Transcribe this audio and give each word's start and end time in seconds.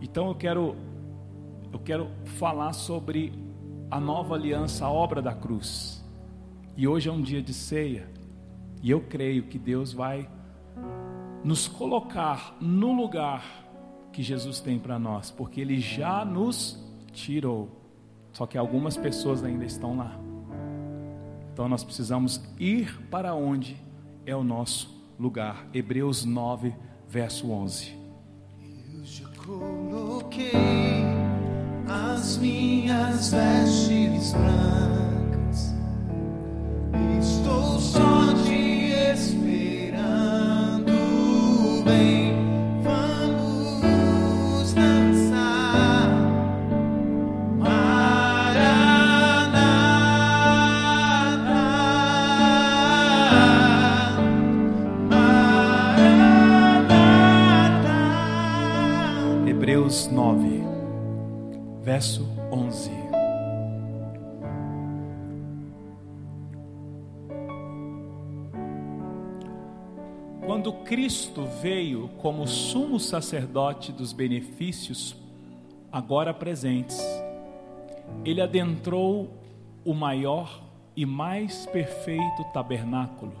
Então 0.00 0.28
eu 0.28 0.34
quero 0.34 0.76
eu 1.72 1.78
quero 1.78 2.08
falar 2.24 2.72
sobre 2.72 3.32
a 3.90 4.00
nova 4.00 4.34
aliança, 4.34 4.86
a 4.86 4.90
obra 4.90 5.22
da 5.22 5.34
cruz. 5.34 6.04
E 6.76 6.86
hoje 6.86 7.08
é 7.08 7.12
um 7.12 7.22
dia 7.22 7.42
de 7.42 7.52
ceia. 7.52 8.08
E 8.82 8.90
eu 8.90 9.02
creio 9.02 9.44
que 9.44 9.58
Deus 9.58 9.92
vai 9.92 10.28
nos 11.44 11.68
colocar 11.68 12.56
no 12.60 12.92
lugar 12.92 13.44
que 14.12 14.22
Jesus 14.22 14.60
tem 14.60 14.78
para 14.78 14.98
nós, 14.98 15.30
porque 15.30 15.60
ele 15.60 15.78
já 15.78 16.24
nos 16.24 16.82
tirou. 17.12 17.68
Só 18.32 18.46
que 18.46 18.56
algumas 18.56 18.96
pessoas 18.96 19.44
ainda 19.44 19.64
estão 19.64 19.96
lá. 19.96 20.18
Então 21.52 21.68
nós 21.68 21.84
precisamos 21.84 22.42
ir 22.58 23.00
para 23.10 23.34
onde 23.34 23.76
é 24.24 24.34
o 24.34 24.42
nosso 24.42 24.88
lugar. 25.18 25.66
Hebreus 25.74 26.24
9, 26.24 26.74
verso 27.08 27.50
11. 27.50 27.99
Coloquei 29.58 31.04
as 31.88 32.36
minhas 32.38 33.32
vestes 33.32 34.32
brancas. 34.32 34.99
Cristo 71.40 71.46
veio 71.62 72.08
como 72.18 72.46
sumo 72.46 72.98
sacerdote 72.98 73.92
dos 73.92 74.12
benefícios 74.12 75.16
agora 75.90 76.34
presentes, 76.34 77.00
ele 78.24 78.40
adentrou 78.40 79.42
o 79.84 79.94
maior 79.94 80.62
e 80.94 81.06
mais 81.06 81.66
perfeito 81.66 82.44
tabernáculo, 82.52 83.32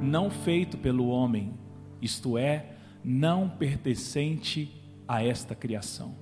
não 0.00 0.30
feito 0.30 0.78
pelo 0.78 1.08
homem, 1.08 1.54
isto 2.00 2.38
é, 2.38 2.66
não 3.02 3.48
pertencente 3.48 4.72
a 5.08 5.24
esta 5.24 5.54
criação. 5.54 6.14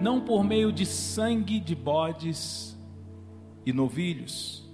Não 0.00 0.20
por 0.20 0.44
meio 0.44 0.72
de 0.72 0.86
sangue 0.86 1.58
de 1.58 1.74
bodes 1.74 2.78
e 3.66 3.72
novilhos, 3.72 4.68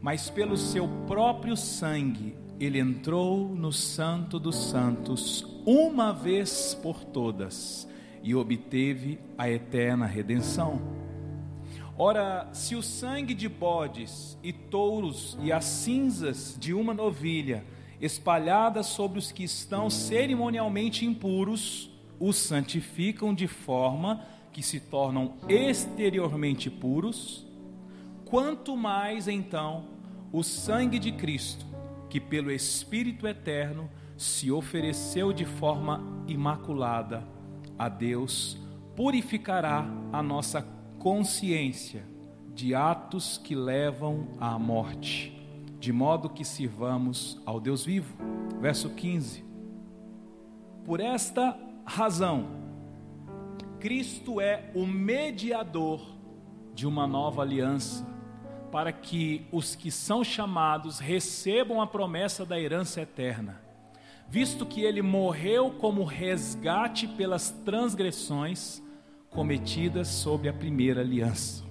mas 0.00 0.28
pelo 0.28 0.56
seu 0.56 0.88
próprio 1.06 1.56
sangue, 1.56 2.41
ele 2.64 2.78
entrou 2.78 3.48
no 3.48 3.72
Santo 3.72 4.38
dos 4.38 4.56
Santos 4.56 5.44
uma 5.66 6.12
vez 6.12 6.78
por 6.80 7.02
todas 7.02 7.88
e 8.22 8.36
obteve 8.36 9.18
a 9.36 9.50
eterna 9.50 10.06
redenção. 10.06 10.80
Ora, 11.98 12.48
se 12.52 12.76
o 12.76 12.82
sangue 12.82 13.34
de 13.34 13.48
bodes 13.48 14.38
e 14.44 14.52
touros 14.52 15.36
e 15.42 15.50
as 15.50 15.64
cinzas 15.64 16.56
de 16.56 16.72
uma 16.72 16.94
novilha 16.94 17.64
espalhadas 18.00 18.86
sobre 18.86 19.18
os 19.18 19.32
que 19.32 19.42
estão 19.42 19.90
cerimonialmente 19.90 21.04
impuros 21.04 21.90
os 22.20 22.36
santificam 22.36 23.34
de 23.34 23.48
forma 23.48 24.24
que 24.52 24.62
se 24.62 24.78
tornam 24.78 25.34
exteriormente 25.48 26.70
puros, 26.70 27.44
quanto 28.24 28.76
mais 28.76 29.26
então 29.26 29.86
o 30.32 30.44
sangue 30.44 31.00
de 31.00 31.10
Cristo, 31.10 31.71
que 32.12 32.20
pelo 32.20 32.52
Espírito 32.52 33.26
eterno 33.26 33.88
se 34.18 34.52
ofereceu 34.52 35.32
de 35.32 35.46
forma 35.46 36.22
imaculada 36.26 37.26
a 37.78 37.88
Deus, 37.88 38.58
purificará 38.94 39.86
a 40.12 40.22
nossa 40.22 40.60
consciência 40.98 42.04
de 42.54 42.74
atos 42.74 43.38
que 43.38 43.54
levam 43.54 44.28
à 44.38 44.58
morte, 44.58 45.42
de 45.80 45.90
modo 45.90 46.28
que 46.28 46.44
sirvamos 46.44 47.40
ao 47.46 47.58
Deus 47.58 47.82
vivo. 47.82 48.14
Verso 48.60 48.90
15. 48.90 49.42
Por 50.84 51.00
esta 51.00 51.58
razão, 51.86 52.46
Cristo 53.80 54.38
é 54.38 54.70
o 54.74 54.86
mediador 54.86 56.14
de 56.74 56.86
uma 56.86 57.06
nova 57.06 57.40
aliança, 57.40 58.06
para 58.72 58.90
que 58.90 59.46
os 59.52 59.76
que 59.76 59.90
são 59.90 60.24
chamados 60.24 60.98
recebam 60.98 61.82
a 61.82 61.86
promessa 61.86 62.46
da 62.46 62.58
herança 62.58 63.02
eterna, 63.02 63.60
visto 64.26 64.64
que 64.64 64.80
ele 64.80 65.02
morreu 65.02 65.72
como 65.72 66.04
resgate 66.04 67.06
pelas 67.06 67.50
transgressões 67.50 68.82
cometidas 69.28 70.08
sob 70.08 70.48
a 70.48 70.54
primeira 70.54 71.02
aliança. 71.02 71.62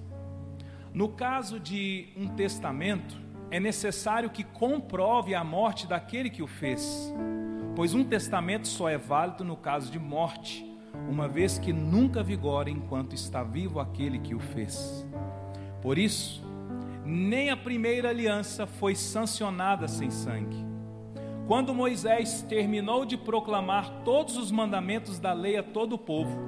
No 0.94 1.08
caso 1.08 1.58
de 1.58 2.08
um 2.16 2.28
testamento, 2.28 3.20
é 3.50 3.58
necessário 3.58 4.30
que 4.30 4.44
comprove 4.44 5.34
a 5.34 5.42
morte 5.42 5.88
daquele 5.88 6.30
que 6.30 6.42
o 6.42 6.46
fez, 6.46 7.12
pois 7.74 7.94
um 7.94 8.04
testamento 8.04 8.68
só 8.68 8.88
é 8.88 8.96
válido 8.96 9.42
no 9.42 9.56
caso 9.56 9.90
de 9.90 9.98
morte, 9.98 10.64
uma 11.08 11.26
vez 11.26 11.58
que 11.58 11.72
nunca 11.72 12.22
vigora 12.22 12.70
enquanto 12.70 13.12
está 13.12 13.42
vivo 13.42 13.80
aquele 13.80 14.20
que 14.20 14.36
o 14.36 14.38
fez. 14.38 15.04
Por 15.80 15.98
isso, 15.98 16.51
nem 17.04 17.50
a 17.50 17.56
primeira 17.56 18.08
aliança 18.08 18.66
foi 18.66 18.94
sancionada 18.94 19.88
sem 19.88 20.10
sangue. 20.10 20.56
Quando 21.46 21.74
Moisés 21.74 22.42
terminou 22.48 23.04
de 23.04 23.16
proclamar 23.16 24.02
todos 24.04 24.36
os 24.36 24.52
mandamentos 24.52 25.18
da 25.18 25.32
lei 25.32 25.56
a 25.56 25.62
todo 25.62 25.94
o 25.94 25.98
povo, 25.98 26.38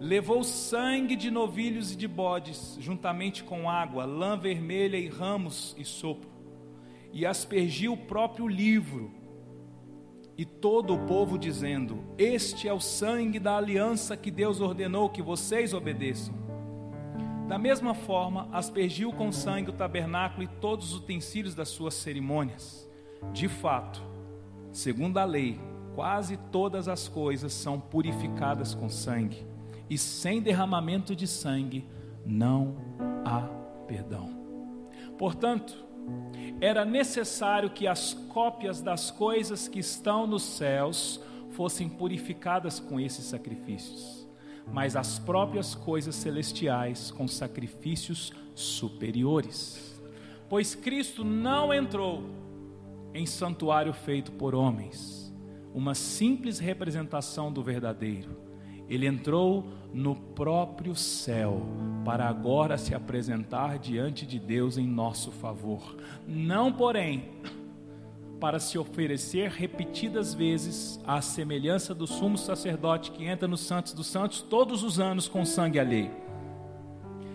levou 0.00 0.42
sangue 0.42 1.14
de 1.14 1.30
novilhos 1.30 1.92
e 1.92 1.96
de 1.96 2.08
bodes, 2.08 2.76
juntamente 2.80 3.44
com 3.44 3.68
água, 3.68 4.04
lã 4.04 4.38
vermelha 4.38 4.96
e 4.96 5.08
ramos 5.08 5.74
e 5.78 5.84
sopro, 5.84 6.30
e 7.12 7.26
aspergiu 7.26 7.92
o 7.92 7.96
próprio 7.96 8.48
livro, 8.48 9.12
e 10.36 10.44
todo 10.44 10.94
o 10.94 11.06
povo 11.06 11.38
dizendo: 11.38 12.04
Este 12.18 12.66
é 12.66 12.72
o 12.72 12.80
sangue 12.80 13.38
da 13.38 13.56
aliança 13.56 14.16
que 14.16 14.30
Deus 14.30 14.60
ordenou 14.60 15.08
que 15.08 15.22
vocês 15.22 15.72
obedeçam. 15.72 16.43
Da 17.48 17.58
mesma 17.58 17.94
forma, 17.94 18.48
aspergiu 18.52 19.12
com 19.12 19.30
sangue 19.30 19.70
o 19.70 19.74
tabernáculo 19.74 20.44
e 20.44 20.48
todos 20.48 20.92
os 20.92 21.00
utensílios 21.00 21.54
das 21.54 21.68
suas 21.68 21.94
cerimônias. 21.94 22.88
De 23.32 23.48
fato, 23.48 24.02
segundo 24.72 25.18
a 25.18 25.24
lei, 25.24 25.60
quase 25.94 26.36
todas 26.50 26.88
as 26.88 27.06
coisas 27.06 27.52
são 27.52 27.78
purificadas 27.78 28.74
com 28.74 28.88
sangue, 28.88 29.46
e 29.88 29.98
sem 29.98 30.40
derramamento 30.40 31.14
de 31.14 31.26
sangue 31.26 31.86
não 32.24 32.76
há 33.24 33.42
perdão. 33.86 34.30
Portanto, 35.18 35.84
era 36.60 36.84
necessário 36.84 37.70
que 37.70 37.86
as 37.86 38.14
cópias 38.14 38.80
das 38.80 39.10
coisas 39.10 39.68
que 39.68 39.78
estão 39.78 40.26
nos 40.26 40.42
céus 40.42 41.20
fossem 41.50 41.88
purificadas 41.88 42.80
com 42.80 42.98
esses 42.98 43.24
sacrifícios, 43.26 44.26
mas 44.72 44.96
as 44.96 45.18
próprias 45.18 45.74
coisas 45.74 46.14
celestiais 46.14 47.10
com 47.10 47.28
sacrifícios 47.28 48.32
superiores. 48.54 50.00
Pois 50.48 50.74
Cristo 50.74 51.24
não 51.24 51.72
entrou 51.72 52.24
em 53.12 53.26
santuário 53.26 53.92
feito 53.92 54.32
por 54.32 54.54
homens, 54.54 55.32
uma 55.72 55.94
simples 55.94 56.58
representação 56.58 57.52
do 57.52 57.62
verdadeiro. 57.62 58.36
Ele 58.88 59.06
entrou 59.06 59.66
no 59.92 60.14
próprio 60.14 60.94
céu 60.94 61.62
para 62.04 62.28
agora 62.28 62.76
se 62.76 62.94
apresentar 62.94 63.78
diante 63.78 64.26
de 64.26 64.38
Deus 64.38 64.76
em 64.76 64.86
nosso 64.86 65.30
favor. 65.30 65.96
Não, 66.26 66.70
porém, 66.70 67.30
para 68.44 68.60
se 68.60 68.76
oferecer 68.76 69.48
repetidas 69.48 70.34
vezes 70.34 71.00
à 71.06 71.22
semelhança 71.22 71.94
do 71.94 72.06
sumo 72.06 72.36
sacerdote 72.36 73.10
que 73.10 73.24
entra 73.24 73.48
nos 73.48 73.62
santos 73.62 73.94
dos 73.94 74.06
santos 74.06 74.42
todos 74.42 74.82
os 74.82 75.00
anos 75.00 75.26
com 75.26 75.46
sangue 75.46 75.78
alheio. 75.78 76.10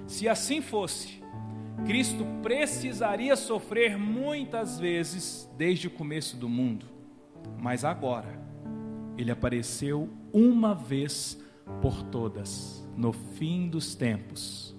Se 0.06 0.30
assim 0.30 0.62
fosse, 0.62 1.20
Cristo 1.84 2.24
precisaria 2.44 3.36
sofrer 3.36 3.98
muitas 3.98 4.80
vezes 4.80 5.50
desde 5.58 5.88
o 5.88 5.90
começo 5.90 6.38
do 6.38 6.48
mundo, 6.48 6.86
mas 7.58 7.84
agora 7.84 8.40
ele 9.18 9.32
apareceu 9.32 10.08
uma 10.32 10.76
vez 10.76 11.44
por 11.82 12.04
todas, 12.04 12.88
no 12.96 13.12
fim 13.14 13.68
dos 13.68 13.96
tempos, 13.96 14.76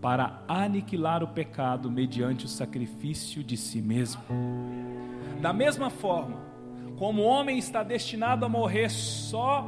para 0.00 0.44
aniquilar 0.46 1.24
o 1.24 1.28
pecado 1.34 1.90
mediante 1.90 2.44
o 2.44 2.48
sacrifício 2.48 3.42
de 3.42 3.56
si 3.56 3.82
mesmo. 3.82 4.22
Da 5.40 5.52
mesma 5.52 5.90
forma, 5.90 6.40
como 6.96 7.22
o 7.22 7.26
homem 7.26 7.58
está 7.58 7.82
destinado 7.82 8.44
a 8.44 8.48
morrer 8.48 8.90
só 8.90 9.66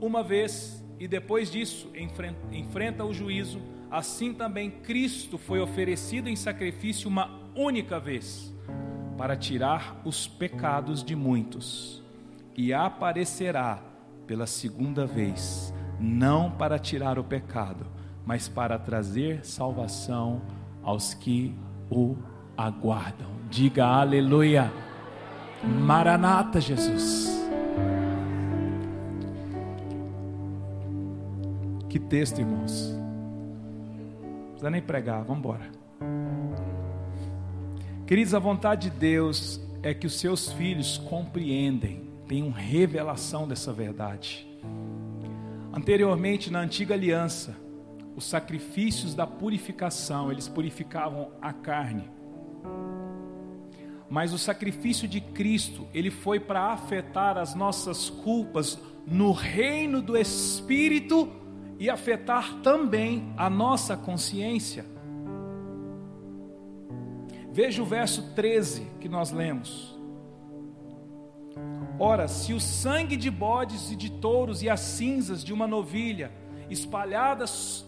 uma 0.00 0.22
vez 0.22 0.82
e 0.98 1.08
depois 1.08 1.50
disso 1.50 1.90
enfrenta 2.52 3.04
o 3.04 3.12
juízo, 3.12 3.60
assim 3.90 4.32
também 4.32 4.70
Cristo 4.70 5.36
foi 5.36 5.60
oferecido 5.60 6.28
em 6.28 6.36
sacrifício 6.36 7.08
uma 7.08 7.42
única 7.56 7.98
vez 7.98 8.54
para 9.18 9.36
tirar 9.36 10.00
os 10.04 10.26
pecados 10.26 11.02
de 11.02 11.14
muitos 11.14 12.02
e 12.56 12.72
aparecerá 12.72 13.82
pela 14.26 14.46
segunda 14.46 15.06
vez, 15.06 15.74
não 15.98 16.50
para 16.50 16.78
tirar 16.78 17.18
o 17.18 17.24
pecado, 17.24 17.86
mas 18.24 18.48
para 18.48 18.78
trazer 18.78 19.44
salvação 19.44 20.42
aos 20.82 21.12
que 21.12 21.54
o 21.90 22.16
aguardam. 22.56 23.30
Diga 23.50 23.86
aleluia. 23.86 24.91
Maranata, 25.62 26.60
Jesus. 26.60 27.30
Que 31.88 31.98
texto, 31.98 32.40
irmãos. 32.40 32.90
Não 34.22 34.48
precisa 34.50 34.70
nem 34.70 34.82
pregar, 34.82 35.24
vamos 35.24 35.38
embora. 35.38 35.70
Queridos, 38.06 38.34
a 38.34 38.38
vontade 38.38 38.90
de 38.90 38.96
Deus 38.98 39.60
é 39.82 39.94
que 39.94 40.06
os 40.06 40.18
seus 40.18 40.52
filhos 40.52 40.98
compreendem, 40.98 42.10
tenham 42.26 42.50
revelação 42.50 43.46
dessa 43.46 43.72
verdade. 43.72 44.46
Anteriormente, 45.72 46.50
na 46.50 46.60
antiga 46.60 46.94
aliança, 46.94 47.56
os 48.14 48.24
sacrifícios 48.24 49.14
da 49.14 49.26
purificação, 49.26 50.30
eles 50.30 50.48
purificavam 50.48 51.30
a 51.40 51.52
carne. 51.52 52.10
Mas 54.12 54.34
o 54.34 54.38
sacrifício 54.38 55.08
de 55.08 55.22
Cristo, 55.22 55.88
ele 55.94 56.10
foi 56.10 56.38
para 56.38 56.66
afetar 56.66 57.38
as 57.38 57.54
nossas 57.54 58.10
culpas 58.10 58.78
no 59.06 59.32
reino 59.32 60.02
do 60.02 60.18
Espírito 60.18 61.32
e 61.78 61.88
afetar 61.88 62.60
também 62.62 63.32
a 63.38 63.48
nossa 63.48 63.96
consciência. 63.96 64.84
Veja 67.50 67.80
o 67.80 67.86
verso 67.86 68.34
13 68.34 68.86
que 69.00 69.08
nós 69.08 69.30
lemos. 69.30 69.98
Ora, 71.98 72.28
se 72.28 72.52
o 72.52 72.60
sangue 72.60 73.16
de 73.16 73.30
bodes 73.30 73.90
e 73.90 73.96
de 73.96 74.10
touros 74.10 74.62
e 74.62 74.68
as 74.68 74.80
cinzas 74.80 75.42
de 75.42 75.54
uma 75.54 75.66
novilha 75.66 76.30
espalhadas 76.68 77.86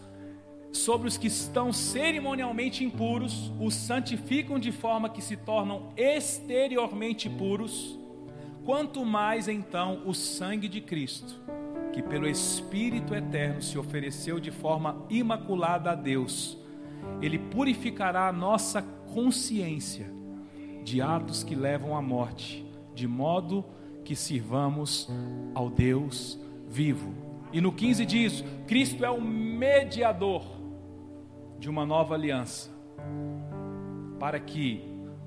sobre 0.75 1.07
os 1.07 1.17
que 1.17 1.27
estão 1.27 1.71
cerimonialmente 1.71 2.83
impuros, 2.83 3.51
os 3.59 3.73
santificam 3.73 4.59
de 4.59 4.71
forma 4.71 5.09
que 5.09 5.21
se 5.21 5.37
tornam 5.37 5.93
exteriormente 5.95 7.29
puros, 7.29 7.97
quanto 8.65 9.05
mais 9.05 9.47
então 9.47 10.01
o 10.05 10.13
sangue 10.13 10.67
de 10.67 10.81
Cristo, 10.81 11.41
que 11.93 12.03
pelo 12.03 12.27
Espírito 12.27 13.15
eterno 13.15 13.61
se 13.61 13.77
ofereceu 13.77 14.37
de 14.37 14.51
forma 14.51 15.05
imaculada 15.09 15.91
a 15.91 15.95
Deus, 15.95 16.57
ele 17.21 17.39
purificará 17.39 18.27
a 18.27 18.33
nossa 18.33 18.81
consciência 19.13 20.11
de 20.83 21.01
atos 21.01 21.41
que 21.41 21.55
levam 21.55 21.95
à 21.95 22.01
morte, 22.01 22.65
de 22.93 23.07
modo 23.07 23.63
que 24.03 24.15
sirvamos 24.15 25.09
ao 25.53 25.69
Deus 25.69 26.37
vivo. 26.67 27.13
E 27.53 27.61
no 27.61 27.71
15 27.71 28.05
diz: 28.05 28.43
Cristo 28.67 29.05
é 29.05 29.09
o 29.09 29.21
mediador 29.21 30.54
de 31.65 31.69
uma 31.71 31.83
nova 31.83 32.13
aliança, 32.13 32.69
para 34.19 34.39
que 34.39 34.83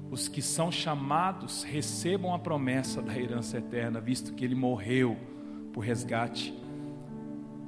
os 0.09 0.29
que 0.29 0.41
são 0.41 0.71
chamados 0.71 1.65
recebam 1.65 2.33
a 2.33 2.39
promessa 2.39 3.03
da 3.03 3.19
herança 3.19 3.59
eterna, 3.59 4.01
visto 4.01 4.33
que 4.33 4.45
ele 4.45 4.55
morreu 4.55 5.17
por 5.73 5.81
resgate 5.81 6.55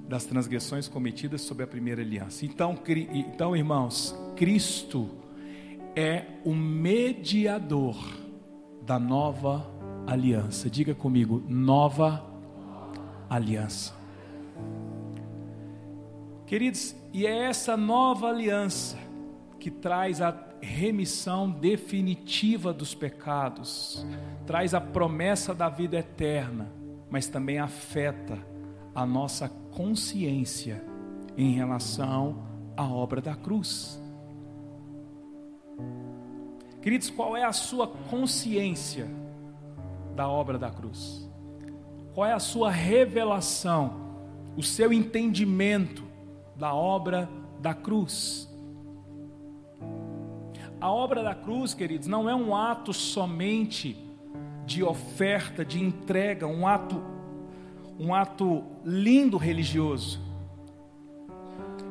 das 0.08 0.24
transgressões 0.24 0.86
cometidas 0.86 1.40
sob 1.40 1.64
a 1.64 1.66
primeira 1.66 2.00
aliança. 2.00 2.46
Então, 2.46 2.78
então 3.12 3.56
irmãos, 3.56 4.16
Cristo 4.36 5.10
é 5.96 6.26
o 6.44 6.54
mediador 6.54 7.96
da 8.82 9.00
nova 9.00 9.68
aliança. 10.06 10.70
Diga 10.70 10.94
comigo, 10.94 11.42
nova 11.48 12.24
aliança. 13.28 13.99
Queridos, 16.50 16.96
e 17.12 17.28
é 17.28 17.44
essa 17.44 17.76
nova 17.76 18.28
aliança 18.28 18.98
que 19.60 19.70
traz 19.70 20.20
a 20.20 20.36
remissão 20.60 21.48
definitiva 21.48 22.72
dos 22.72 22.92
pecados, 22.92 24.04
traz 24.48 24.74
a 24.74 24.80
promessa 24.80 25.54
da 25.54 25.68
vida 25.68 25.96
eterna, 25.96 26.68
mas 27.08 27.28
também 27.28 27.60
afeta 27.60 28.36
a 28.92 29.06
nossa 29.06 29.48
consciência 29.48 30.84
em 31.36 31.52
relação 31.52 32.42
à 32.76 32.82
obra 32.82 33.20
da 33.20 33.36
cruz. 33.36 34.02
Queridos, 36.82 37.10
qual 37.10 37.36
é 37.36 37.44
a 37.44 37.52
sua 37.52 37.86
consciência 37.86 39.06
da 40.16 40.28
obra 40.28 40.58
da 40.58 40.68
cruz? 40.68 41.30
Qual 42.12 42.26
é 42.26 42.32
a 42.32 42.40
sua 42.40 42.72
revelação, 42.72 44.18
o 44.56 44.64
seu 44.64 44.92
entendimento 44.92 46.09
da 46.60 46.74
obra 46.74 47.28
da 47.58 47.72
cruz. 47.72 48.46
A 50.78 50.92
obra 50.92 51.22
da 51.22 51.34
cruz, 51.34 51.72
queridos, 51.72 52.06
não 52.06 52.28
é 52.28 52.34
um 52.34 52.54
ato 52.54 52.92
somente 52.92 53.96
de 54.66 54.84
oferta, 54.84 55.64
de 55.64 55.82
entrega, 55.82 56.46
um 56.46 56.66
ato 56.66 57.02
um 57.98 58.14
ato 58.14 58.62
lindo 58.82 59.36
religioso. 59.36 60.20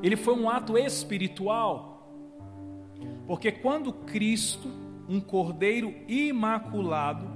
Ele 0.01 0.15
foi 0.15 0.33
um 0.33 0.49
ato 0.49 0.75
espiritual. 0.75 2.11
Porque 3.27 3.51
quando 3.51 3.93
Cristo, 3.93 4.67
um 5.07 5.21
cordeiro 5.21 5.93
imaculado, 6.07 7.27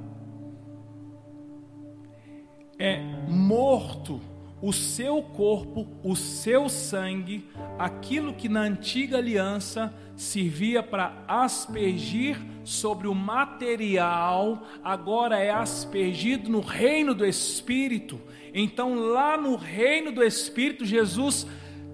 é 2.79 2.99
morto 3.29 4.19
o 4.63 4.71
seu 4.71 5.21
corpo, 5.21 5.85
o 6.01 6.15
seu 6.15 6.69
sangue, 6.69 7.45
aquilo 7.77 8.33
que 8.33 8.47
na 8.47 8.61
antiga 8.61 9.17
aliança 9.17 9.93
servia 10.15 10.81
para 10.81 11.21
aspergir 11.27 12.37
sobre 12.63 13.09
o 13.09 13.13
material, 13.13 14.63
agora 14.81 15.37
é 15.37 15.51
aspergido 15.51 16.49
no 16.49 16.61
reino 16.61 17.13
do 17.13 17.25
Espírito. 17.25 18.21
Então, 18.53 18.95
lá 18.95 19.35
no 19.35 19.57
reino 19.57 20.13
do 20.13 20.23
Espírito, 20.23 20.85
Jesus 20.85 21.45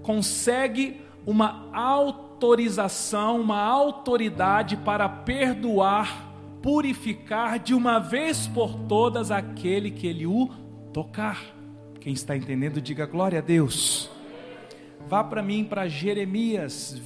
consegue 0.03 1.01
uma 1.25 1.71
autorização, 1.73 3.41
uma 3.41 3.63
autoridade 3.63 4.77
para 4.77 5.09
perdoar, 5.09 6.31
purificar 6.61 7.57
de 7.57 7.73
uma 7.73 7.97
vez 7.97 8.45
por 8.45 8.75
todas 8.81 9.31
aquele 9.31 9.89
que 9.89 10.05
ele 10.05 10.27
o 10.27 10.47
tocar. 10.93 11.58
Quem 12.09 12.15
está 12.15 12.35
entendendo, 12.35 12.81
diga 12.81 13.05
glória 13.05 13.37
a 13.37 13.41
Deus. 13.41 14.09
Vá 15.07 15.23
para 15.23 15.43
mim 15.43 15.63
para 15.63 15.87
Jeremias 15.87 16.99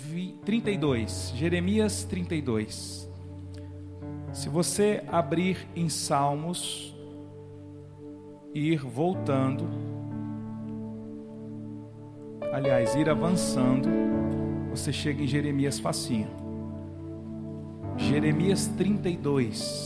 32. 0.46 1.34
Jeremias 1.36 2.06
32. 2.06 3.12
Se 4.32 4.48
você 4.48 5.04
abrir 5.10 5.68
em 5.76 5.90
Salmos 5.90 6.96
e 8.54 8.72
ir 8.72 8.80
voltando, 8.80 9.68
aliás, 12.54 12.96
ir 12.96 13.10
avançando, 13.10 13.90
você 14.70 14.94
chega 14.94 15.22
em 15.22 15.28
Jeremias 15.28 15.80
facinho. 15.80 16.30
Jeremias 17.98 18.68
32. 18.78 19.86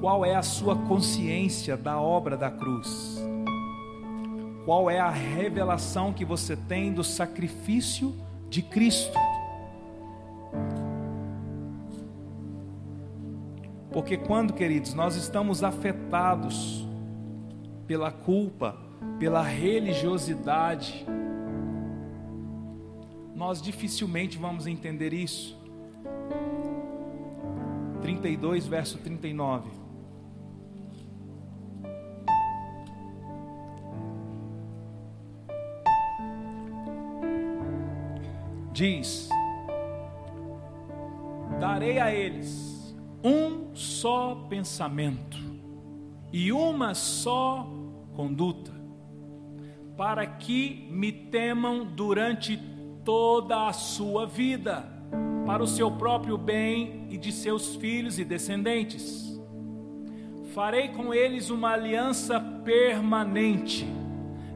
Qual 0.00 0.24
é 0.24 0.36
a 0.36 0.42
sua 0.42 0.74
consciência 0.74 1.76
da 1.76 2.00
obra 2.00 2.34
da 2.34 2.50
cruz? 2.50 3.20
Qual 4.64 4.90
é 4.90 5.00
a 5.00 5.10
revelação 5.10 6.12
que 6.12 6.24
você 6.24 6.56
tem 6.56 6.92
do 6.92 7.02
sacrifício 7.02 8.14
de 8.48 8.62
Cristo. 8.62 9.18
Porque 13.92 14.16
quando, 14.16 14.52
queridos, 14.52 14.94
nós 14.94 15.16
estamos 15.16 15.62
afetados 15.62 16.86
pela 17.86 18.10
culpa, 18.10 18.76
pela 19.18 19.42
religiosidade, 19.42 21.04
nós 23.34 23.60
dificilmente 23.60 24.38
vamos 24.38 24.66
entender 24.66 25.12
isso. 25.12 25.60
32, 28.00 28.66
verso 28.66 28.98
39. 28.98 29.81
Diz: 38.72 39.28
Darei 41.60 41.98
a 41.98 42.12
eles 42.12 42.94
um 43.22 43.74
só 43.74 44.46
pensamento 44.48 45.38
e 46.32 46.50
uma 46.50 46.94
só 46.94 47.68
conduta, 48.14 48.72
para 49.96 50.26
que 50.26 50.88
me 50.90 51.12
temam 51.12 51.84
durante 51.84 52.58
toda 53.04 53.68
a 53.68 53.72
sua 53.72 54.26
vida, 54.26 54.84
para 55.46 55.62
o 55.62 55.66
seu 55.66 55.90
próprio 55.90 56.38
bem 56.38 57.06
e 57.10 57.18
de 57.18 57.30
seus 57.30 57.76
filhos 57.76 58.18
e 58.18 58.24
descendentes. 58.24 59.40
Farei 60.54 60.88
com 60.88 61.14
eles 61.14 61.50
uma 61.50 61.70
aliança 61.70 62.40
permanente. 62.40 63.86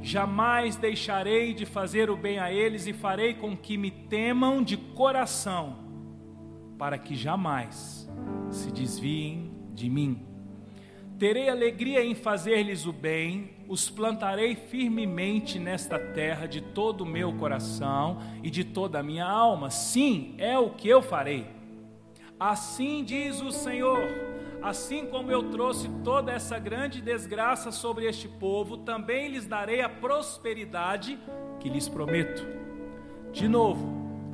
Jamais 0.07 0.77
deixarei 0.77 1.53
de 1.53 1.67
fazer 1.67 2.11
o 2.11 2.17
bem 2.17 2.39
a 2.39 2.53
eles 2.53 2.87
e 2.87 2.93
farei 2.93 3.35
com 3.35 3.57
que 3.57 3.77
me 3.77 3.91
temam 3.91 4.63
de 4.63 4.77
coração, 4.77 5.79
para 6.79 6.97
que 6.97 7.17
jamais 7.17 8.09
se 8.49 8.71
desviem 8.71 9.51
de 9.75 9.91
mim. 9.91 10.25
Terei 11.19 11.49
alegria 11.49 12.05
em 12.05 12.15
fazer-lhes 12.15 12.87
o 12.87 12.93
bem, 12.93 13.51
os 13.67 13.91
plantarei 13.91 14.55
firmemente 14.55 15.59
nesta 15.59 15.99
terra 15.99 16.47
de 16.47 16.61
todo 16.61 17.01
o 17.01 17.07
meu 17.07 17.33
coração 17.33 18.21
e 18.45 18.49
de 18.49 18.63
toda 18.63 19.01
a 19.01 19.03
minha 19.03 19.27
alma. 19.27 19.71
Sim, 19.71 20.37
é 20.39 20.57
o 20.57 20.71
que 20.71 20.89
eu 20.89 21.03
farei. 21.03 21.49
Assim 22.39 23.03
diz 23.03 23.41
o 23.43 23.51
Senhor 23.51 24.36
Assim 24.67 25.07
como 25.07 25.31
eu 25.31 25.45
trouxe 25.45 25.89
toda 26.03 26.33
essa 26.33 26.59
grande 26.59 27.01
desgraça 27.01 27.71
sobre 27.71 28.05
este 28.05 28.27
povo, 28.27 28.79
também 28.79 29.29
lhes 29.29 29.47
darei 29.47 29.81
a 29.81 29.89
prosperidade 29.89 31.17
que 31.61 31.69
lhes 31.69 31.89
prometo. 31.89 32.45
De 33.31 33.47
novo, 33.47 33.87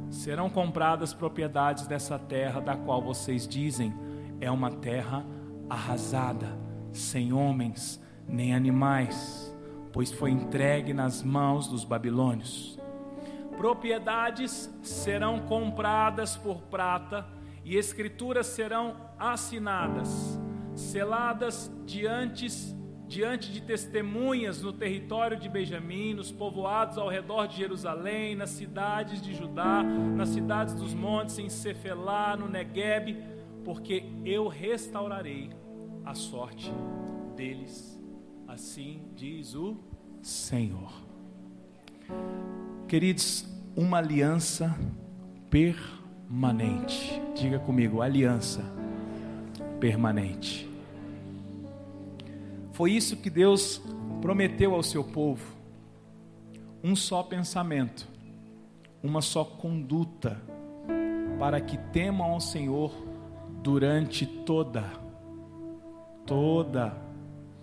serão 0.08 0.48
compradas 0.48 1.12
propriedades 1.12 1.86
dessa 1.86 2.18
terra, 2.18 2.62
da 2.62 2.74
qual 2.74 3.02
vocês 3.02 3.46
dizem 3.46 3.92
é 4.40 4.50
uma 4.50 4.70
terra 4.70 5.22
arrasada, 5.68 6.58
sem 6.94 7.34
homens 7.34 8.02
nem 8.26 8.54
animais, 8.54 9.54
pois 9.92 10.10
foi 10.10 10.30
entregue 10.30 10.94
nas 10.94 11.22
mãos 11.22 11.68
dos 11.68 11.84
babilônios. 11.84 12.80
Propriedades 13.58 14.74
serão 14.82 15.40
compradas 15.40 16.38
por 16.38 16.62
prata 16.62 17.26
e 17.64 17.76
escrituras 17.76 18.46
serão 18.46 18.96
assinadas, 19.22 20.40
seladas 20.74 21.70
diante, 21.86 22.48
diante 23.06 23.52
de 23.52 23.60
testemunhas 23.60 24.60
no 24.60 24.72
território 24.72 25.38
de 25.38 25.48
Benjamim, 25.48 26.12
nos 26.12 26.32
povoados 26.32 26.98
ao 26.98 27.08
redor 27.08 27.46
de 27.46 27.56
Jerusalém, 27.56 28.34
nas 28.34 28.50
cidades 28.50 29.22
de 29.22 29.32
Judá, 29.32 29.82
nas 29.82 30.30
cidades 30.30 30.74
dos 30.74 30.92
montes, 30.92 31.38
em 31.38 31.48
Cefelá, 31.48 32.36
no 32.36 32.48
Negueb, 32.48 33.16
porque 33.64 34.02
eu 34.24 34.48
restaurarei 34.48 35.50
a 36.04 36.14
sorte 36.14 36.72
deles, 37.36 38.02
assim 38.48 39.02
diz 39.14 39.54
o 39.54 39.76
Senhor. 40.20 40.92
Queridos, 42.88 43.46
uma 43.76 43.98
aliança 43.98 44.76
permanente. 45.48 47.22
Diga 47.36 47.60
comigo, 47.60 48.02
aliança 48.02 48.81
permanente. 49.82 50.66
Foi 52.70 52.92
isso 52.92 53.16
que 53.16 53.28
Deus 53.28 53.82
prometeu 54.20 54.76
ao 54.76 54.82
seu 54.84 55.02
povo: 55.02 55.56
um 56.84 56.94
só 56.94 57.24
pensamento, 57.24 58.06
uma 59.02 59.20
só 59.20 59.44
conduta, 59.44 60.40
para 61.36 61.60
que 61.60 61.76
temam 61.76 62.30
ao 62.30 62.40
Senhor 62.40 62.94
durante 63.60 64.24
toda, 64.24 64.84
toda 66.24 66.96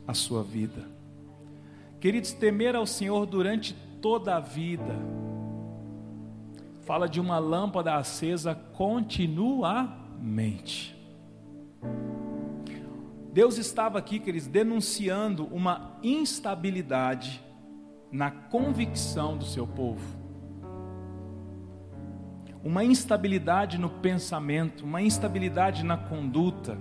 a 0.05 0.13
sua 0.13 0.43
vida. 0.43 0.85
Queridos, 2.01 2.33
temer 2.33 2.75
ao 2.75 2.85
Senhor 2.85 3.25
durante 3.25 3.73
toda 4.01 4.35
a 4.35 4.41
vida, 4.41 4.97
fala 6.81 7.07
de 7.07 7.21
uma 7.21 7.39
lâmpada 7.39 7.95
acesa 7.95 8.53
continuamente. 8.53 10.98
Deus 13.39 13.57
estava 13.57 13.97
aqui, 13.97 14.19
queridos, 14.19 14.49
denunciando 14.49 15.45
uma 15.45 15.97
instabilidade 16.03 17.41
na 18.11 18.29
convicção 18.29 19.37
do 19.37 19.45
seu 19.45 19.65
povo. 19.65 20.03
Uma 22.61 22.83
instabilidade 22.83 23.77
no 23.77 23.89
pensamento, 23.89 24.83
uma 24.83 25.01
instabilidade 25.01 25.85
na 25.85 25.95
conduta 25.95 26.77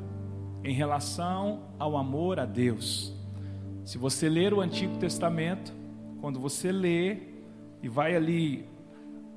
em 0.65 0.75
relação 0.75 1.62
ao 1.79 1.97
amor 1.97 2.41
a 2.41 2.45
Deus. 2.45 3.15
Se 3.85 3.97
você 3.97 4.29
ler 4.29 4.53
o 4.53 4.61
Antigo 4.61 4.99
Testamento, 4.99 5.73
quando 6.21 6.41
você 6.41 6.73
lê 6.73 7.19
e 7.81 7.88
vai 7.88 8.17
ali 8.17 8.67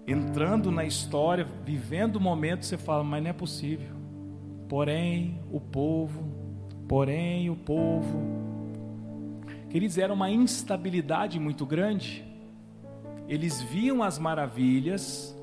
entrando 0.07 0.71
na 0.71 0.85
história, 0.85 1.47
vivendo 1.63 2.15
o 2.15 2.19
momento, 2.19 2.65
você 2.65 2.79
fala, 2.79 3.03
mas 3.03 3.21
não 3.21 3.29
é 3.29 3.33
possível. 3.33 3.95
Porém, 4.67 5.39
o 5.51 5.61
povo, 5.61 6.40
porém, 6.91 7.49
o 7.49 7.55
povo. 7.55 8.19
Queridos, 9.69 9.97
era 9.97 10.13
uma 10.13 10.29
instabilidade 10.29 11.39
muito 11.39 11.65
grande. 11.65 12.21
Eles 13.29 13.61
viam 13.61 14.03
as 14.03 14.19
maravilhas, 14.19 15.33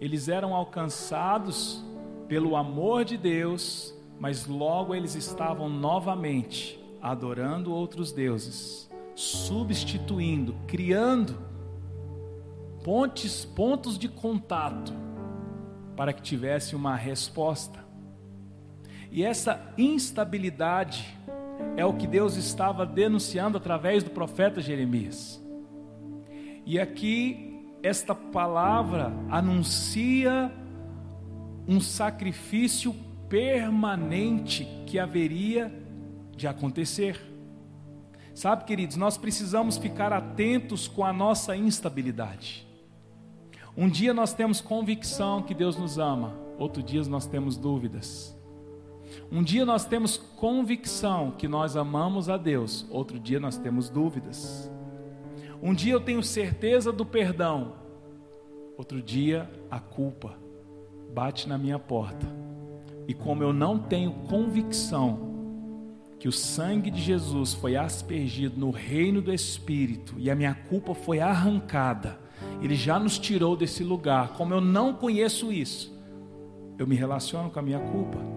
eles 0.00 0.28
eram 0.28 0.54
alcançados 0.54 1.84
pelo 2.28 2.54
amor 2.54 3.04
de 3.04 3.16
Deus, 3.16 3.92
mas 4.20 4.46
logo 4.46 4.94
eles 4.94 5.16
estavam 5.16 5.68
novamente 5.68 6.78
adorando 7.02 7.74
outros 7.74 8.12
deuses, 8.12 8.88
substituindo, 9.16 10.54
criando 10.64 11.36
pontes, 12.84 13.44
pontos 13.44 13.98
de 13.98 14.08
contato 14.08 14.92
para 15.96 16.12
que 16.12 16.22
tivesse 16.22 16.76
uma 16.76 16.94
resposta. 16.94 17.83
E 19.14 19.22
essa 19.22 19.72
instabilidade 19.78 21.06
é 21.76 21.86
o 21.86 21.94
que 21.94 22.04
Deus 22.04 22.34
estava 22.34 22.84
denunciando 22.84 23.56
através 23.56 24.02
do 24.02 24.10
profeta 24.10 24.60
Jeremias. 24.60 25.40
E 26.66 26.80
aqui 26.80 27.64
esta 27.80 28.12
palavra 28.12 29.12
anuncia 29.30 30.52
um 31.68 31.80
sacrifício 31.80 32.92
permanente 33.28 34.66
que 34.84 34.98
haveria 34.98 35.72
de 36.36 36.48
acontecer. 36.48 37.16
Sabe, 38.34 38.64
queridos, 38.64 38.96
nós 38.96 39.16
precisamos 39.16 39.78
ficar 39.78 40.12
atentos 40.12 40.88
com 40.88 41.04
a 41.04 41.12
nossa 41.12 41.56
instabilidade. 41.56 42.66
Um 43.76 43.88
dia 43.88 44.12
nós 44.12 44.34
temos 44.34 44.60
convicção 44.60 45.40
que 45.40 45.54
Deus 45.54 45.76
nos 45.76 46.00
ama, 46.00 46.34
outro 46.58 46.82
dia 46.82 47.04
nós 47.04 47.26
temos 47.26 47.56
dúvidas. 47.56 48.33
Um 49.30 49.42
dia 49.42 49.64
nós 49.64 49.84
temos 49.84 50.16
convicção 50.16 51.32
que 51.32 51.48
nós 51.48 51.76
amamos 51.76 52.28
a 52.28 52.36
Deus, 52.36 52.86
outro 52.90 53.18
dia 53.18 53.40
nós 53.40 53.56
temos 53.56 53.88
dúvidas. 53.88 54.70
Um 55.62 55.72
dia 55.74 55.92
eu 55.92 56.00
tenho 56.00 56.22
certeza 56.22 56.92
do 56.92 57.06
perdão, 57.06 57.74
outro 58.76 59.00
dia 59.00 59.50
a 59.70 59.80
culpa 59.80 60.36
bate 61.14 61.48
na 61.48 61.56
minha 61.56 61.78
porta. 61.78 62.26
E 63.06 63.14
como 63.14 63.42
eu 63.42 63.52
não 63.52 63.78
tenho 63.78 64.12
convicção 64.28 65.32
que 66.18 66.28
o 66.28 66.32
sangue 66.32 66.90
de 66.90 67.00
Jesus 67.00 67.52
foi 67.52 67.76
aspergido 67.76 68.58
no 68.58 68.70
reino 68.70 69.20
do 69.20 69.32
Espírito 69.32 70.14
e 70.18 70.30
a 70.30 70.34
minha 70.34 70.54
culpa 70.54 70.94
foi 70.94 71.20
arrancada, 71.20 72.18
ele 72.62 72.74
já 72.74 72.98
nos 72.98 73.18
tirou 73.18 73.56
desse 73.56 73.84
lugar. 73.84 74.32
Como 74.32 74.54
eu 74.54 74.60
não 74.60 74.94
conheço 74.94 75.52
isso, 75.52 75.94
eu 76.78 76.86
me 76.86 76.96
relaciono 76.96 77.50
com 77.50 77.58
a 77.58 77.62
minha 77.62 77.78
culpa. 77.78 78.33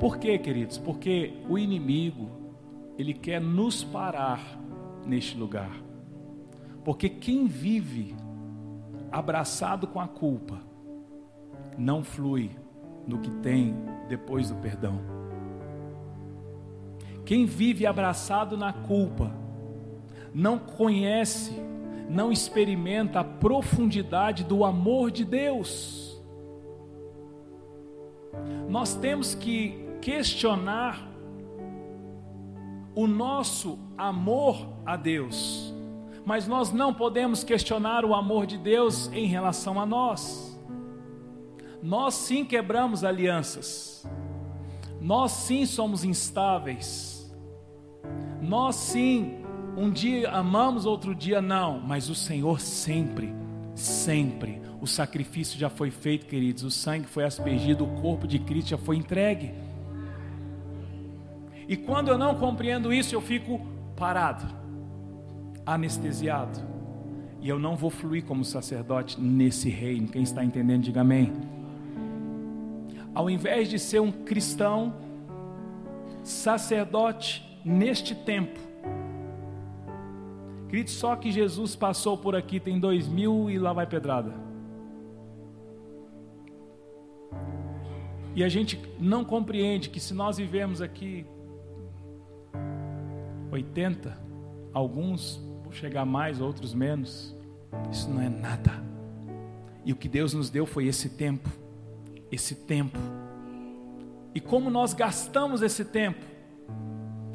Por 0.00 0.18
quê, 0.18 0.38
queridos? 0.38 0.78
Porque 0.78 1.34
o 1.48 1.58
inimigo, 1.58 2.28
ele 2.98 3.14
quer 3.14 3.40
nos 3.40 3.82
parar 3.82 4.40
neste 5.06 5.36
lugar. 5.36 5.70
Porque 6.84 7.08
quem 7.08 7.46
vive 7.46 8.14
abraçado 9.10 9.86
com 9.86 10.00
a 10.00 10.08
culpa, 10.08 10.60
não 11.78 12.04
flui 12.04 12.50
no 13.06 13.18
que 13.18 13.30
tem 13.30 13.74
depois 14.08 14.50
do 14.50 14.56
perdão. 14.56 15.00
Quem 17.24 17.46
vive 17.46 17.86
abraçado 17.86 18.56
na 18.56 18.72
culpa, 18.72 19.32
não 20.34 20.58
conhece, 20.58 21.52
não 22.08 22.30
experimenta 22.30 23.20
a 23.20 23.24
profundidade 23.24 24.44
do 24.44 24.64
amor 24.64 25.10
de 25.10 25.24
Deus. 25.24 26.13
Nós 28.68 28.94
temos 28.94 29.34
que 29.34 29.88
questionar 30.00 31.08
o 32.94 33.06
nosso 33.06 33.78
amor 33.96 34.68
a 34.86 34.96
Deus, 34.96 35.74
mas 36.24 36.46
nós 36.46 36.72
não 36.72 36.94
podemos 36.94 37.42
questionar 37.42 38.04
o 38.04 38.14
amor 38.14 38.46
de 38.46 38.56
Deus 38.56 39.10
em 39.12 39.26
relação 39.26 39.80
a 39.80 39.86
nós. 39.86 40.58
Nós 41.82 42.14
sim 42.14 42.44
quebramos 42.44 43.04
alianças, 43.04 44.06
nós 45.00 45.32
sim 45.32 45.66
somos 45.66 46.04
instáveis, 46.04 47.34
nós 48.40 48.76
sim 48.76 49.44
Um 49.76 49.90
dia 49.90 50.30
amamos, 50.30 50.86
outro 50.86 51.14
dia 51.14 51.42
não, 51.42 51.80
mas 51.80 52.08
o 52.08 52.14
Senhor 52.14 52.60
sempre, 52.60 53.34
sempre. 53.74 54.60
O 54.84 54.86
sacrifício 54.86 55.58
já 55.58 55.70
foi 55.70 55.90
feito, 55.90 56.26
queridos. 56.26 56.62
O 56.62 56.70
sangue 56.70 57.06
foi 57.06 57.24
aspergido, 57.24 57.84
o 57.84 58.02
corpo 58.02 58.26
de 58.26 58.38
Cristo 58.38 58.68
já 58.68 58.76
foi 58.76 58.98
entregue. 58.98 59.50
E 61.66 61.74
quando 61.74 62.08
eu 62.08 62.18
não 62.18 62.34
compreendo 62.34 62.92
isso, 62.92 63.14
eu 63.14 63.22
fico 63.22 63.66
parado, 63.96 64.44
anestesiado. 65.64 66.60
E 67.40 67.48
eu 67.48 67.58
não 67.58 67.76
vou 67.76 67.88
fluir 67.88 68.26
como 68.26 68.44
sacerdote 68.44 69.18
nesse 69.18 69.70
reino. 69.70 70.06
Quem 70.06 70.22
está 70.22 70.44
entendendo, 70.44 70.82
diga 70.82 71.00
amém. 71.00 71.32
Ao 73.14 73.30
invés 73.30 73.70
de 73.70 73.78
ser 73.78 74.02
um 74.02 74.12
cristão, 74.12 74.96
sacerdote 76.22 77.42
neste 77.64 78.14
tempo, 78.14 78.60
Querido, 80.68 80.90
só 80.90 81.14
que 81.16 81.30
Jesus 81.30 81.74
passou 81.76 82.18
por 82.18 82.34
aqui 82.34 82.58
tem 82.58 82.80
dois 82.80 83.06
mil 83.06 83.48
e 83.48 83.58
lá 83.58 83.72
vai 83.72 83.86
pedrada. 83.86 84.43
E 88.34 88.42
a 88.42 88.48
gente 88.48 88.80
não 88.98 89.24
compreende 89.24 89.88
que 89.88 90.00
se 90.00 90.12
nós 90.12 90.36
vivemos 90.36 90.80
aqui 90.80 91.26
80, 93.50 94.16
alguns 94.72 95.40
chegar 95.70 96.04
mais, 96.04 96.40
outros 96.40 96.72
menos, 96.72 97.36
isso 97.90 98.08
não 98.08 98.20
é 98.20 98.28
nada. 98.28 98.72
E 99.84 99.92
o 99.92 99.96
que 99.96 100.08
Deus 100.08 100.32
nos 100.32 100.50
deu 100.50 100.66
foi 100.66 100.86
esse 100.86 101.10
tempo, 101.10 101.48
esse 102.30 102.54
tempo. 102.54 102.98
E 104.34 104.40
como 104.40 104.70
nós 104.70 104.94
gastamos 104.94 105.62
esse 105.62 105.84
tempo? 105.84 106.24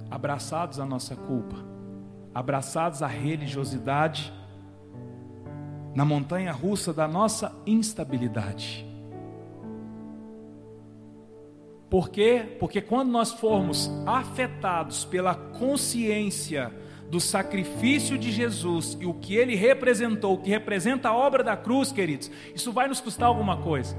Abraçados 0.10 0.80
à 0.80 0.86
nossa 0.86 1.16
culpa 1.16 1.70
abraçados 2.34 3.02
à 3.02 3.08
religiosidade, 3.08 4.34
na 5.96 6.06
montanha 6.06 6.52
russa 6.52 6.94
da 6.94 7.08
nossa 7.08 7.54
instabilidade. 7.66 8.86
Por 11.90 12.10
quê? 12.10 12.46
Porque 12.60 12.82
quando 12.82 13.10
nós 13.10 13.32
formos 13.32 13.90
afetados 14.06 15.06
pela 15.06 15.34
consciência 15.34 16.72
do 17.10 17.20
sacrifício 17.20 18.18
de 18.18 18.32
Jesus 18.32 18.96
e 19.02 19.06
o 19.06 19.14
que 19.16 19.36
ele 19.36 19.56
representou, 19.56 20.36
o 20.36 20.38
que 20.38 20.50
representa 20.50 21.10
a 21.10 21.16
obra 21.16 21.44
da 21.44 21.58
cruz, 21.58 21.92
queridos, 21.92 22.30
isso 22.54 22.72
vai 22.72 22.88
nos 22.88 23.02
custar 23.02 23.28
alguma 23.28 23.58
coisa. 23.58 23.98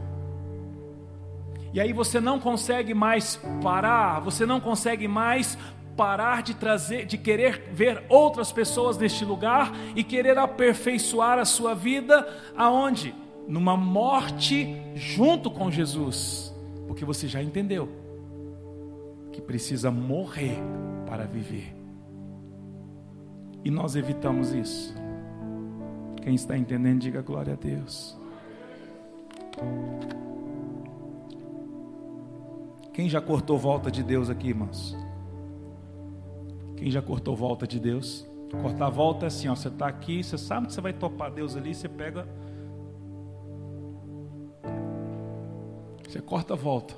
E 1.72 1.80
aí 1.80 1.92
você 1.92 2.20
não 2.20 2.38
consegue 2.38 2.94
mais 2.94 3.40
parar, 3.62 4.20
você 4.20 4.46
não 4.46 4.60
consegue 4.60 5.08
mais 5.08 5.58
parar 5.96 6.42
de 6.42 6.54
trazer, 6.54 7.06
de 7.06 7.18
querer 7.18 7.68
ver 7.72 8.04
outras 8.08 8.50
pessoas 8.52 8.96
neste 8.96 9.24
lugar 9.24 9.72
e 9.94 10.02
querer 10.04 10.38
aperfeiçoar 10.38 11.38
a 11.38 11.44
sua 11.44 11.74
vida 11.74 12.26
aonde? 12.56 13.14
Numa 13.48 13.76
morte 13.76 14.76
junto 14.94 15.50
com 15.50 15.70
Jesus, 15.70 16.49
porque 16.90 17.04
você 17.04 17.28
já 17.28 17.40
entendeu 17.40 17.88
que 19.30 19.40
precisa 19.40 19.92
morrer 19.92 20.58
para 21.06 21.24
viver. 21.24 21.72
E 23.64 23.70
nós 23.70 23.94
evitamos 23.94 24.52
isso. 24.52 24.92
Quem 26.20 26.34
está 26.34 26.58
entendendo, 26.58 26.98
diga 26.98 27.22
glória 27.22 27.52
a 27.52 27.56
Deus. 27.56 28.18
Quem 32.92 33.08
já 33.08 33.20
cortou 33.20 33.56
volta 33.56 33.88
de 33.88 34.02
Deus 34.02 34.28
aqui, 34.28 34.48
irmãos? 34.48 34.96
Quem 36.76 36.90
já 36.90 37.00
cortou 37.00 37.36
volta 37.36 37.68
de 37.68 37.78
Deus? 37.78 38.26
Cortar 38.60 38.90
volta 38.90 39.26
é 39.26 39.28
assim, 39.28 39.46
ó, 39.46 39.54
você 39.54 39.68
está 39.68 39.86
aqui, 39.86 40.24
você 40.24 40.36
sabe 40.36 40.66
que 40.66 40.72
você 40.72 40.80
vai 40.80 40.92
topar 40.92 41.30
Deus 41.30 41.56
ali, 41.56 41.72
você 41.72 41.88
pega. 41.88 42.26
Você 46.10 46.20
corta 46.20 46.54
a 46.54 46.56
volta. 46.56 46.94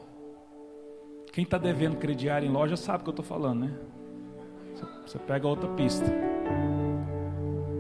Quem 1.33 1.45
está 1.45 1.59
devendo 1.59 1.97
crediário 1.97 2.49
em 2.49 2.53
loja 2.53 2.77
sabe 2.77 3.01
o 3.01 3.05
que 3.05 3.11
eu 3.11 3.13
estou 3.13 3.25
falando, 3.25 3.67
né? 3.67 3.73
Você, 5.07 5.19
pega 5.19 5.47
outra 5.47 5.69
pista. 5.71 6.11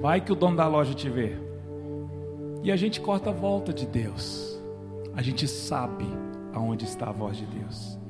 Vai 0.01 0.21
que 0.21 0.33
o 0.33 0.37
dono 0.37 0.57
da 0.57 0.67
loja 0.67 0.95
te 0.95 1.09
vê. 1.09 1.37
E 2.63 2.71
a 2.71 2.77
gente 2.77 3.01
corta 3.01 3.31
a 3.31 3.33
volta 3.33 3.73
de 3.73 3.87
Deus. 3.87 4.61
A 5.15 5.23
gente 5.23 5.49
sabe 5.49 6.07
aonde 6.53 6.85
está 6.85 7.09
a 7.09 7.13
voz 7.13 7.37
de 7.37 7.47
Deus 7.47 8.03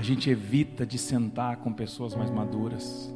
a 0.00 0.02
gente 0.02 0.30
evita 0.30 0.86
de 0.86 0.96
sentar 0.96 1.58
com 1.58 1.70
pessoas 1.74 2.14
mais 2.14 2.30
maduras. 2.30 3.14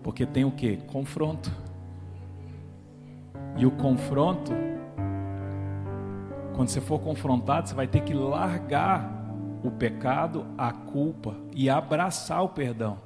Porque 0.00 0.24
tem 0.24 0.44
o 0.44 0.52
que? 0.52 0.76
Confronto. 0.76 1.50
E 3.56 3.66
o 3.66 3.70
confronto, 3.72 4.52
quando 6.60 6.68
você 6.68 6.80
for 6.82 7.00
confrontado, 7.00 7.70
você 7.70 7.74
vai 7.74 7.86
ter 7.86 8.02
que 8.02 8.12
largar 8.12 9.10
o 9.64 9.70
pecado, 9.70 10.44
a 10.58 10.70
culpa 10.70 11.34
e 11.56 11.70
abraçar 11.70 12.44
o 12.44 12.50
perdão. 12.50 12.98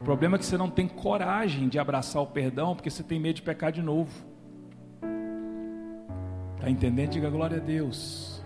O 0.00 0.04
problema 0.04 0.34
é 0.34 0.38
que 0.40 0.44
você 0.44 0.58
não 0.58 0.68
tem 0.68 0.88
coragem 0.88 1.68
de 1.68 1.78
abraçar 1.78 2.20
o 2.20 2.26
perdão 2.26 2.74
porque 2.74 2.90
você 2.90 3.04
tem 3.04 3.20
medo 3.20 3.36
de 3.36 3.42
pecar 3.42 3.70
de 3.70 3.80
novo. 3.80 4.10
Está 6.56 6.68
entendendo? 6.68 7.10
Diga 7.10 7.30
glória 7.30 7.58
a 7.58 7.60
Deus. 7.60 8.42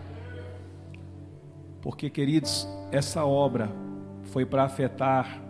Porque, 1.80 2.10
queridos, 2.10 2.68
essa 2.92 3.24
obra 3.24 3.70
foi 4.24 4.44
para 4.44 4.64
afetar 4.64 5.40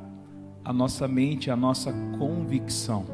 a 0.64 0.72
nossa 0.72 1.08
mente, 1.08 1.50
a 1.50 1.56
nossa 1.56 1.92
convicção. 2.16 3.04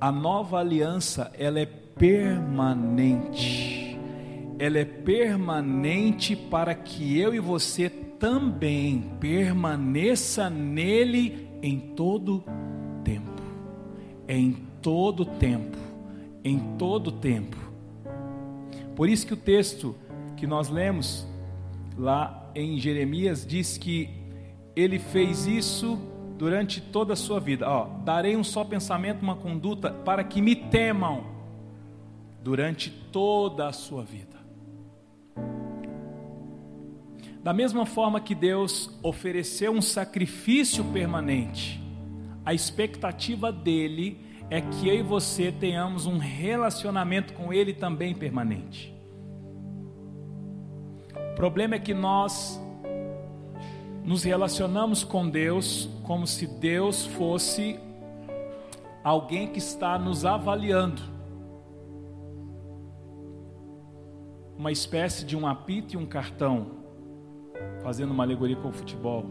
A 0.00 0.10
nova 0.10 0.58
aliança, 0.58 1.30
ela 1.38 1.60
é 1.60 1.66
permanente. 1.66 3.73
Ela 4.58 4.78
é 4.78 4.84
permanente 4.84 6.36
para 6.36 6.74
que 6.74 7.18
eu 7.18 7.34
e 7.34 7.40
você 7.40 7.90
também 7.90 9.10
permaneça 9.20 10.48
nele 10.48 11.48
em 11.62 11.78
todo 11.78 12.44
tempo. 13.02 13.42
Em 14.28 14.52
todo 14.80 15.24
tempo. 15.24 15.76
Em 16.44 16.58
todo 16.78 17.10
tempo. 17.10 17.56
Por 18.94 19.08
isso 19.08 19.26
que 19.26 19.34
o 19.34 19.36
texto 19.36 19.96
que 20.36 20.46
nós 20.46 20.68
lemos 20.68 21.26
lá 21.96 22.50
em 22.54 22.78
Jeremias 22.78 23.44
diz 23.46 23.76
que 23.76 24.08
ele 24.76 24.98
fez 24.98 25.46
isso 25.46 25.98
durante 26.38 26.80
toda 26.80 27.12
a 27.12 27.16
sua 27.16 27.40
vida. 27.40 27.68
Ó, 27.68 27.86
darei 28.04 28.36
um 28.36 28.44
só 28.44 28.64
pensamento, 28.64 29.22
uma 29.22 29.36
conduta 29.36 29.90
para 29.90 30.22
que 30.22 30.40
me 30.40 30.54
temam 30.54 31.24
durante 32.42 32.90
toda 32.90 33.68
a 33.68 33.72
sua 33.72 34.02
vida. 34.02 34.33
Da 37.42 37.52
mesma 37.52 37.84
forma 37.84 38.20
que 38.20 38.34
Deus 38.34 38.90
ofereceu 39.02 39.72
um 39.72 39.82
sacrifício 39.82 40.82
permanente, 40.84 41.80
a 42.44 42.54
expectativa 42.54 43.52
dele 43.52 44.18
é 44.50 44.60
que 44.60 44.88
eu 44.88 44.94
e 44.94 45.02
você 45.02 45.52
tenhamos 45.52 46.06
um 46.06 46.18
relacionamento 46.18 47.32
com 47.32 47.52
ele 47.52 47.72
também 47.72 48.14
permanente. 48.14 48.94
O 51.32 51.34
problema 51.34 51.74
é 51.74 51.78
que 51.78 51.92
nós 51.92 52.60
nos 54.04 54.22
relacionamos 54.22 55.02
com 55.02 55.28
Deus 55.28 55.88
como 56.02 56.26
se 56.26 56.46
Deus 56.46 57.06
fosse 57.06 57.78
alguém 59.02 59.48
que 59.48 59.58
está 59.58 59.98
nos 59.98 60.24
avaliando. 60.24 61.13
Uma 64.56 64.70
espécie 64.70 65.24
de 65.24 65.36
um 65.36 65.46
apito 65.46 65.94
e 65.94 65.96
um 65.96 66.06
cartão, 66.06 66.66
fazendo 67.82 68.12
uma 68.12 68.22
alegoria 68.22 68.56
com 68.56 68.68
o 68.68 68.72
futebol. 68.72 69.24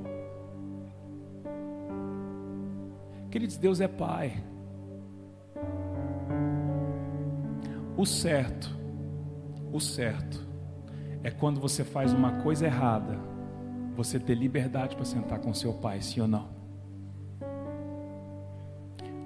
Queridos, 3.32 3.58
Deus 3.58 3.82
é 3.82 3.88
Pai. 3.88 4.44
O 7.96 8.06
certo, 8.06 8.70
o 9.72 9.80
certo 9.80 10.46
é 11.24 11.32
quando 11.32 11.60
você 11.60 11.84
faz 11.84 12.12
uma 12.12 12.42
coisa 12.42 12.66
errada, 12.66 13.18
você 13.96 14.20
ter 14.20 14.36
liberdade 14.36 14.96
para 14.96 15.06
sentar 15.06 15.40
com 15.40 15.54
seu 15.54 15.74
pai, 15.74 16.02
sim 16.02 16.20
ou 16.20 16.28
não? 16.28 16.50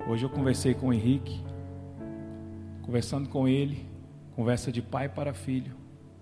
Hoje 0.08 0.26
eu 0.26 0.30
conversei 0.30 0.74
com 0.74 0.88
o 0.88 0.94
Henrique, 0.94 1.44
conversando 2.84 3.28
com 3.30 3.48
ele, 3.48 3.86
conversa 4.36 4.72
de 4.72 4.82
pai 4.82 5.10
para 5.10 5.34
filho, 5.34 5.76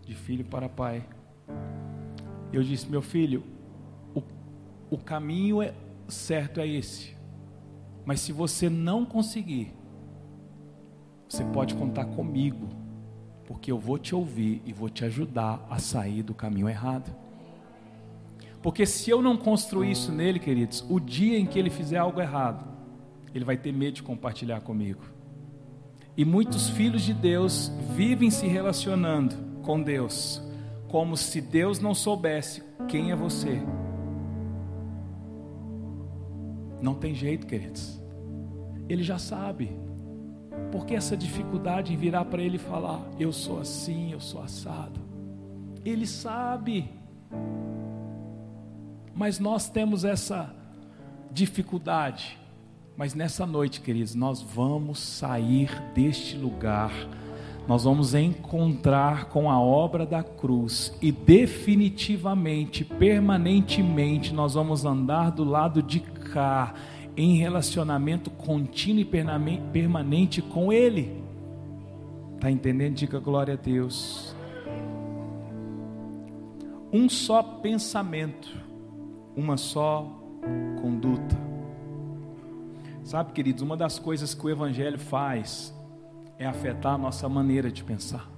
de 0.05 0.13
filho 0.13 0.45
para 0.45 0.69
pai. 0.69 1.03
Eu 2.53 2.63
disse, 2.63 2.87
meu 2.87 3.01
filho, 3.01 3.43
o, 4.13 4.21
o 4.89 4.97
caminho 4.97 5.61
é, 5.61 5.73
certo 6.07 6.59
é 6.61 6.67
esse, 6.67 7.15
mas 8.05 8.21
se 8.21 8.31
você 8.31 8.69
não 8.69 9.03
conseguir, 9.03 9.73
você 11.27 11.43
pode 11.43 11.73
contar 11.73 12.05
comigo 12.05 12.69
porque 13.45 13.71
eu 13.71 13.77
vou 13.77 13.97
te 13.97 14.15
ouvir 14.15 14.61
e 14.65 14.71
vou 14.71 14.89
te 14.89 15.03
ajudar 15.05 15.65
a 15.69 15.79
sair 15.79 16.23
do 16.23 16.33
caminho 16.33 16.69
errado. 16.69 17.13
Porque 18.61 18.85
se 18.85 19.11
eu 19.11 19.21
não 19.21 19.37
construir 19.37 19.91
isso 19.91 20.11
nele, 20.11 20.39
queridos, 20.39 20.83
o 20.89 20.99
dia 20.99 21.37
em 21.37 21.45
que 21.45 21.59
ele 21.59 21.69
fizer 21.69 21.97
algo 21.97 22.19
errado, 22.19 22.65
ele 23.33 23.45
vai 23.45 23.57
ter 23.57 23.71
medo 23.71 23.95
de 23.95 24.03
compartilhar 24.03 24.61
comigo. 24.61 25.01
E 26.17 26.25
muitos 26.25 26.69
filhos 26.69 27.03
de 27.03 27.13
Deus 27.13 27.71
vivem 27.95 28.31
se 28.31 28.47
relacionando 28.47 29.35
com 29.65 29.81
Deus, 29.81 30.41
como 30.87 31.17
se 31.17 31.41
Deus 31.41 31.79
não 31.79 31.93
soubesse 31.93 32.63
quem 32.87 33.11
é 33.11 33.15
você. 33.15 33.61
Não 36.81 36.93
tem 36.93 37.15
jeito, 37.15 37.47
queridos. 37.47 38.01
Ele 38.87 39.03
já 39.03 39.17
sabe. 39.17 39.71
Por 40.71 40.85
que 40.85 40.95
essa 40.95 41.17
dificuldade 41.17 41.93
em 41.93 41.97
virar 41.97 42.25
para 42.25 42.41
ele 42.41 42.57
e 42.57 42.59
falar: 42.59 43.01
Eu 43.19 43.33
sou 43.33 43.59
assim, 43.59 44.11
eu 44.11 44.19
sou 44.19 44.41
assado? 44.41 44.99
Ele 45.83 46.05
sabe. 46.05 46.89
Mas 49.13 49.39
nós 49.39 49.69
temos 49.69 50.05
essa 50.05 50.53
dificuldade 51.31 52.37
mas 52.97 53.13
nessa 53.13 53.45
noite, 53.45 53.81
queridos, 53.81 54.15
nós 54.15 54.41
vamos 54.41 54.99
sair 54.99 55.69
deste 55.93 56.37
lugar, 56.37 56.91
nós 57.67 57.83
vamos 57.83 58.13
encontrar 58.13 59.25
com 59.25 59.49
a 59.49 59.59
obra 59.59 60.05
da 60.05 60.21
cruz 60.21 60.95
e 61.01 61.11
definitivamente, 61.11 62.85
permanentemente, 62.85 64.33
nós 64.33 64.53
vamos 64.53 64.85
andar 64.85 65.31
do 65.31 65.43
lado 65.43 65.81
de 65.81 65.99
cá, 65.99 66.75
em 67.17 67.37
relacionamento 67.37 68.29
contínuo 68.29 69.01
e 69.01 69.59
permanente 69.71 70.41
com 70.41 70.71
Ele. 70.71 71.23
Está 72.35 72.51
entendendo? 72.51 72.95
Diga 72.95 73.19
glória 73.19 73.55
a 73.55 73.57
Deus. 73.57 74.35
Um 76.93 77.09
só 77.09 77.41
pensamento, 77.41 78.49
uma 79.35 79.57
só 79.57 80.05
conduta. 80.81 81.35
Sabe, 83.03 83.33
queridos, 83.33 83.61
uma 83.63 83.75
das 83.75 83.97
coisas 83.97 84.33
que 84.33 84.45
o 84.45 84.49
Evangelho 84.49 84.99
faz 84.99 85.74
é 86.37 86.45
afetar 86.45 86.93
a 86.93 86.97
nossa 86.97 87.27
maneira 87.29 87.71
de 87.71 87.83
pensar. 87.83 88.29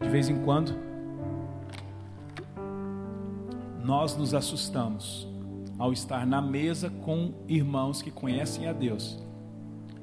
De 0.00 0.08
vez 0.08 0.28
em 0.28 0.42
quando, 0.42 0.74
nós 3.82 4.16
nos 4.16 4.34
assustamos 4.34 5.28
ao 5.78 5.92
estar 5.92 6.26
na 6.26 6.40
mesa 6.40 6.90
com 6.90 7.34
irmãos 7.48 8.00
que 8.00 8.10
conhecem 8.10 8.66
a 8.68 8.72
Deus 8.72 9.22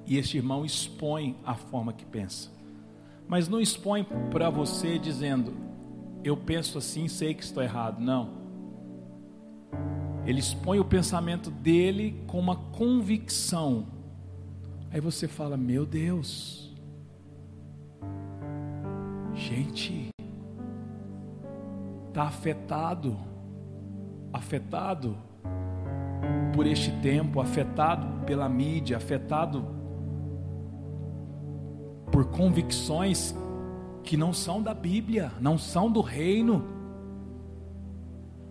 e 0.06 0.18
este 0.18 0.38
irmão 0.38 0.66
expõe 0.66 1.38
a 1.46 1.56
forma 1.56 1.94
que 1.94 2.06
pensa, 2.06 2.50
mas 3.28 3.48
não 3.48 3.62
expõe 3.62 4.06
para 4.30 4.50
você 4.50 5.00
dizendo, 5.00 5.54
eu 6.24 6.36
penso 6.36 6.78
assim, 6.78 7.08
sei 7.08 7.34
que 7.34 7.44
estou 7.44 7.64
errado. 7.64 8.00
Não. 8.02 8.42
Ele 10.26 10.40
expõe 10.40 10.80
o 10.80 10.86
pensamento 10.86 11.50
dele 11.50 12.22
com 12.28 12.40
uma 12.40 12.56
convicção. 12.56 13.88
Aí 14.92 15.00
você 15.00 15.28
fala: 15.28 15.56
Meu 15.56 15.86
Deus, 15.86 16.76
gente, 19.34 20.10
está 22.10 22.24
afetado, 22.24 23.18
afetado 24.34 25.16
por 26.54 26.68
este 26.68 26.92
tempo, 27.02 27.40
afetado 27.40 28.26
pela 28.26 28.50
mídia, 28.50 28.98
afetado 28.98 29.66
por 32.12 32.26
convicções 32.26 33.34
que 34.04 34.18
não 34.18 34.34
são 34.34 34.62
da 34.62 34.74
Bíblia, 34.74 35.32
não 35.40 35.58
são 35.58 35.90
do 35.90 36.02
reino. 36.02 36.66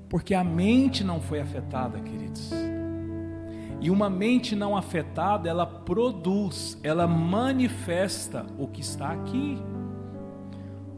Porque 0.08 0.34
a 0.34 0.42
mente 0.42 1.04
não 1.04 1.20
foi 1.20 1.38
afetada, 1.38 2.00
queridos. 2.00 2.50
E 3.80 3.90
uma 3.90 4.10
mente 4.10 4.54
não 4.54 4.76
afetada, 4.76 5.48
ela 5.48 5.64
produz, 5.64 6.78
ela 6.82 7.06
manifesta 7.06 8.44
o 8.58 8.66
que 8.66 8.80
está 8.80 9.12
aqui. 9.12 9.58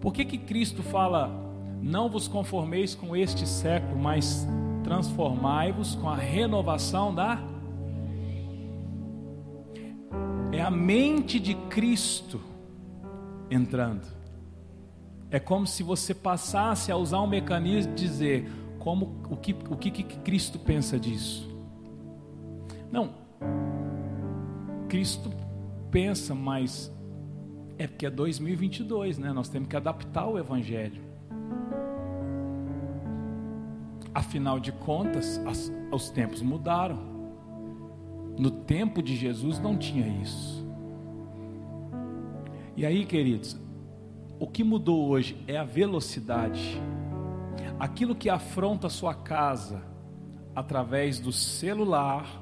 Por 0.00 0.12
que 0.12 0.24
que 0.24 0.38
Cristo 0.38 0.82
fala: 0.82 1.30
"Não 1.80 2.10
vos 2.10 2.26
conformeis 2.26 2.94
com 2.94 3.14
este 3.14 3.46
século, 3.46 3.98
mas 4.00 4.46
transformai-vos 4.82 5.94
com 5.94 6.08
a 6.08 6.16
renovação 6.16 7.14
da 7.14 7.38
É 10.52 10.60
a 10.60 10.70
mente 10.70 11.40
de 11.40 11.54
Cristo 11.70 12.38
entrando. 13.50 14.06
É 15.30 15.40
como 15.40 15.66
se 15.66 15.82
você 15.82 16.12
passasse 16.14 16.92
a 16.92 16.96
usar 16.96 17.22
um 17.22 17.26
mecanismo 17.26 17.94
de 17.94 18.02
dizer: 18.02 18.52
como 18.78 19.22
o 19.30 19.36
que, 19.36 19.56
o 19.70 19.76
que, 19.76 19.90
que 19.90 20.02
Cristo 20.02 20.58
pensa 20.58 21.00
disso. 21.00 21.51
Não, 22.92 23.14
Cristo 24.88 25.30
pensa, 25.90 26.34
mas 26.34 26.92
é 27.78 27.86
porque 27.86 28.06
é 28.06 28.10
2022, 28.10 29.18
né? 29.18 29.32
Nós 29.32 29.48
temos 29.48 29.68
que 29.68 29.76
adaptar 29.76 30.28
o 30.28 30.38
Evangelho. 30.38 31.02
Afinal 34.14 34.60
de 34.60 34.70
contas, 34.72 35.38
as, 35.46 35.72
os 35.90 36.10
tempos 36.10 36.42
mudaram. 36.42 37.10
No 38.38 38.50
tempo 38.50 39.02
de 39.02 39.16
Jesus 39.16 39.58
não 39.58 39.76
tinha 39.76 40.06
isso. 40.22 40.62
E 42.76 42.84
aí, 42.84 43.06
queridos, 43.06 43.58
o 44.38 44.46
que 44.46 44.62
mudou 44.62 45.08
hoje 45.08 45.42
é 45.46 45.56
a 45.56 45.64
velocidade 45.64 46.80
aquilo 47.78 48.14
que 48.14 48.30
afronta 48.30 48.86
a 48.86 48.90
sua 48.90 49.12
casa 49.14 49.82
através 50.54 51.18
do 51.18 51.32
celular, 51.32 52.41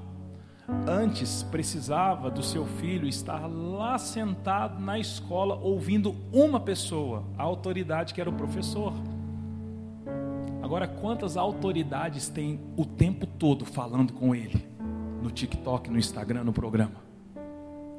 antes 0.86 1.42
precisava 1.42 2.30
do 2.30 2.42
seu 2.42 2.66
filho 2.66 3.06
estar 3.06 3.46
lá 3.46 3.98
sentado 3.98 4.80
na 4.80 4.98
escola 4.98 5.54
ouvindo 5.56 6.14
uma 6.32 6.60
pessoa, 6.60 7.24
a 7.36 7.42
autoridade 7.42 8.14
que 8.14 8.20
era 8.20 8.30
o 8.30 8.32
professor. 8.32 8.92
Agora, 10.62 10.86
quantas 10.86 11.36
autoridades 11.36 12.28
tem 12.28 12.60
o 12.76 12.84
tempo 12.84 13.26
todo 13.26 13.64
falando 13.64 14.12
com 14.12 14.34
ele? 14.34 14.64
No 15.22 15.30
TikTok, 15.30 15.90
no 15.90 15.98
Instagram, 15.98 16.44
no 16.44 16.52
programa. 16.52 17.10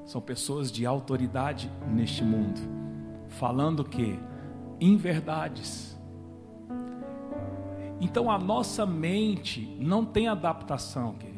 São 0.05 0.21
pessoas 0.21 0.71
de 0.71 0.86
autoridade 0.86 1.69
neste 1.88 2.23
mundo, 2.23 2.60
falando 3.27 3.84
que? 3.84 4.17
Inverdades 4.79 5.91
então 8.01 8.31
a 8.31 8.39
nossa 8.39 8.84
mente 8.84 9.77
não 9.79 10.03
tem 10.03 10.27
adaptação, 10.27 11.13
queridos. 11.13 11.31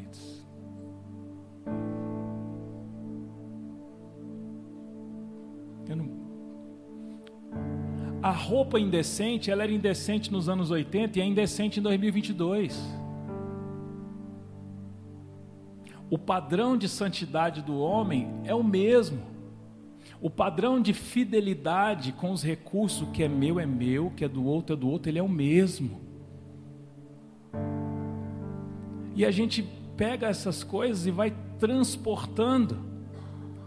A 8.24 8.30
roupa 8.30 8.80
indecente, 8.80 9.50
ela 9.50 9.64
era 9.64 9.70
indecente 9.70 10.32
nos 10.32 10.48
anos 10.48 10.70
80 10.70 11.18
e 11.18 11.20
é 11.20 11.26
indecente 11.26 11.78
em 11.78 11.82
2022. 11.82 12.74
O 16.08 16.16
padrão 16.16 16.74
de 16.74 16.88
santidade 16.88 17.60
do 17.60 17.78
homem 17.78 18.26
é 18.44 18.54
o 18.54 18.64
mesmo. 18.64 19.20
O 20.22 20.30
padrão 20.30 20.80
de 20.80 20.94
fidelidade 20.94 22.12
com 22.12 22.32
os 22.32 22.42
recursos 22.42 23.06
que 23.12 23.22
é 23.22 23.28
meu 23.28 23.60
é 23.60 23.66
meu, 23.66 24.10
que 24.16 24.24
é 24.24 24.28
do 24.28 24.42
outro 24.42 24.74
é 24.74 24.78
do 24.78 24.88
outro, 24.88 25.10
ele 25.10 25.18
é 25.18 25.22
o 25.22 25.28
mesmo. 25.28 26.00
E 29.14 29.22
a 29.22 29.30
gente 29.30 29.62
pega 29.98 30.28
essas 30.28 30.64
coisas 30.64 31.04
e 31.04 31.10
vai 31.10 31.36
transportando 31.58 32.93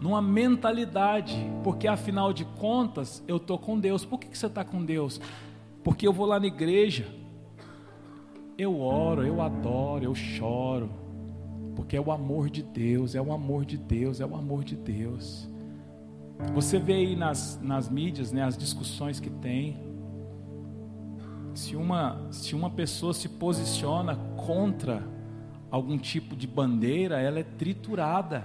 numa 0.00 0.22
mentalidade, 0.22 1.34
porque 1.64 1.88
afinal 1.88 2.32
de 2.32 2.44
contas 2.44 3.22
eu 3.26 3.36
estou 3.36 3.58
com 3.58 3.78
Deus. 3.78 4.04
Por 4.04 4.18
que, 4.18 4.28
que 4.28 4.38
você 4.38 4.46
está 4.46 4.64
com 4.64 4.84
Deus? 4.84 5.20
Porque 5.82 6.06
eu 6.06 6.12
vou 6.12 6.26
lá 6.26 6.38
na 6.38 6.46
igreja, 6.46 7.06
eu 8.56 8.80
oro, 8.80 9.24
eu 9.24 9.40
adoro, 9.40 10.04
eu 10.04 10.14
choro, 10.14 10.90
porque 11.74 11.96
é 11.96 12.00
o 12.00 12.10
amor 12.10 12.50
de 12.50 12.62
Deus, 12.62 13.14
é 13.14 13.22
o 13.22 13.32
amor 13.32 13.64
de 13.64 13.76
Deus, 13.76 14.20
é 14.20 14.26
o 14.26 14.34
amor 14.36 14.64
de 14.64 14.76
Deus. 14.76 15.48
Você 16.54 16.78
vê 16.78 16.94
aí 16.94 17.16
nas, 17.16 17.58
nas 17.62 17.88
mídias 17.88 18.32
né, 18.32 18.42
as 18.42 18.56
discussões 18.56 19.18
que 19.18 19.30
tem. 19.30 19.76
Se 21.54 21.74
uma, 21.74 22.28
se 22.30 22.54
uma 22.54 22.70
pessoa 22.70 23.12
se 23.12 23.28
posiciona 23.28 24.16
contra 24.36 25.02
algum 25.70 25.98
tipo 25.98 26.36
de 26.36 26.46
bandeira, 26.46 27.20
ela 27.20 27.40
é 27.40 27.42
triturada. 27.42 28.44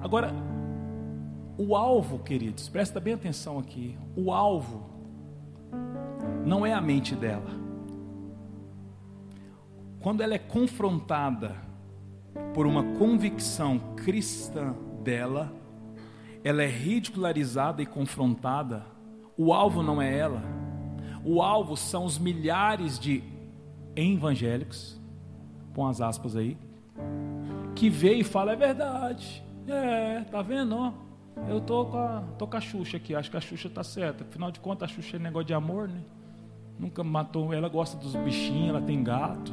Agora, 0.00 0.32
o 1.56 1.74
alvo, 1.74 2.18
queridos, 2.20 2.68
presta 2.68 3.00
bem 3.00 3.14
atenção 3.14 3.58
aqui. 3.58 3.96
O 4.16 4.32
alvo 4.32 4.88
não 6.44 6.64
é 6.64 6.72
a 6.72 6.80
mente 6.80 7.14
dela. 7.14 7.50
Quando 10.00 10.22
ela 10.22 10.34
é 10.34 10.38
confrontada 10.38 11.56
por 12.54 12.66
uma 12.66 12.82
convicção 12.98 13.78
cristã 13.96 14.74
dela, 15.02 15.52
ela 16.44 16.62
é 16.62 16.68
ridicularizada 16.68 17.82
e 17.82 17.86
confrontada. 17.86 18.86
O 19.36 19.52
alvo 19.52 19.82
não 19.82 20.00
é 20.00 20.16
ela. 20.16 20.42
O 21.24 21.42
alvo 21.42 21.76
são 21.76 22.04
os 22.04 22.18
milhares 22.18 22.98
de 22.98 23.22
evangélicos 23.96 24.98
põe 25.78 25.90
as 25.90 26.00
aspas 26.00 26.34
aí, 26.34 26.58
que 27.76 27.88
vê 27.88 28.14
e 28.14 28.24
fala 28.24 28.50
é 28.50 28.56
verdade. 28.56 29.44
É, 29.68 30.22
tá 30.30 30.40
vendo? 30.40 30.74
Ó, 30.74 30.92
eu 31.46 31.60
tô 31.60 31.84
com 31.84 31.98
a, 31.98 32.22
tô 32.38 32.46
com 32.46 32.56
a 32.56 32.60
Xuxa 32.60 32.96
aqui, 32.96 33.14
acho 33.14 33.30
que 33.30 33.36
a 33.36 33.40
Xuxa 33.40 33.68
tá 33.68 33.84
certa. 33.84 34.24
Afinal 34.24 34.50
de 34.50 34.60
contas, 34.60 34.90
a 34.90 34.94
Xuxa 34.94 35.16
é 35.16 35.20
negócio 35.20 35.46
de 35.46 35.54
amor, 35.54 35.88
né? 35.88 36.00
Nunca 36.78 37.04
matou, 37.04 37.52
ela 37.52 37.68
gosta 37.68 37.96
dos 37.98 38.16
bichinhos, 38.16 38.70
ela 38.70 38.80
tem 38.80 39.02
gato. 39.04 39.52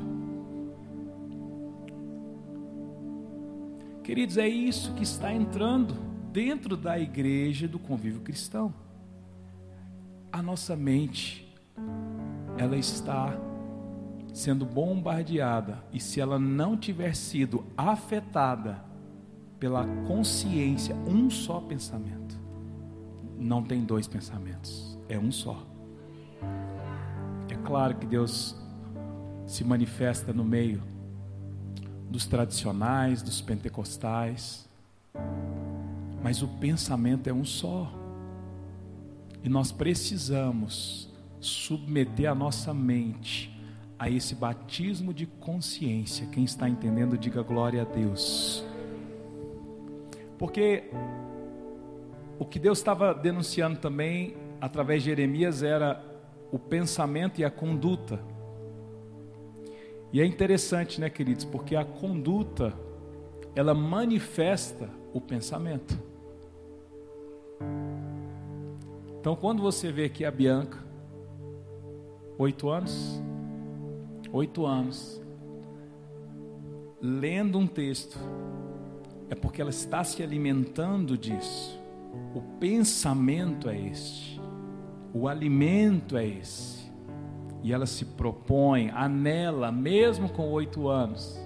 Queridos, 4.03 4.37
é 4.37 4.47
isso 4.47 4.93
que 4.93 5.03
está 5.03 5.33
entrando 5.33 5.95
dentro 6.31 6.77
da 6.77 6.97
igreja 6.97 7.67
do 7.67 7.79
convívio 7.79 8.21
cristão. 8.21 8.73
A 10.31 10.41
nossa 10.41 10.75
mente, 10.75 11.53
ela 12.57 12.77
está 12.77 13.35
sendo 14.31 14.65
bombardeada, 14.65 15.83
e 15.91 15.99
se 15.99 16.21
ela 16.21 16.37
não 16.37 16.77
tiver 16.77 17.15
sido 17.15 17.65
afetada 17.75 18.84
pela 19.59 19.85
consciência, 20.07 20.95
um 21.07 21.29
só 21.29 21.59
pensamento, 21.59 22.37
não 23.37 23.63
tem 23.63 23.83
dois 23.83 24.07
pensamentos, 24.07 24.97
é 25.07 25.17
um 25.17 25.31
só. 25.31 25.65
É 27.49 27.55
claro 27.65 27.95
que 27.95 28.05
Deus 28.05 28.55
se 29.45 29.63
manifesta 29.63 30.33
no 30.33 30.43
meio 30.43 30.81
dos 32.09 32.25
tradicionais, 32.25 33.21
dos 33.21 33.41
pentecostais, 33.41 34.67
mas 36.23 36.41
o 36.41 36.47
pensamento 36.47 37.27
é 37.27 37.33
um 37.33 37.45
só. 37.45 37.91
E 39.43 39.49
nós 39.49 39.71
precisamos 39.71 41.13
submeter 41.39 42.31
a 42.31 42.35
nossa 42.35 42.73
mente 42.73 43.55
a 43.97 44.09
esse 44.09 44.33
batismo 44.33 45.13
de 45.13 45.25
consciência. 45.25 46.25
Quem 46.27 46.43
está 46.43 46.67
entendendo, 46.67 47.17
diga 47.17 47.43
glória 47.43 47.83
a 47.83 47.85
Deus. 47.85 48.65
Porque 50.37 50.91
o 52.37 52.45
que 52.45 52.59
Deus 52.59 52.77
estava 52.77 53.13
denunciando 53.13 53.79
também 53.79 54.35
através 54.59 55.03
de 55.03 55.09
Jeremias 55.09 55.63
era 55.63 56.03
o 56.51 56.59
pensamento 56.59 57.39
e 57.39 57.45
a 57.45 57.51
conduta. 57.51 58.19
E 60.11 60.21
é 60.21 60.25
interessante, 60.25 60.99
né, 60.99 61.09
queridos, 61.09 61.45
porque 61.45 61.75
a 61.75 61.83
conduta 61.83 62.73
ela 63.55 63.73
manifesta 63.73 64.89
o 65.13 65.21
pensamento. 65.21 65.97
Então, 69.19 69.35
quando 69.35 69.61
você 69.61 69.91
vê 69.91 70.05
aqui 70.05 70.23
a 70.23 70.31
Bianca, 70.31 70.77
oito 72.37 72.69
anos, 72.69 73.21
oito 74.31 74.65
anos, 74.65 75.21
lendo 77.01 77.57
um 77.57 77.65
texto, 77.65 78.19
é 79.29 79.35
porque 79.35 79.61
ela 79.61 79.69
está 79.69 80.03
se 80.03 80.21
alimentando 80.23 81.17
disso. 81.17 81.79
O 82.33 82.41
pensamento 82.59 83.69
é 83.69 83.79
este, 83.79 84.39
o 85.13 85.27
alimento 85.27 86.17
é 86.17 86.25
esse. 86.25 86.85
E 87.63 87.73
ela 87.73 87.87
se 87.87 88.05
propõe, 88.05 88.91
anela, 88.93 89.71
mesmo 89.71 90.29
com 90.29 90.51
oito 90.51 90.87
anos, 90.87 91.39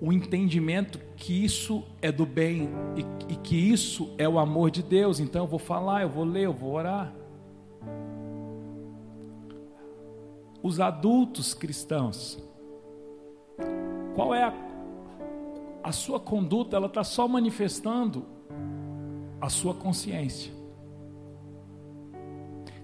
o 0.00 0.12
entendimento 0.12 0.98
que 1.14 1.44
isso 1.44 1.84
é 2.00 2.10
do 2.10 2.24
bem 2.24 2.70
e, 2.96 3.32
e 3.32 3.36
que 3.36 3.54
isso 3.54 4.14
é 4.16 4.26
o 4.26 4.38
amor 4.38 4.70
de 4.70 4.82
Deus. 4.82 5.20
Então 5.20 5.42
eu 5.42 5.48
vou 5.48 5.58
falar, 5.58 6.02
eu 6.02 6.08
vou 6.08 6.24
ler, 6.24 6.44
eu 6.44 6.54
vou 6.54 6.72
orar. 6.72 7.12
os 10.62 10.78
adultos 10.78 11.54
cristãos, 11.54 12.38
qual 14.14 14.34
é 14.34 14.44
a, 14.44 14.52
a 15.82 15.92
sua 15.92 16.20
conduta? 16.20 16.76
Ela 16.76 16.86
está 16.86 17.04
só 17.04 17.26
manifestando 17.26 18.26
a 19.40 19.48
sua 19.48 19.74
consciência. 19.74 20.52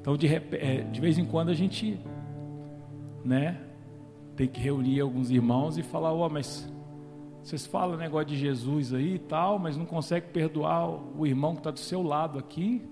Então, 0.01 0.17
de, 0.17 0.27
é, 0.27 0.83
de 0.83 1.01
vez 1.01 1.19
em 1.19 1.25
quando 1.25 1.51
a 1.51 1.55
gente, 1.55 2.01
né, 3.25 3.61
tem 4.37 4.47
que 4.47 4.61
reunir 4.61 5.01
alguns 5.01 5.31
irmãos 5.31 5.77
e 5.77 5.83
falar: 5.83 6.13
Ó, 6.13 6.27
oh, 6.27 6.31
mas 6.31 6.73
vocês 7.43 7.67
falam 7.67 7.97
negócio 7.97 8.27
de 8.27 8.37
Jesus 8.37 8.93
aí 8.93 9.15
e 9.15 9.19
tal, 9.19 9.59
mas 9.59 9.77
não 9.77 9.87
consegue 9.87 10.29
perdoar 10.29 10.89
o 10.89 11.27
irmão 11.27 11.55
que 11.55 11.61
está 11.61 11.71
do 11.71 11.79
seu 11.79 12.03
lado 12.03 12.39
aqui. 12.39 12.83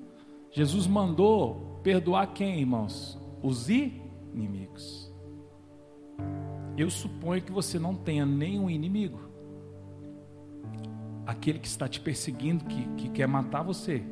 Jesus 0.51 0.87
mandou 0.87 1.81
perdoar 1.83 2.29
quem, 2.29 2.61
irmãos? 2.61 3.19
Os 3.43 3.69
inimigos. 3.69 5.12
Eu 6.77 6.90
suponho 6.90 7.43
que 7.43 7.53
você 7.53 7.79
não 7.79 7.95
tenha 7.95 8.25
nenhum 8.25 8.71
inimigo. 8.71 9.34
Aquele 11.26 11.58
que 11.58 11.66
está 11.66 11.88
te 11.88 12.00
perseguindo, 12.00 12.64
que, 12.64 12.87
que 12.96 13.08
quer 13.08 13.26
matar 13.26 13.62
você. 13.62 14.02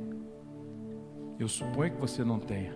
Eu 1.39 1.49
suponho 1.49 1.93
que 1.93 2.01
você 2.01 2.25
não 2.25 2.39
tenha. 2.39 2.75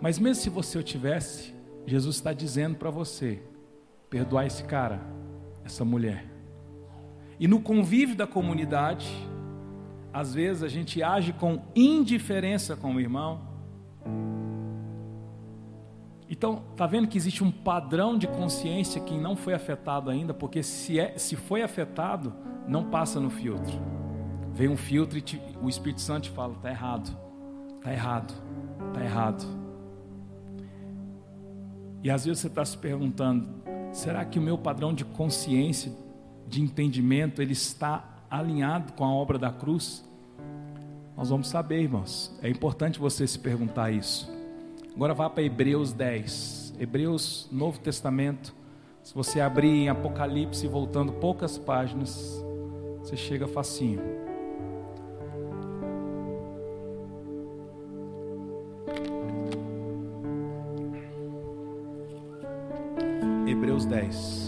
Mas 0.00 0.18
mesmo 0.18 0.42
se 0.42 0.50
você 0.50 0.78
o 0.78 0.82
tivesse, 0.82 1.54
Jesus 1.86 2.16
está 2.16 2.32
dizendo 2.32 2.76
para 2.76 2.90
você: 2.90 3.42
perdoar 4.08 4.46
esse 4.46 4.64
cara, 4.64 5.00
essa 5.64 5.84
mulher. 5.84 6.26
E 7.38 7.48
no 7.48 7.60
convívio 7.60 8.14
da 8.14 8.26
comunidade, 8.26 9.08
às 10.12 10.34
vezes 10.34 10.62
a 10.62 10.68
gente 10.68 11.02
age 11.02 11.32
com 11.32 11.62
indiferença 11.74 12.76
com 12.76 12.94
o 12.94 13.00
irmão, 13.00 13.52
então, 16.32 16.62
tá 16.74 16.86
vendo 16.86 17.08
que 17.08 17.18
existe 17.18 17.44
um 17.44 17.50
padrão 17.50 18.16
de 18.16 18.26
consciência 18.26 19.02
que 19.02 19.18
não 19.18 19.36
foi 19.36 19.52
afetado 19.52 20.08
ainda, 20.08 20.32
porque 20.32 20.62
se, 20.62 20.98
é, 20.98 21.18
se 21.18 21.36
foi 21.36 21.62
afetado, 21.62 22.32
não 22.66 22.84
passa 22.84 23.20
no 23.20 23.30
filtro. 23.30 23.72
Vem 24.54 24.68
um 24.68 24.76
filtro 24.76 25.18
e 25.18 25.20
te, 25.20 25.40
o 25.60 25.68
Espírito 25.68 26.00
Santo 26.00 26.24
te 26.24 26.30
fala: 26.30 26.54
tá 26.60 26.70
errado, 26.70 27.16
tá 27.82 27.92
errado, 27.92 28.34
tá 28.92 29.02
errado. 29.02 29.44
E 32.02 32.10
às 32.10 32.24
vezes 32.24 32.40
você 32.40 32.48
está 32.48 32.64
se 32.64 32.76
perguntando: 32.76 33.48
será 33.92 34.24
que 34.24 34.38
o 34.38 34.42
meu 34.42 34.58
padrão 34.58 34.92
de 34.92 35.04
consciência, 35.04 35.92
de 36.46 36.60
entendimento, 36.60 37.40
ele 37.40 37.52
está 37.52 38.04
alinhado 38.30 38.92
com 38.92 39.04
a 39.04 39.12
obra 39.12 39.38
da 39.38 39.50
cruz? 39.50 40.04
Nós 41.16 41.30
vamos 41.30 41.48
saber, 41.48 41.82
irmãos. 41.82 42.36
É 42.42 42.48
importante 42.48 42.98
você 42.98 43.26
se 43.26 43.38
perguntar 43.38 43.90
isso. 43.90 44.30
Agora 44.94 45.14
vá 45.14 45.30
para 45.30 45.42
Hebreus 45.42 45.92
10. 45.92 46.74
Hebreus, 46.78 47.48
Novo 47.50 47.78
Testamento. 47.78 48.54
Se 49.02 49.14
você 49.14 49.40
abrir 49.40 49.68
em 49.68 49.88
Apocalipse, 49.88 50.66
voltando 50.66 51.12
poucas 51.12 51.58
páginas, 51.58 52.44
você 53.02 53.16
chega 53.16 53.46
facinho. 53.46 54.00
Hebreus 63.46 63.84
10. 63.84 64.41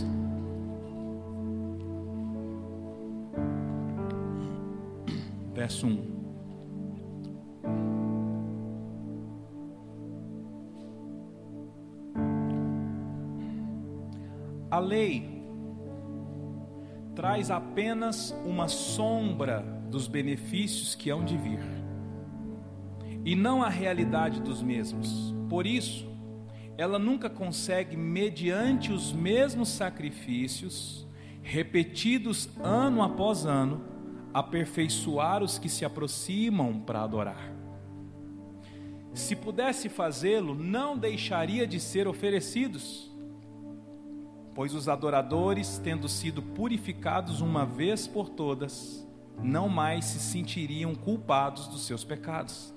Apenas 17.75 18.33
uma 18.47 18.69
sombra 18.69 19.59
dos 19.91 20.07
benefícios 20.07 20.95
que 20.95 21.11
hão 21.11 21.25
de 21.25 21.37
vir, 21.37 21.59
e 23.25 23.35
não 23.35 23.65
a 23.65 23.69
realidade 23.69 24.41
dos 24.41 24.63
mesmos. 24.63 25.35
Por 25.49 25.67
isso, 25.67 26.09
ela 26.79 27.01
nunca 27.01 27.29
consegue, 27.29 27.97
mediante 27.97 28.93
os 28.93 29.13
mesmos 29.13 29.71
sacrifícios, 29.71 31.05
repetidos 31.43 32.49
ano 32.63 33.03
após 33.03 33.45
ano, 33.45 33.83
aperfeiçoar 34.33 35.43
os 35.43 35.59
que 35.59 35.69
se 35.69 35.85
aproximam 35.85 36.79
para 36.79 37.03
adorar. 37.03 37.53
Se 39.13 39.35
pudesse 39.35 39.89
fazê-lo, 39.89 40.55
não 40.55 40.97
deixaria 40.97 41.67
de 41.67 41.81
ser 41.81 42.07
oferecidos 42.07 43.13
Pois 44.55 44.73
os 44.73 44.89
adoradores, 44.89 45.81
tendo 45.83 46.09
sido 46.09 46.41
purificados 46.41 47.41
uma 47.41 47.67
vez 47.67 48.07
por 48.07 48.29
todas, 48.29 49.05
não 49.43 49.69
mais 49.69 50.05
se 50.05 50.21
sentiriam 50.21 50.95
culpados 50.95 51.67
dos 51.67 51.85
seus 51.85 52.05
pecados. 52.05 52.73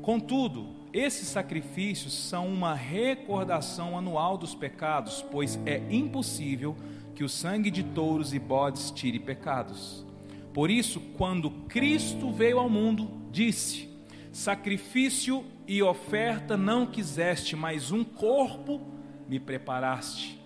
Contudo, 0.00 0.68
esses 0.94 1.28
sacrifícios 1.28 2.14
são 2.14 2.48
uma 2.48 2.72
recordação 2.74 3.98
anual 3.98 4.38
dos 4.38 4.54
pecados, 4.54 5.20
pois 5.30 5.58
é 5.66 5.82
impossível 5.90 6.74
que 7.14 7.22
o 7.22 7.28
sangue 7.28 7.70
de 7.70 7.82
touros 7.82 8.32
e 8.32 8.38
bodes 8.38 8.90
tire 8.90 9.18
pecados. 9.18 10.06
Por 10.54 10.70
isso, 10.70 11.00
quando 11.18 11.50
Cristo 11.68 12.32
veio 12.32 12.58
ao 12.58 12.70
mundo, 12.70 13.10
disse: 13.30 13.90
Sacrifício 14.32 15.44
e 15.66 15.82
oferta 15.82 16.56
não 16.56 16.86
quiseste, 16.86 17.54
mas 17.54 17.92
um 17.92 18.02
corpo 18.02 18.80
me 19.28 19.38
preparaste 19.38 20.45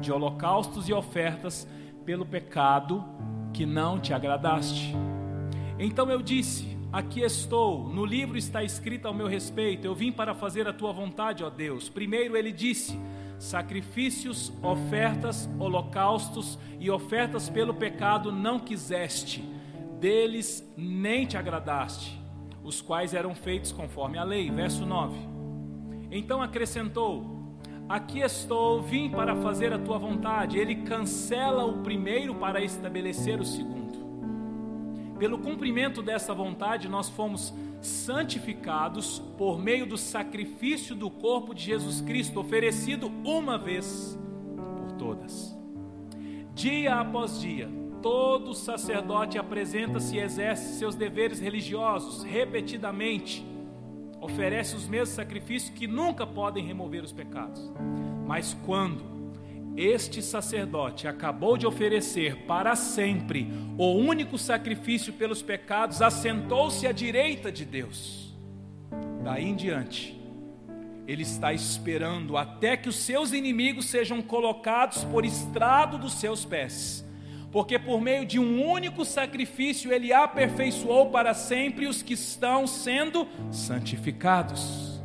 de 0.00 0.12
holocaustos 0.12 0.88
e 0.88 0.92
ofertas 0.92 1.66
pelo 2.04 2.24
pecado 2.24 3.04
que 3.52 3.66
não 3.66 3.98
te 3.98 4.14
agradaste. 4.14 4.94
Então 5.78 6.10
eu 6.10 6.22
disse: 6.22 6.76
Aqui 6.92 7.20
estou, 7.20 7.86
no 7.88 8.04
livro 8.04 8.38
está 8.38 8.64
escrito 8.64 9.06
ao 9.06 9.12
meu 9.12 9.26
respeito, 9.26 9.86
eu 9.86 9.94
vim 9.94 10.10
para 10.10 10.34
fazer 10.34 10.66
a 10.66 10.72
tua 10.72 10.92
vontade, 10.92 11.44
ó 11.44 11.50
Deus. 11.50 11.88
Primeiro 11.88 12.36
ele 12.36 12.50
disse: 12.50 12.98
Sacrifícios, 13.38 14.52
ofertas, 14.62 15.48
holocaustos 15.58 16.58
e 16.80 16.90
ofertas 16.90 17.50
pelo 17.50 17.74
pecado 17.74 18.32
não 18.32 18.58
quiseste, 18.58 19.42
deles 20.00 20.66
nem 20.76 21.26
te 21.26 21.36
agradaste, 21.36 22.18
os 22.64 22.80
quais 22.80 23.12
eram 23.12 23.34
feitos 23.34 23.70
conforme 23.70 24.18
a 24.18 24.24
lei. 24.24 24.50
Verso 24.50 24.86
9. 24.86 25.16
Então 26.10 26.42
acrescentou: 26.42 27.37
Aqui 27.88 28.20
estou, 28.20 28.82
vim 28.82 29.08
para 29.08 29.34
fazer 29.36 29.72
a 29.72 29.78
tua 29.78 29.96
vontade. 29.96 30.58
Ele 30.58 30.74
cancela 30.74 31.64
o 31.64 31.78
primeiro 31.78 32.34
para 32.34 32.62
estabelecer 32.62 33.40
o 33.40 33.44
segundo. 33.44 33.88
Pelo 35.18 35.38
cumprimento 35.38 36.02
dessa 36.02 36.34
vontade, 36.34 36.86
nós 36.86 37.08
fomos 37.08 37.54
santificados 37.80 39.20
por 39.38 39.58
meio 39.58 39.86
do 39.86 39.96
sacrifício 39.96 40.94
do 40.94 41.10
corpo 41.10 41.54
de 41.54 41.62
Jesus 41.62 42.02
Cristo, 42.02 42.38
oferecido 42.40 43.10
uma 43.24 43.56
vez 43.56 44.18
por 44.76 44.92
todas. 44.92 45.56
Dia 46.54 46.96
após 46.96 47.40
dia, 47.40 47.70
todo 48.02 48.52
sacerdote 48.52 49.38
apresenta-se 49.38 50.16
e 50.16 50.20
exerce 50.20 50.78
seus 50.78 50.94
deveres 50.94 51.40
religiosos 51.40 52.22
repetidamente 52.22 53.46
oferece 54.20 54.76
os 54.76 54.88
mesmos 54.88 55.10
sacrifícios 55.10 55.70
que 55.70 55.86
nunca 55.86 56.26
podem 56.26 56.64
remover 56.64 57.02
os 57.02 57.12
pecados. 57.12 57.72
Mas 58.26 58.56
quando 58.64 59.18
este 59.76 60.20
sacerdote 60.20 61.06
acabou 61.06 61.56
de 61.56 61.66
oferecer 61.66 62.46
para 62.46 62.74
sempre 62.74 63.48
o 63.76 63.92
único 63.92 64.36
sacrifício 64.36 65.12
pelos 65.12 65.40
pecados, 65.40 66.02
assentou-se 66.02 66.86
à 66.86 66.92
direita 66.92 67.52
de 67.52 67.64
Deus. 67.64 68.36
Daí 69.22 69.44
em 69.44 69.54
diante, 69.54 70.18
ele 71.06 71.22
está 71.22 71.52
esperando 71.52 72.36
até 72.36 72.76
que 72.76 72.88
os 72.88 72.96
seus 72.96 73.32
inimigos 73.32 73.86
sejam 73.86 74.20
colocados 74.20 75.04
por 75.04 75.24
estrado 75.24 75.96
dos 75.96 76.14
seus 76.14 76.44
pés 76.44 77.07
porque 77.50 77.78
por 77.78 78.00
meio 78.00 78.26
de 78.26 78.38
um 78.38 78.62
único 78.62 79.04
sacrifício 79.04 79.92
ele 79.92 80.12
aperfeiçoou 80.12 81.10
para 81.10 81.32
sempre 81.34 81.86
os 81.86 82.02
que 82.02 82.14
estão 82.14 82.66
sendo 82.66 83.26
santificados. 83.50 85.00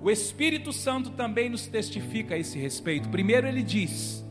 O 0.00 0.10
Espírito 0.10 0.72
Santo 0.72 1.10
também 1.10 1.48
nos 1.48 1.66
testifica 1.66 2.34
a 2.34 2.38
esse 2.38 2.58
respeito. 2.58 3.08
Primeiro 3.08 3.46
ele 3.48 3.62
diz: 3.62 4.24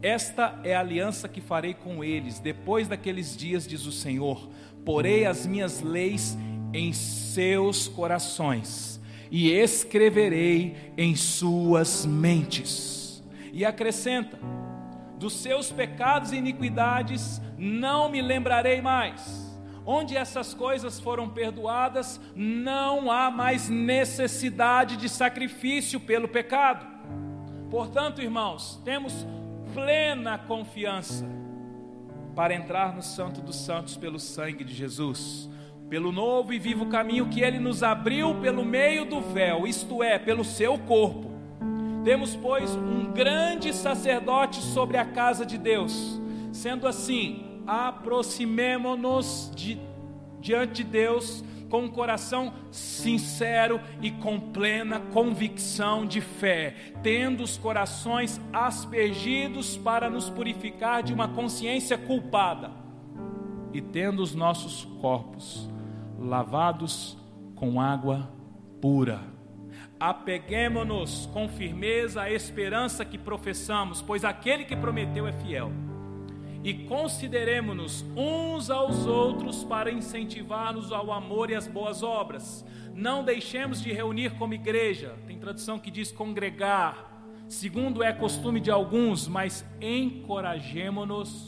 Esta 0.00 0.58
é 0.64 0.74
a 0.74 0.80
aliança 0.80 1.28
que 1.28 1.40
farei 1.40 1.74
com 1.74 2.02
eles 2.02 2.38
depois 2.38 2.88
daqueles 2.88 3.36
dias, 3.36 3.66
diz 3.66 3.84
o 3.86 3.92
Senhor. 3.92 4.48
Porei 4.84 5.26
as 5.26 5.46
minhas 5.46 5.82
leis 5.82 6.38
em 6.72 6.92
seus 6.92 7.86
corações 7.86 9.00
e 9.30 9.50
escreverei 9.50 10.74
em 10.96 11.14
suas 11.14 12.06
mentes. 12.06 13.22
E 13.52 13.64
acrescenta: 13.64 14.38
dos 15.20 15.34
seus 15.34 15.70
pecados 15.70 16.32
e 16.32 16.36
iniquidades 16.36 17.42
não 17.58 18.08
me 18.08 18.22
lembrarei 18.22 18.80
mais. 18.80 19.54
Onde 19.84 20.16
essas 20.16 20.54
coisas 20.54 20.98
foram 20.98 21.28
perdoadas, 21.28 22.18
não 22.34 23.10
há 23.10 23.30
mais 23.30 23.68
necessidade 23.68 24.96
de 24.96 25.10
sacrifício 25.10 26.00
pelo 26.00 26.26
pecado. 26.26 26.86
Portanto, 27.70 28.22
irmãos, 28.22 28.80
temos 28.82 29.26
plena 29.74 30.38
confiança 30.38 31.28
para 32.34 32.54
entrar 32.54 32.94
no 32.94 33.02
Santo 33.02 33.42
dos 33.42 33.56
Santos 33.56 33.98
pelo 33.98 34.18
sangue 34.18 34.64
de 34.64 34.72
Jesus, 34.72 35.50
pelo 35.90 36.12
novo 36.12 36.52
e 36.54 36.58
vivo 36.58 36.86
caminho 36.86 37.28
que 37.28 37.42
ele 37.42 37.58
nos 37.58 37.82
abriu 37.82 38.40
pelo 38.40 38.64
meio 38.64 39.04
do 39.04 39.20
véu, 39.20 39.66
isto 39.66 40.02
é, 40.02 40.18
pelo 40.18 40.44
seu 40.44 40.78
corpo 40.78 41.29
temos, 42.04 42.34
pois, 42.36 42.74
um 42.74 43.12
grande 43.12 43.72
sacerdote 43.72 44.60
sobre 44.60 44.96
a 44.96 45.04
casa 45.04 45.44
de 45.44 45.58
Deus. 45.58 46.20
Sendo 46.52 46.86
assim, 46.86 47.62
aproximemo-nos 47.66 49.50
de, 49.54 49.78
diante 50.40 50.82
de 50.82 50.90
Deus 50.90 51.44
com 51.68 51.82
um 51.82 51.88
coração 51.88 52.52
sincero 52.72 53.80
e 54.02 54.10
com 54.10 54.40
plena 54.40 54.98
convicção 55.12 56.04
de 56.04 56.20
fé, 56.20 56.74
tendo 57.02 57.44
os 57.44 57.56
corações 57.56 58.40
aspergidos 58.52 59.76
para 59.76 60.10
nos 60.10 60.28
purificar 60.28 61.02
de 61.02 61.14
uma 61.14 61.28
consciência 61.28 61.96
culpada 61.96 62.72
e 63.72 63.80
tendo 63.80 64.20
os 64.20 64.34
nossos 64.34 64.84
corpos 65.00 65.70
lavados 66.18 67.16
com 67.54 67.80
água 67.80 68.28
pura 68.80 69.20
apeguemo-nos 70.00 71.26
com 71.26 71.46
firmeza 71.46 72.22
à 72.22 72.32
esperança 72.32 73.04
que 73.04 73.18
professamos, 73.18 74.00
pois 74.00 74.24
aquele 74.24 74.64
que 74.64 74.74
prometeu 74.74 75.26
é 75.26 75.32
fiel. 75.32 75.70
E 76.64 76.72
consideremos-nos 76.72 78.04
uns 78.16 78.70
aos 78.70 79.06
outros 79.06 79.62
para 79.62 79.92
incentivar-nos 79.92 80.90
ao 80.90 81.12
amor 81.12 81.50
e 81.50 81.54
às 81.54 81.66
boas 81.66 82.02
obras. 82.02 82.64
Não 82.94 83.22
deixemos 83.22 83.82
de 83.82 83.92
reunir 83.92 84.30
como 84.38 84.54
igreja, 84.54 85.14
tem 85.26 85.38
tradução 85.38 85.78
que 85.78 85.90
diz 85.90 86.10
congregar, 86.10 87.22
segundo 87.46 88.02
é 88.02 88.12
costume 88.12 88.58
de 88.58 88.70
alguns, 88.70 89.28
mas 89.28 89.66
encorajemo-nos 89.80 91.46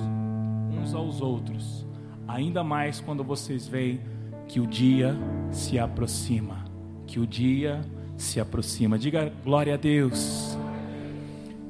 uns 0.70 0.94
aos 0.94 1.20
outros, 1.20 1.86
ainda 2.28 2.62
mais 2.62 3.00
quando 3.00 3.24
vocês 3.24 3.66
veem 3.66 4.00
que 4.46 4.60
o 4.60 4.66
dia 4.66 5.14
se 5.50 5.78
aproxima, 5.78 6.64
que 7.06 7.18
o 7.20 7.26
dia 7.26 7.82
se 7.82 8.01
aproxima. 8.40 8.98
Diga 8.98 9.32
glória 9.44 9.74
a 9.74 9.76
Deus. 9.76 10.56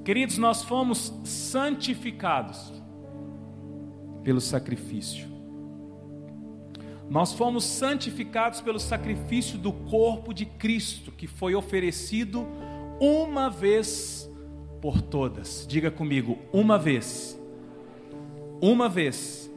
Queridos, 0.04 0.38
nós 0.38 0.62
fomos 0.62 1.12
santificados 1.24 2.72
pelo 4.24 4.40
sacrifício. 4.40 5.30
Nós 7.08 7.32
fomos 7.32 7.64
santificados 7.64 8.60
pelo 8.60 8.80
sacrifício 8.80 9.58
do 9.58 9.72
corpo 9.72 10.32
de 10.32 10.46
Cristo, 10.46 11.12
que 11.12 11.26
foi 11.26 11.54
oferecido 11.54 12.46
uma 12.98 13.50
vez 13.50 14.30
por 14.80 15.00
todas. 15.00 15.66
Diga 15.68 15.90
comigo, 15.90 16.38
uma 16.52 16.78
vez. 16.78 17.38
Uma 18.60 18.88
vez 18.88 19.50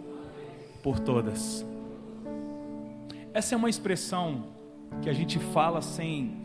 por 0.84 1.00
todas. 1.00 1.66
Essa 3.34 3.56
é 3.56 3.58
uma 3.58 3.70
expressão 3.70 4.46
que 5.02 5.10
a 5.10 5.14
gente 5.14 5.40
fala 5.40 5.82
sem 5.82 6.45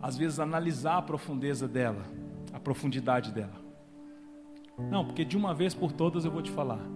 às 0.00 0.16
vezes, 0.16 0.38
analisar 0.38 0.98
a 0.98 1.02
profundeza 1.02 1.66
dela, 1.66 2.04
a 2.52 2.60
profundidade 2.60 3.32
dela. 3.32 3.68
Não, 4.90 5.04
porque 5.04 5.24
de 5.24 5.36
uma 5.36 5.52
vez 5.52 5.74
por 5.74 5.90
todas 5.90 6.24
eu 6.24 6.30
vou 6.30 6.40
te 6.40 6.50
falar. 6.50 6.86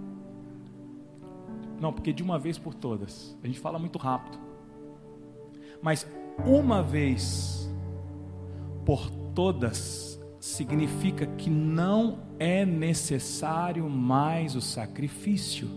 Não, 1.81 1.93
porque 1.93 2.13
de 2.13 2.23
uma 2.23 2.39
vez 2.39 2.59
por 2.59 2.75
todas. 2.75 3.37
A 3.43 3.47
gente 3.47 3.59
fala 3.59 3.79
muito 3.79 3.99
rápido. 3.99 4.39
Mas 5.83 6.07
uma 6.47 6.81
vez 6.81 7.69
por 8.87 9.11
todas 9.35 10.21
significa 10.39 11.27
que 11.27 11.51
não 11.51 12.21
é 12.39 12.65
necessário 12.65 13.89
mais 13.91 14.55
o 14.55 14.61
sacrifício. 14.61 15.69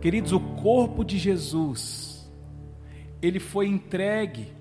Queridos, 0.00 0.32
o 0.32 0.40
corpo 0.40 1.02
de 1.02 1.18
Jesus, 1.18 2.30
ele 3.22 3.40
foi 3.40 3.66
entregue 3.66 4.52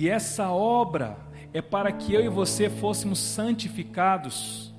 e 0.00 0.08
essa 0.08 0.48
obra 0.52 1.18
é 1.52 1.60
para 1.60 1.90
que 1.90 2.14
eu 2.14 2.24
e 2.24 2.28
você 2.28 2.70
fôssemos 2.70 3.18
santificados. 3.18 4.72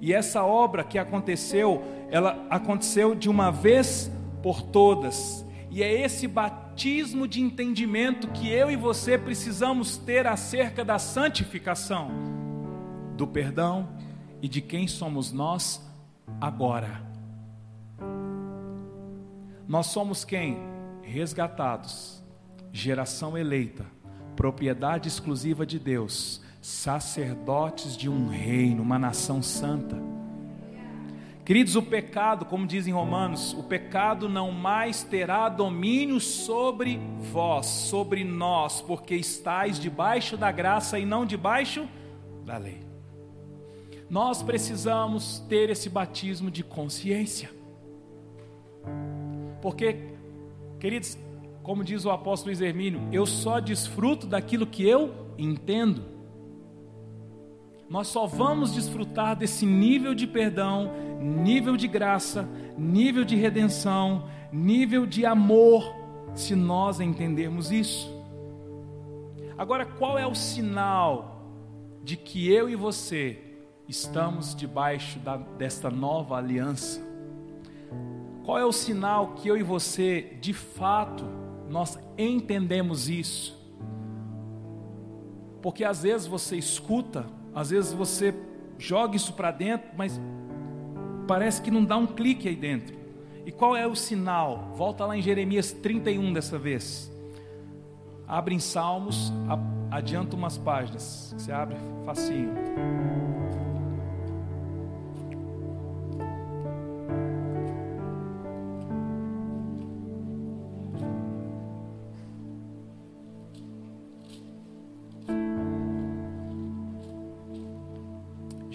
E 0.00 0.14
essa 0.14 0.42
obra 0.44 0.82
que 0.82 0.96
aconteceu, 0.96 1.84
ela 2.10 2.46
aconteceu 2.48 3.14
de 3.14 3.28
uma 3.28 3.50
vez 3.52 4.10
por 4.42 4.62
todas. 4.62 5.44
E 5.70 5.82
é 5.82 5.92
esse 6.00 6.26
batismo 6.26 7.28
de 7.28 7.42
entendimento 7.42 8.28
que 8.28 8.48
eu 8.48 8.70
e 8.70 8.76
você 8.76 9.18
precisamos 9.18 9.98
ter 9.98 10.26
acerca 10.26 10.82
da 10.82 10.98
santificação, 10.98 12.10
do 13.14 13.26
perdão 13.26 13.90
e 14.40 14.48
de 14.48 14.62
quem 14.62 14.88
somos 14.88 15.32
nós 15.32 15.86
agora. 16.40 17.02
Nós 19.68 19.88
somos 19.88 20.24
quem? 20.24 20.56
Resgatados, 21.02 22.24
geração 22.72 23.36
eleita 23.36 23.84
propriedade 24.36 25.08
exclusiva 25.08 25.64
de 25.66 25.78
Deus, 25.78 26.40
sacerdotes 26.60 27.96
de 27.96 28.08
um 28.08 28.28
reino, 28.28 28.82
uma 28.82 28.98
nação 28.98 29.42
santa. 29.42 29.96
Queridos, 31.44 31.74
o 31.74 31.82
pecado, 31.82 32.44
como 32.44 32.66
diz 32.66 32.86
em 32.86 32.92
Romanos, 32.92 33.52
o 33.52 33.64
pecado 33.64 34.28
não 34.28 34.52
mais 34.52 35.02
terá 35.02 35.48
domínio 35.48 36.20
sobre 36.20 37.00
vós, 37.32 37.66
sobre 37.66 38.22
nós, 38.22 38.80
porque 38.80 39.16
estáis 39.16 39.78
debaixo 39.78 40.36
da 40.36 40.52
graça 40.52 41.00
e 41.00 41.04
não 41.04 41.26
debaixo 41.26 41.88
da 42.44 42.56
lei. 42.58 42.80
nós 44.08 44.42
precisamos 44.42 45.40
ter 45.48 45.70
esse 45.70 45.88
batismo 45.88 46.50
de 46.50 46.62
consciência. 46.62 47.50
Porque, 49.62 49.96
queridos, 50.78 51.16
como 51.62 51.84
diz 51.84 52.04
o 52.04 52.10
apóstolo 52.10 52.50
Luiz 52.50 52.60
Hermínio, 52.60 53.08
eu 53.12 53.24
só 53.24 53.60
desfruto 53.60 54.26
daquilo 54.26 54.66
que 54.66 54.86
eu 54.86 55.14
entendo. 55.38 56.04
Nós 57.88 58.08
só 58.08 58.26
vamos 58.26 58.72
desfrutar 58.72 59.36
desse 59.36 59.66
nível 59.66 60.14
de 60.14 60.26
perdão, 60.26 60.90
nível 61.20 61.76
de 61.76 61.86
graça, 61.86 62.48
nível 62.76 63.24
de 63.24 63.36
redenção, 63.36 64.28
nível 64.50 65.06
de 65.06 65.24
amor, 65.26 65.94
se 66.34 66.54
nós 66.56 67.00
entendermos 67.00 67.70
isso. 67.70 68.10
Agora, 69.56 69.84
qual 69.84 70.18
é 70.18 70.26
o 70.26 70.34
sinal 70.34 71.46
de 72.02 72.16
que 72.16 72.50
eu 72.50 72.68
e 72.68 72.74
você 72.74 73.38
estamos 73.86 74.54
debaixo 74.54 75.18
da, 75.18 75.36
desta 75.36 75.90
nova 75.90 76.36
aliança? 76.36 77.00
Qual 78.44 78.58
é 78.58 78.64
o 78.64 78.72
sinal 78.72 79.34
que 79.34 79.46
eu 79.46 79.56
e 79.56 79.62
você, 79.62 80.36
de 80.40 80.52
fato, 80.52 81.41
nós 81.72 81.98
entendemos 82.18 83.08
isso? 83.08 83.58
Porque 85.62 85.84
às 85.84 86.02
vezes 86.02 86.26
você 86.26 86.56
escuta, 86.56 87.24
às 87.54 87.70
vezes 87.70 87.94
você 87.94 88.34
joga 88.78 89.16
isso 89.16 89.32
para 89.32 89.50
dentro, 89.50 89.88
mas 89.96 90.20
parece 91.26 91.62
que 91.62 91.70
não 91.70 91.82
dá 91.82 91.96
um 91.96 92.06
clique 92.06 92.46
aí 92.46 92.56
dentro. 92.56 92.94
E 93.46 93.50
qual 93.50 93.74
é 93.74 93.86
o 93.86 93.96
sinal? 93.96 94.70
Volta 94.74 95.06
lá 95.06 95.16
em 95.16 95.22
Jeremias 95.22 95.72
31 95.72 96.34
dessa 96.34 96.58
vez. 96.58 97.10
Abre 98.28 98.54
em 98.54 98.58
Salmos, 98.58 99.32
adianta 99.90 100.36
umas 100.36 100.58
páginas. 100.58 101.34
Você 101.38 101.50
abre 101.50 101.76
facinho. 102.04 102.52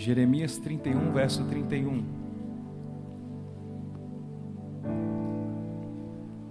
Jeremias 0.08 0.58
31, 0.58 1.12
verso 1.12 1.43
31. 1.49 2.01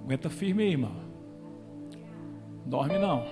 Aguenta 0.05 0.29
firme 0.29 0.63
aí, 0.63 0.73
irmão. 0.73 0.93
Dorme 2.67 2.99
não. 2.99 3.25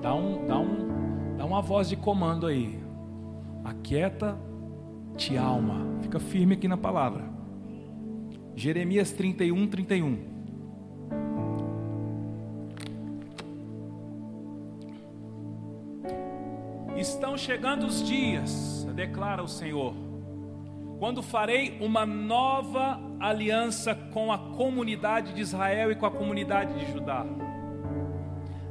Dá 0.00 0.14
um, 0.14 0.46
dá 0.46 0.56
um, 0.56 1.36
dá 1.36 1.44
uma 1.44 1.60
voz 1.60 1.88
de 1.88 1.96
comando 1.96 2.46
aí. 2.46 2.78
Aquieta 3.64 4.38
te 5.16 5.36
alma. 5.36 5.84
Fica 6.02 6.20
firme 6.20 6.54
aqui 6.54 6.68
na 6.68 6.76
palavra. 6.76 7.24
Jeremias 8.54 9.10
31, 9.10 9.66
31. 9.66 10.31
Chegando 17.42 17.86
os 17.86 18.06
dias, 18.06 18.86
declara 18.94 19.42
o 19.42 19.48
Senhor, 19.48 19.94
quando 21.00 21.20
farei 21.20 21.76
uma 21.80 22.06
nova 22.06 23.00
aliança 23.18 23.96
com 23.96 24.30
a 24.30 24.38
comunidade 24.38 25.32
de 25.32 25.40
Israel 25.40 25.90
e 25.90 25.96
com 25.96 26.06
a 26.06 26.10
comunidade 26.10 26.78
de 26.78 26.92
Judá. 26.92 27.26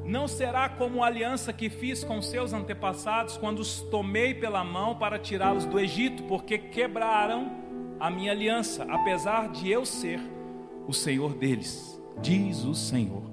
Não 0.05 0.25
será 0.25 0.69
como 0.69 1.03
a 1.03 1.07
aliança 1.07 1.51
que 1.51 1.69
fiz 1.69 2.01
com 2.05 2.21
seus 2.21 2.53
antepassados 2.53 3.35
quando 3.35 3.59
os 3.59 3.81
tomei 3.81 4.33
pela 4.33 4.63
mão 4.63 4.95
para 4.95 5.19
tirá-los 5.19 5.65
do 5.65 5.77
Egito, 5.77 6.23
porque 6.23 6.57
quebraram 6.57 7.51
a 7.99 8.09
minha 8.09 8.31
aliança, 8.31 8.85
apesar 8.89 9.49
de 9.49 9.69
eu 9.69 9.85
ser 9.85 10.19
o 10.87 10.93
Senhor 10.93 11.33
deles, 11.33 12.01
diz 12.21 12.63
o 12.63 12.73
Senhor. 12.73 13.30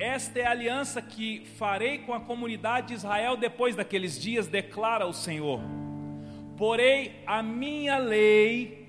Esta 0.00 0.38
é 0.38 0.46
a 0.46 0.52
aliança 0.52 1.02
que 1.02 1.42
farei 1.58 1.98
com 1.98 2.14
a 2.14 2.20
comunidade 2.20 2.88
de 2.88 2.94
Israel 2.94 3.36
depois 3.36 3.76
daqueles 3.76 4.18
dias, 4.18 4.46
declara 4.46 5.06
o 5.06 5.12
Senhor. 5.12 5.60
Porei 6.56 7.22
a 7.26 7.42
minha 7.42 7.98
lei 7.98 8.88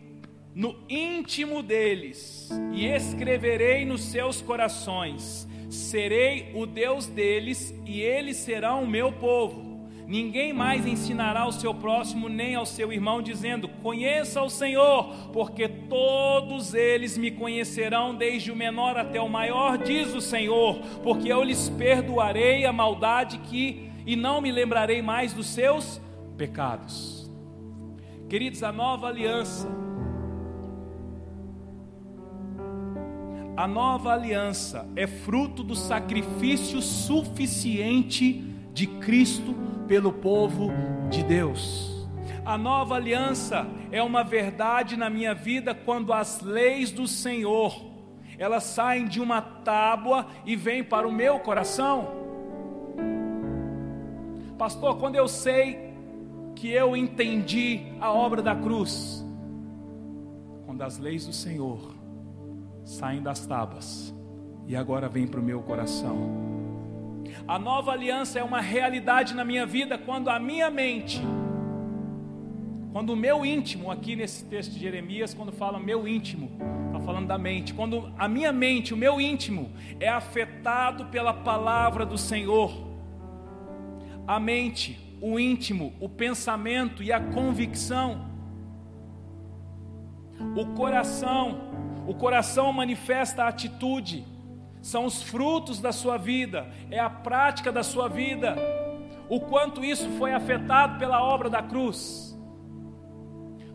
no 0.55 0.73
íntimo 0.87 1.61
deles 1.61 2.49
e 2.71 2.85
escreverei 2.85 3.83
nos 3.83 4.05
seus 4.05 4.41
corações. 4.41 5.45
Serei 5.69 6.53
o 6.55 6.65
Deus 6.65 7.07
deles 7.07 7.75
e 7.85 7.99
eles 7.99 8.37
serão 8.37 8.83
o 8.83 8.87
meu 8.87 9.11
povo. 9.11 9.70
Ninguém 10.11 10.51
mais 10.51 10.85
ensinará 10.85 11.43
ao 11.43 11.53
seu 11.53 11.73
próximo 11.73 12.27
nem 12.27 12.53
ao 12.53 12.65
seu 12.65 12.91
irmão, 12.91 13.21
dizendo: 13.21 13.69
Conheça 13.81 14.41
o 14.41 14.49
Senhor, 14.49 15.05
porque 15.31 15.69
todos 15.69 16.73
eles 16.73 17.17
me 17.17 17.31
conhecerão, 17.31 18.13
desde 18.13 18.51
o 18.51 18.55
menor 18.55 18.97
até 18.97 19.21
o 19.21 19.29
maior, 19.29 19.77
diz 19.77 20.13
o 20.13 20.19
Senhor, 20.19 20.81
porque 21.01 21.31
eu 21.31 21.41
lhes 21.41 21.69
perdoarei 21.69 22.65
a 22.65 22.73
maldade 22.73 23.37
que 23.37 23.89
e 24.05 24.17
não 24.17 24.41
me 24.41 24.51
lembrarei 24.51 25.01
mais 25.01 25.31
dos 25.31 25.47
seus 25.47 26.01
pecados. 26.35 27.31
Queridos, 28.27 28.63
a 28.63 28.71
nova 28.73 29.07
aliança, 29.07 29.69
a 33.55 33.65
nova 33.65 34.11
aliança 34.11 34.85
é 34.93 35.07
fruto 35.07 35.63
do 35.63 35.73
sacrifício 35.73 36.81
suficiente 36.81 38.43
de 38.73 38.87
Cristo 38.87 39.70
pelo 39.91 40.13
povo 40.13 40.71
de 41.09 41.21
Deus. 41.21 42.07
A 42.45 42.57
nova 42.57 42.95
aliança 42.95 43.67
é 43.91 44.01
uma 44.01 44.23
verdade 44.23 44.95
na 44.95 45.09
minha 45.09 45.35
vida 45.35 45.75
quando 45.75 46.13
as 46.13 46.39
leis 46.39 46.91
do 46.91 47.05
Senhor, 47.05 47.75
elas 48.37 48.63
saem 48.63 49.05
de 49.05 49.19
uma 49.19 49.41
tábua 49.41 50.27
e 50.45 50.55
vêm 50.55 50.81
para 50.81 51.05
o 51.05 51.11
meu 51.11 51.39
coração. 51.39 52.07
Pastor, 54.57 54.97
quando 54.97 55.17
eu 55.17 55.27
sei 55.27 55.93
que 56.55 56.71
eu 56.71 56.95
entendi 56.95 57.81
a 57.99 58.13
obra 58.13 58.41
da 58.41 58.55
cruz, 58.55 59.25
quando 60.65 60.83
as 60.83 60.97
leis 60.99 61.25
do 61.25 61.33
Senhor 61.33 61.93
saem 62.85 63.21
das 63.21 63.45
tábuas 63.45 64.15
e 64.65 64.73
agora 64.73 65.09
vêm 65.09 65.27
para 65.27 65.41
o 65.41 65.43
meu 65.43 65.61
coração. 65.61 66.50
A 67.47 67.57
nova 67.57 67.91
aliança 67.91 68.39
é 68.39 68.43
uma 68.43 68.61
realidade 68.61 69.33
na 69.33 69.43
minha 69.43 69.65
vida 69.65 69.97
quando 69.97 70.29
a 70.29 70.39
minha 70.39 70.69
mente, 70.69 71.21
quando 72.91 73.11
o 73.11 73.15
meu 73.15 73.45
íntimo, 73.45 73.89
aqui 73.89 74.15
nesse 74.15 74.45
texto 74.45 74.73
de 74.73 74.79
Jeremias, 74.79 75.33
quando 75.33 75.51
fala 75.51 75.79
meu 75.79 76.07
íntimo, 76.07 76.51
está 76.87 76.99
falando 76.99 77.27
da 77.27 77.37
mente, 77.37 77.73
quando 77.73 78.13
a 78.17 78.27
minha 78.27 78.51
mente, 78.51 78.93
o 78.93 78.97
meu 78.97 79.21
íntimo, 79.21 79.71
é 79.99 80.09
afetado 80.09 81.05
pela 81.05 81.33
palavra 81.33 82.05
do 82.05 82.17
Senhor, 82.17 82.71
a 84.27 84.39
mente, 84.39 84.99
o 85.21 85.39
íntimo, 85.39 85.93
o 85.99 86.09
pensamento 86.09 87.01
e 87.01 87.13
a 87.13 87.19
convicção, 87.19 88.29
o 90.55 90.65
coração, 90.73 91.71
o 92.07 92.13
coração 92.13 92.73
manifesta 92.73 93.43
a 93.43 93.47
atitude, 93.47 94.25
são 94.81 95.05
os 95.05 95.21
frutos 95.21 95.79
da 95.79 95.91
sua 95.91 96.17
vida, 96.17 96.67
é 96.89 96.99
a 96.99 97.09
prática 97.09 97.71
da 97.71 97.83
sua 97.83 98.07
vida, 98.07 98.55
o 99.29 99.39
quanto 99.39 99.85
isso 99.85 100.09
foi 100.17 100.33
afetado 100.33 100.97
pela 100.97 101.23
obra 101.23 101.49
da 101.49 101.61
cruz. 101.61 102.37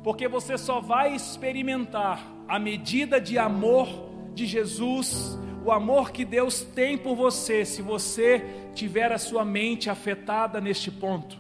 Porque 0.03 0.29
você 0.29 0.59
só 0.59 0.81
vai 0.81 1.15
experimentar 1.15 2.21
a 2.49 2.59
medida 2.59 3.21
de 3.21 3.39
amor 3.39 3.89
de 4.35 4.47
Jesus, 4.47 5.39
o 5.65 5.73
amor 5.73 6.13
que 6.13 6.25
Deus 6.25 6.63
tem 6.63 6.99
por 6.99 7.17
você, 7.17 7.65
se 7.65 7.83
você 7.83 8.45
tiver 8.75 9.11
a 9.11 9.19
sua 9.19 9.45
mente 9.45 9.89
afetada 9.89 10.61
neste 10.61 10.91
ponto. 10.91 11.39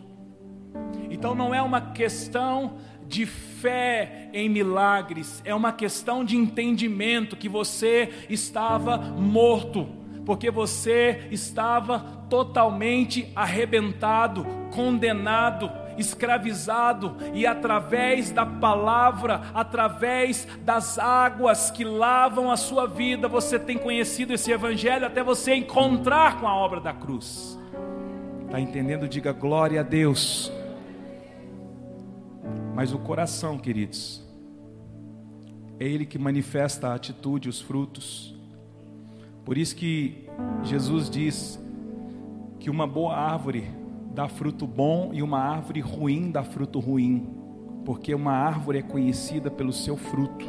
Então 1.10 1.34
não 1.34 1.54
é 1.54 1.60
uma 1.60 1.92
questão 1.92 2.78
de 3.08 3.26
fé 3.26 4.28
em 4.32 4.48
milagres, 4.48 5.42
é 5.44 5.54
uma 5.54 5.72
questão 5.72 6.24
de 6.24 6.36
entendimento 6.36 7.36
que 7.36 7.48
você 7.48 8.26
estava 8.28 8.98
morto, 8.98 9.88
porque 10.24 10.50
você 10.50 11.28
estava 11.30 12.00
totalmente 12.28 13.30
arrebentado, 13.34 14.44
condenado, 14.72 15.70
escravizado, 15.96 17.16
e 17.32 17.46
através 17.46 18.30
da 18.30 18.44
palavra, 18.44 19.42
através 19.54 20.46
das 20.62 20.98
águas 20.98 21.70
que 21.70 21.84
lavam 21.84 22.50
a 22.50 22.56
sua 22.56 22.86
vida, 22.86 23.28
você 23.28 23.58
tem 23.58 23.78
conhecido 23.78 24.34
esse 24.34 24.50
Evangelho 24.50 25.06
até 25.06 25.22
você 25.22 25.54
encontrar 25.54 26.40
com 26.40 26.46
a 26.46 26.54
obra 26.54 26.80
da 26.80 26.92
cruz. 26.92 27.58
Está 28.44 28.60
entendendo? 28.60 29.08
Diga 29.08 29.32
glória 29.32 29.80
a 29.80 29.84
Deus. 29.84 30.52
Mas 32.76 32.92
o 32.92 32.98
coração, 32.98 33.56
queridos, 33.56 34.22
é 35.80 35.88
ele 35.88 36.04
que 36.04 36.18
manifesta 36.18 36.88
a 36.88 36.94
atitude, 36.94 37.48
os 37.48 37.58
frutos. 37.58 38.38
Por 39.46 39.56
isso 39.56 39.74
que 39.74 40.28
Jesus 40.62 41.08
diz 41.08 41.58
que 42.60 42.68
uma 42.68 42.86
boa 42.86 43.16
árvore 43.16 43.64
dá 44.12 44.28
fruto 44.28 44.66
bom 44.66 45.08
e 45.14 45.22
uma 45.22 45.38
árvore 45.38 45.80
ruim 45.80 46.30
dá 46.30 46.44
fruto 46.44 46.78
ruim, 46.78 47.26
porque 47.82 48.14
uma 48.14 48.32
árvore 48.32 48.80
é 48.80 48.82
conhecida 48.82 49.50
pelo 49.50 49.72
seu 49.72 49.96
fruto. 49.96 50.44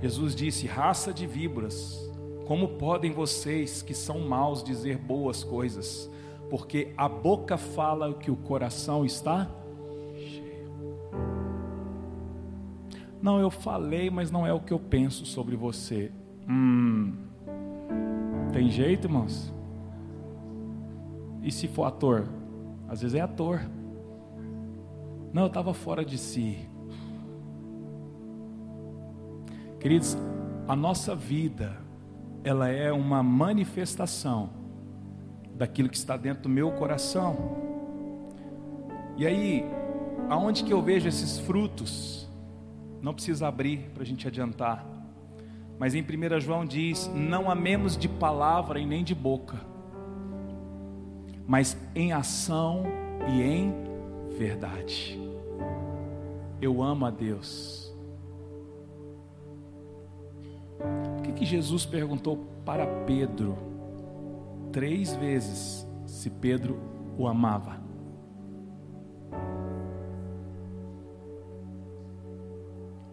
Jesus 0.00 0.34
disse: 0.34 0.66
raça 0.66 1.12
de 1.12 1.26
víboras, 1.26 2.10
como 2.46 2.78
podem 2.78 3.12
vocês 3.12 3.82
que 3.82 3.92
são 3.92 4.18
maus 4.20 4.64
dizer 4.64 4.96
boas 4.96 5.44
coisas? 5.44 6.10
Porque 6.48 6.94
a 6.96 7.06
boca 7.06 7.58
fala 7.58 8.08
o 8.08 8.14
que 8.14 8.30
o 8.30 8.36
coração 8.36 9.04
está 9.04 9.50
Não, 13.22 13.38
eu 13.38 13.50
falei, 13.50 14.10
mas 14.10 14.32
não 14.32 14.44
é 14.44 14.52
o 14.52 14.58
que 14.58 14.72
eu 14.72 14.80
penso 14.80 15.24
sobre 15.24 15.54
você. 15.54 16.10
Hum, 16.48 17.14
tem 18.52 18.68
jeito, 18.68 19.06
irmãos? 19.06 19.54
E 21.40 21.52
se 21.52 21.68
for 21.68 21.84
ator? 21.84 22.26
Às 22.88 23.00
vezes 23.00 23.14
é 23.14 23.20
ator. 23.20 23.60
Não, 25.32 25.42
eu 25.42 25.46
estava 25.46 25.72
fora 25.72 26.04
de 26.04 26.18
si. 26.18 26.68
Queridos, 29.78 30.16
a 30.66 30.74
nossa 30.74 31.14
vida, 31.14 31.76
ela 32.42 32.68
é 32.68 32.92
uma 32.92 33.22
manifestação 33.22 34.50
daquilo 35.54 35.88
que 35.88 35.96
está 35.96 36.16
dentro 36.16 36.44
do 36.44 36.48
meu 36.48 36.72
coração. 36.72 37.36
E 39.16 39.26
aí, 39.26 39.64
aonde 40.28 40.64
que 40.64 40.72
eu 40.72 40.82
vejo 40.82 41.08
esses 41.08 41.38
frutos? 41.38 42.21
Não 43.02 43.12
precisa 43.12 43.48
abrir 43.48 43.90
para 43.92 44.04
a 44.04 44.06
gente 44.06 44.28
adiantar. 44.28 44.86
Mas 45.76 45.96
em 45.96 46.02
1 46.02 46.40
João 46.40 46.64
diz: 46.64 47.10
Não 47.12 47.50
amemos 47.50 47.96
de 47.96 48.08
palavra 48.08 48.78
e 48.78 48.86
nem 48.86 49.02
de 49.02 49.14
boca, 49.14 49.60
mas 51.44 51.76
em 51.96 52.12
ação 52.12 52.84
e 53.28 53.42
em 53.42 53.74
verdade. 54.38 55.20
Eu 56.60 56.80
amo 56.80 57.04
a 57.04 57.10
Deus. 57.10 57.92
Por 60.78 61.22
que, 61.24 61.32
que 61.32 61.44
Jesus 61.44 61.84
perguntou 61.84 62.36
para 62.64 62.86
Pedro 63.04 63.58
três 64.70 65.14
vezes 65.16 65.84
se 66.06 66.30
Pedro 66.30 66.78
o 67.18 67.26
amava? 67.26 67.81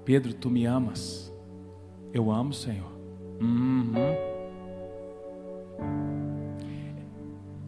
Pedro, 0.06 0.34
tu 0.34 0.50
me 0.50 0.66
amas? 0.66 1.34
Eu 2.14 2.32
amo, 2.32 2.54
Senhor. 2.54 2.92
Uhum. 3.40 3.94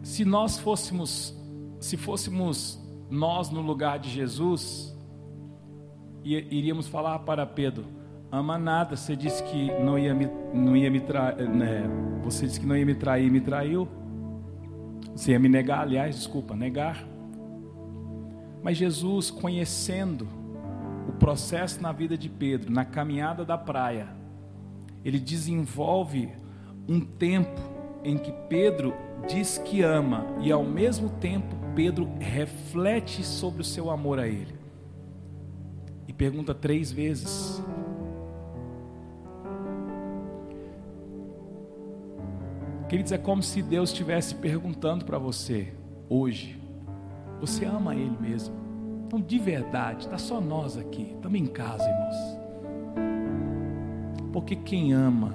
Se 0.02 0.24
nós 0.24 0.58
fôssemos, 0.58 1.34
se 1.80 1.96
fôssemos 1.96 2.78
nós 3.08 3.50
no 3.50 3.60
lugar 3.60 3.98
de 3.98 4.10
Jesus, 4.10 4.96
iríamos 6.24 6.88
falar 6.88 7.20
para 7.20 7.46
Pedro: 7.46 7.84
ama 8.30 8.58
nada. 8.58 8.96
Você 8.96 9.14
disse 9.14 9.42
que 9.44 9.70
não 9.82 9.98
ia 9.98 10.14
me, 10.14 10.28
não 10.52 10.76
ia 10.76 10.90
me 10.90 11.00
trair, 11.00 11.48
né? 11.48 11.84
Você 12.24 12.46
disse 12.46 12.60
que 12.60 12.66
não 12.66 12.76
ia 12.76 12.84
me 12.84 12.94
trair, 12.94 13.30
me 13.30 13.40
traiu. 13.40 13.88
Você 15.14 15.32
ia 15.32 15.38
me 15.38 15.48
negar, 15.48 15.80
aliás, 15.80 16.16
desculpa, 16.16 16.56
negar. 16.56 17.06
Mas 18.62 18.76
Jesus, 18.76 19.30
conhecendo 19.30 20.26
o 21.08 21.12
processo 21.12 21.80
na 21.80 21.92
vida 21.92 22.16
de 22.16 22.28
Pedro, 22.28 22.72
na 22.72 22.84
caminhada 22.84 23.44
da 23.44 23.58
praia, 23.58 24.08
ele 25.04 25.18
desenvolve 25.18 26.30
um 26.88 27.00
tempo 27.00 27.60
em 28.04 28.16
que 28.16 28.32
Pedro 28.48 28.94
diz 29.28 29.58
que 29.58 29.82
ama 29.82 30.26
e 30.40 30.50
ao 30.50 30.64
mesmo 30.64 31.08
tempo 31.08 31.54
Pedro 31.74 32.08
reflete 32.18 33.24
sobre 33.24 33.62
o 33.62 33.64
seu 33.64 33.90
amor 33.90 34.18
a 34.18 34.26
ele. 34.26 34.54
E 36.06 36.12
pergunta 36.12 36.54
três 36.54 36.92
vezes: 36.92 37.62
Queridos, 42.88 43.10
é 43.10 43.16
como 43.16 43.42
se 43.42 43.62
Deus 43.62 43.90
estivesse 43.90 44.34
perguntando 44.34 45.04
para 45.04 45.16
você 45.16 45.72
hoje: 46.10 46.60
Você 47.40 47.64
ama 47.64 47.94
Ele 47.94 48.16
mesmo? 48.20 48.61
Então, 49.12 49.20
de 49.20 49.38
verdade, 49.38 50.06
está 50.06 50.16
só 50.16 50.40
nós 50.40 50.78
aqui, 50.78 51.12
estamos 51.14 51.38
em 51.38 51.44
casa, 51.44 51.84
irmãos. 51.84 52.40
Porque 54.32 54.56
quem 54.56 54.94
ama 54.94 55.34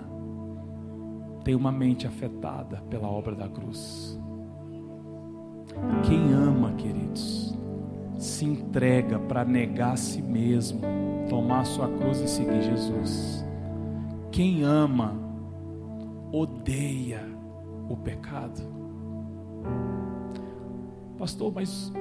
tem 1.43 1.53
uma 1.53 1.71
mente 1.71 2.07
afetada 2.07 2.81
pela 2.89 3.07
obra 3.07 3.35
da 3.35 3.47
cruz. 3.47 4.19
Quem 6.07 6.33
ama, 6.33 6.73
queridos, 6.73 7.55
se 8.17 8.45
entrega 8.45 9.19
para 9.19 9.45
negar 9.45 9.91
a 9.91 9.97
si 9.97 10.23
mesmo, 10.23 10.81
tomar 11.29 11.59
a 11.59 11.65
sua 11.65 11.87
cruz 11.87 12.19
e 12.19 12.27
seguir 12.27 12.63
Jesus. 12.63 13.45
Quem 14.31 14.63
ama, 14.63 15.13
odeia 16.31 17.21
o 17.87 17.95
pecado. 17.95 18.59
Pastor, 21.15 21.53
mas 21.53 21.93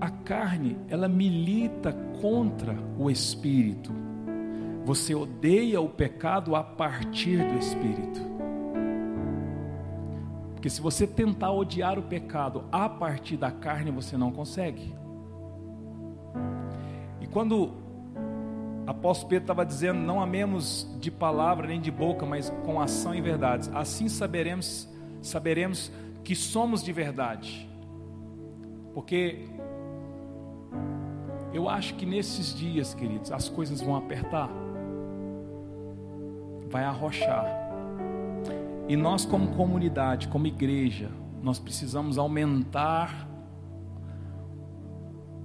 a 0.00 0.10
carne, 0.10 0.76
ela 0.88 1.08
milita 1.08 1.92
contra 2.20 2.76
o 2.98 3.10
espírito. 3.10 3.92
Você 4.84 5.14
odeia 5.14 5.80
o 5.80 5.88
pecado 5.88 6.54
a 6.54 6.62
partir 6.62 7.38
do 7.38 7.58
espírito. 7.58 8.20
Porque 10.54 10.68
se 10.68 10.80
você 10.80 11.06
tentar 11.06 11.52
odiar 11.52 11.98
o 11.98 12.02
pecado 12.02 12.64
a 12.70 12.88
partir 12.88 13.36
da 13.36 13.50
carne, 13.50 13.90
você 13.90 14.16
não 14.16 14.30
consegue. 14.30 14.94
E 17.20 17.26
quando 17.26 17.72
apóstolo 18.86 19.30
Pedro 19.30 19.44
estava 19.44 19.64
dizendo: 19.64 19.98
Não 20.00 20.20
amemos 20.20 20.88
de 21.00 21.10
palavra 21.10 21.66
nem 21.66 21.80
de 21.80 21.90
boca, 21.90 22.26
mas 22.26 22.50
com 22.64 22.80
ação 22.80 23.14
e 23.14 23.20
verdades. 23.20 23.70
Assim 23.74 24.08
saberemos, 24.08 24.88
saberemos 25.22 25.90
que 26.22 26.34
somos 26.34 26.82
de 26.82 26.92
verdade. 26.92 27.68
Porque 28.94 29.48
eu 31.54 31.68
acho 31.68 31.94
que 31.94 32.04
nesses 32.04 32.54
dias, 32.54 32.92
queridos, 32.92 33.32
as 33.32 33.48
coisas 33.48 33.80
vão 33.80 33.96
apertar 33.96 34.50
vai 36.74 36.82
arrochar. 36.82 37.46
E 38.88 38.96
nós, 38.96 39.24
como 39.24 39.54
comunidade, 39.54 40.26
como 40.26 40.48
igreja, 40.48 41.08
nós 41.40 41.60
precisamos 41.60 42.18
aumentar 42.18 43.28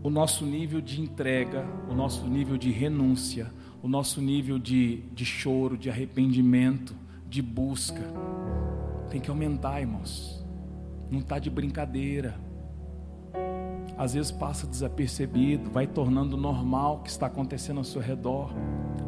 o 0.02 0.10
nosso 0.10 0.44
nível 0.44 0.82
de 0.82 1.00
entrega, 1.00 1.68
o 1.88 1.94
nosso 1.94 2.26
nível 2.28 2.58
de 2.58 2.72
renúncia, 2.72 3.54
o 3.84 3.88
nosso 3.88 4.20
nível 4.20 4.58
de, 4.58 5.04
de 5.14 5.24
choro, 5.24 5.78
de 5.78 5.88
arrependimento, 5.88 6.96
de 7.28 7.44
busca. 7.44 8.12
Tem 9.12 9.22
que 9.22 9.30
aumentar, 9.30 9.80
irmãos. 9.80 10.44
Não 11.12 11.20
está 11.20 11.38
de 11.38 11.52
brincadeira 11.52 12.40
às 14.00 14.14
vezes 14.14 14.32
passa 14.32 14.66
desapercebido, 14.66 15.70
vai 15.70 15.86
tornando 15.86 16.38
normal 16.38 16.96
o 16.96 17.00
que 17.00 17.10
está 17.10 17.26
acontecendo 17.26 17.80
ao 17.80 17.84
seu 17.84 18.02
redor. 18.02 18.50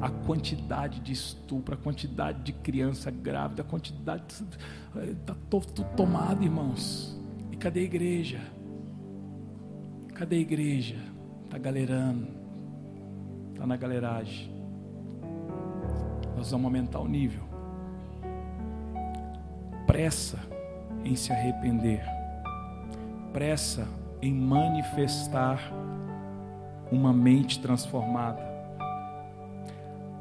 A 0.01 0.09
quantidade 0.09 0.99
de 0.99 1.13
estupro, 1.13 1.75
a 1.75 1.77
quantidade 1.77 2.43
de 2.43 2.51
criança 2.51 3.09
grávida, 3.09 3.61
a 3.61 3.65
quantidade. 3.65 4.25
Está 4.97 5.33
tudo 5.49 5.85
tomado, 5.95 6.43
irmãos. 6.43 7.17
E 7.53 7.55
cadê 7.55 7.79
a 7.79 7.83
igreja? 7.83 8.41
Cadê 10.13 10.35
a 10.35 10.39
igreja? 10.39 10.97
Está 11.45 11.57
galerando, 11.57 12.27
está 13.53 13.65
na 13.65 13.77
galeragem. 13.77 14.53
Nós 16.35 16.51
vamos 16.51 16.65
aumentar 16.65 16.99
o 16.99 17.07
nível. 17.07 17.43
Pressa 19.87 20.37
em 21.05 21.15
se 21.15 21.31
arrepender. 21.31 22.03
Pressa 23.31 23.87
em 24.21 24.33
manifestar 24.33 25.59
uma 26.91 27.11
mente 27.11 27.59
transformada. 27.59 28.41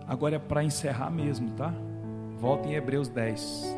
Agora 0.07 0.37
é 0.37 0.39
para 0.39 0.65
encerrar 0.65 1.11
mesmo, 1.11 1.51
tá? 1.53 1.73
Volta 2.39 2.69
em 2.69 2.75
Hebreus 2.75 3.09
10. 3.09 3.77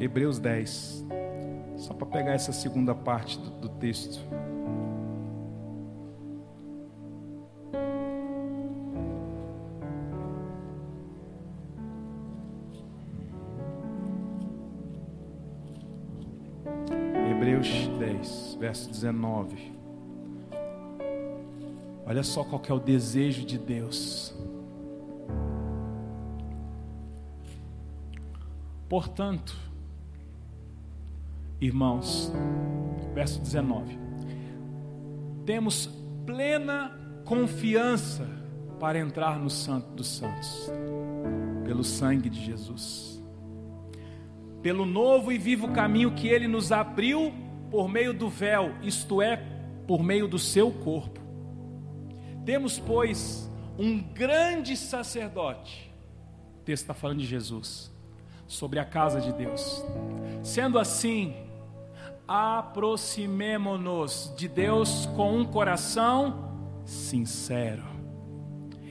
Hebreus 0.00 0.38
10. 0.38 1.06
Só 1.76 1.94
para 1.94 2.06
pegar 2.06 2.32
essa 2.32 2.52
segunda 2.52 2.94
parte 2.94 3.38
do, 3.38 3.50
do 3.50 3.68
texto. 3.68 4.20
Verso 18.62 18.88
19. 18.88 19.72
Olha 22.06 22.22
só 22.22 22.44
qual 22.44 22.62
é 22.68 22.72
o 22.72 22.78
desejo 22.78 23.44
de 23.44 23.58
Deus. 23.58 24.32
Portanto, 28.88 29.58
irmãos, 31.60 32.32
verso 33.12 33.40
19: 33.40 33.98
temos 35.44 35.86
plena 36.24 36.96
confiança 37.24 38.28
para 38.78 38.96
entrar 38.96 39.40
no 39.40 39.50
Santo 39.50 39.90
dos 39.94 40.06
Santos, 40.06 40.70
pelo 41.64 41.82
sangue 41.82 42.30
de 42.30 42.40
Jesus, 42.40 43.20
pelo 44.62 44.86
novo 44.86 45.32
e 45.32 45.38
vivo 45.38 45.72
caminho 45.72 46.14
que 46.14 46.28
Ele 46.28 46.46
nos 46.46 46.70
abriu 46.70 47.41
por 47.72 47.88
meio 47.88 48.12
do 48.12 48.28
véu, 48.28 48.74
isto 48.82 49.22
é, 49.22 49.42
por 49.86 50.02
meio 50.02 50.28
do 50.28 50.38
seu 50.38 50.70
corpo. 50.70 51.18
Temos, 52.44 52.78
pois, 52.78 53.50
um 53.78 53.98
grande 53.98 54.76
sacerdote, 54.76 55.90
o 56.60 56.64
texto 56.64 56.82
está 56.82 56.92
falando 56.92 57.20
de 57.20 57.26
Jesus, 57.26 57.90
sobre 58.46 58.78
a 58.78 58.84
casa 58.84 59.22
de 59.22 59.32
Deus. 59.32 59.82
Sendo 60.42 60.78
assim, 60.78 61.34
aproximemo-nos 62.28 64.34
de 64.36 64.48
Deus 64.48 65.06
com 65.16 65.38
um 65.38 65.46
coração 65.46 66.52
sincero 66.84 67.84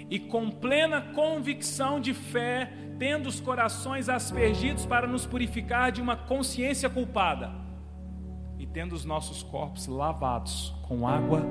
e 0.10 0.18
com 0.18 0.50
plena 0.50 1.02
convicção 1.14 2.02
de 2.02 2.16
fé, 2.16 2.74
tendo 2.98 3.30
os 3.30 3.40
corações 3.40 4.10
aspergidos 4.10 4.88
para 4.88 5.06
nos 5.06 5.28
purificar 5.28 5.92
de 5.92 6.02
uma 6.02 6.16
consciência 6.16 6.90
culpada 6.90 7.61
tendo 8.74 8.94
os 8.94 9.04
nossos 9.04 9.44
corpos 9.44 9.88
lavados 9.88 10.74
com 10.84 11.08
água 11.08 11.42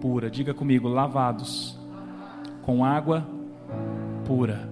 pura. 0.00 0.30
Diga 0.30 0.52
comigo, 0.52 0.88
lavados 0.88 1.78
com 2.62 2.84
água 2.84 3.26
pura. 4.26 4.68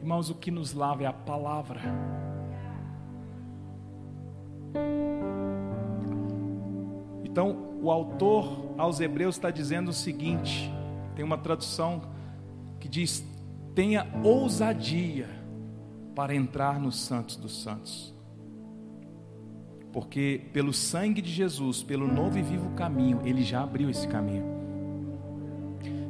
Irmãos, 0.00 0.30
o 0.30 0.34
que 0.34 0.50
nos 0.50 0.72
lava 0.72 1.02
é 1.02 1.06
a 1.06 1.12
palavra. 1.12 1.80
Então, 7.24 7.78
o 7.80 7.90
autor 7.90 8.74
aos 8.76 8.98
Hebreus 8.98 9.36
está 9.36 9.50
dizendo 9.50 9.90
o 9.90 9.94
seguinte: 9.94 10.72
tem 11.14 11.24
uma 11.24 11.38
tradução 11.38 12.02
que 12.80 12.88
diz: 12.88 13.24
tenha 13.74 14.06
ousadia 14.24 15.28
para 16.14 16.34
entrar 16.34 16.80
nos 16.80 16.98
Santos 16.98 17.36
dos 17.36 17.62
Santos. 17.62 18.19
Porque 19.92 20.42
pelo 20.52 20.72
sangue 20.72 21.20
de 21.20 21.30
Jesus, 21.30 21.82
pelo 21.82 22.06
novo 22.06 22.38
e 22.38 22.42
vivo 22.42 22.70
caminho, 22.70 23.20
ele 23.24 23.42
já 23.42 23.62
abriu 23.62 23.90
esse 23.90 24.06
caminho. 24.06 24.44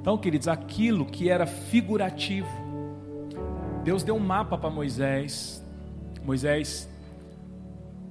Então, 0.00 0.16
queridos, 0.16 0.48
aquilo 0.48 1.06
que 1.06 1.28
era 1.28 1.46
figurativo, 1.46 2.48
Deus 3.84 4.02
deu 4.02 4.14
um 4.14 4.20
mapa 4.20 4.56
para 4.58 4.70
Moisés. 4.70 5.64
Moisés, 6.24 6.88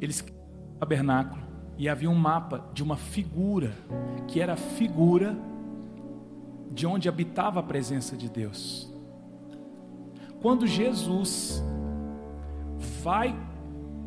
eles 0.01 0.23
tabernáculo 0.79 1.41
e 1.77 1.87
havia 1.87 2.09
um 2.09 2.15
mapa 2.15 2.69
de 2.73 2.81
uma 2.81 2.95
figura, 2.95 3.73
que 4.27 4.41
era 4.41 4.53
a 4.53 4.57
figura 4.57 5.37
de 6.71 6.87
onde 6.87 7.09
habitava 7.09 7.59
a 7.59 7.63
presença 7.63 8.15
de 8.15 8.29
Deus. 8.29 8.91
Quando 10.41 10.65
Jesus 10.65 11.63
vai 13.01 13.35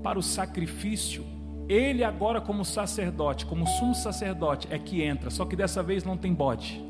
para 0.02 0.18
o 0.18 0.22
sacrifício, 0.22 1.24
ele 1.72 2.04
agora 2.04 2.40
como 2.40 2.64
sacerdote, 2.64 3.46
como 3.46 3.66
sumo 3.66 3.94
sacerdote, 3.94 4.68
é 4.70 4.78
que 4.78 5.02
entra, 5.02 5.30
só 5.30 5.44
que 5.44 5.56
dessa 5.56 5.82
vez 5.82 6.04
não 6.04 6.16
tem 6.16 6.34
bode. 6.34 6.84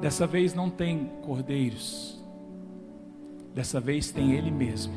Dessa 0.00 0.26
vez 0.26 0.54
não 0.54 0.70
tem 0.70 1.10
cordeiros. 1.22 2.22
Dessa 3.54 3.80
vez 3.80 4.10
tem 4.10 4.32
ele 4.32 4.50
mesmo. 4.50 4.94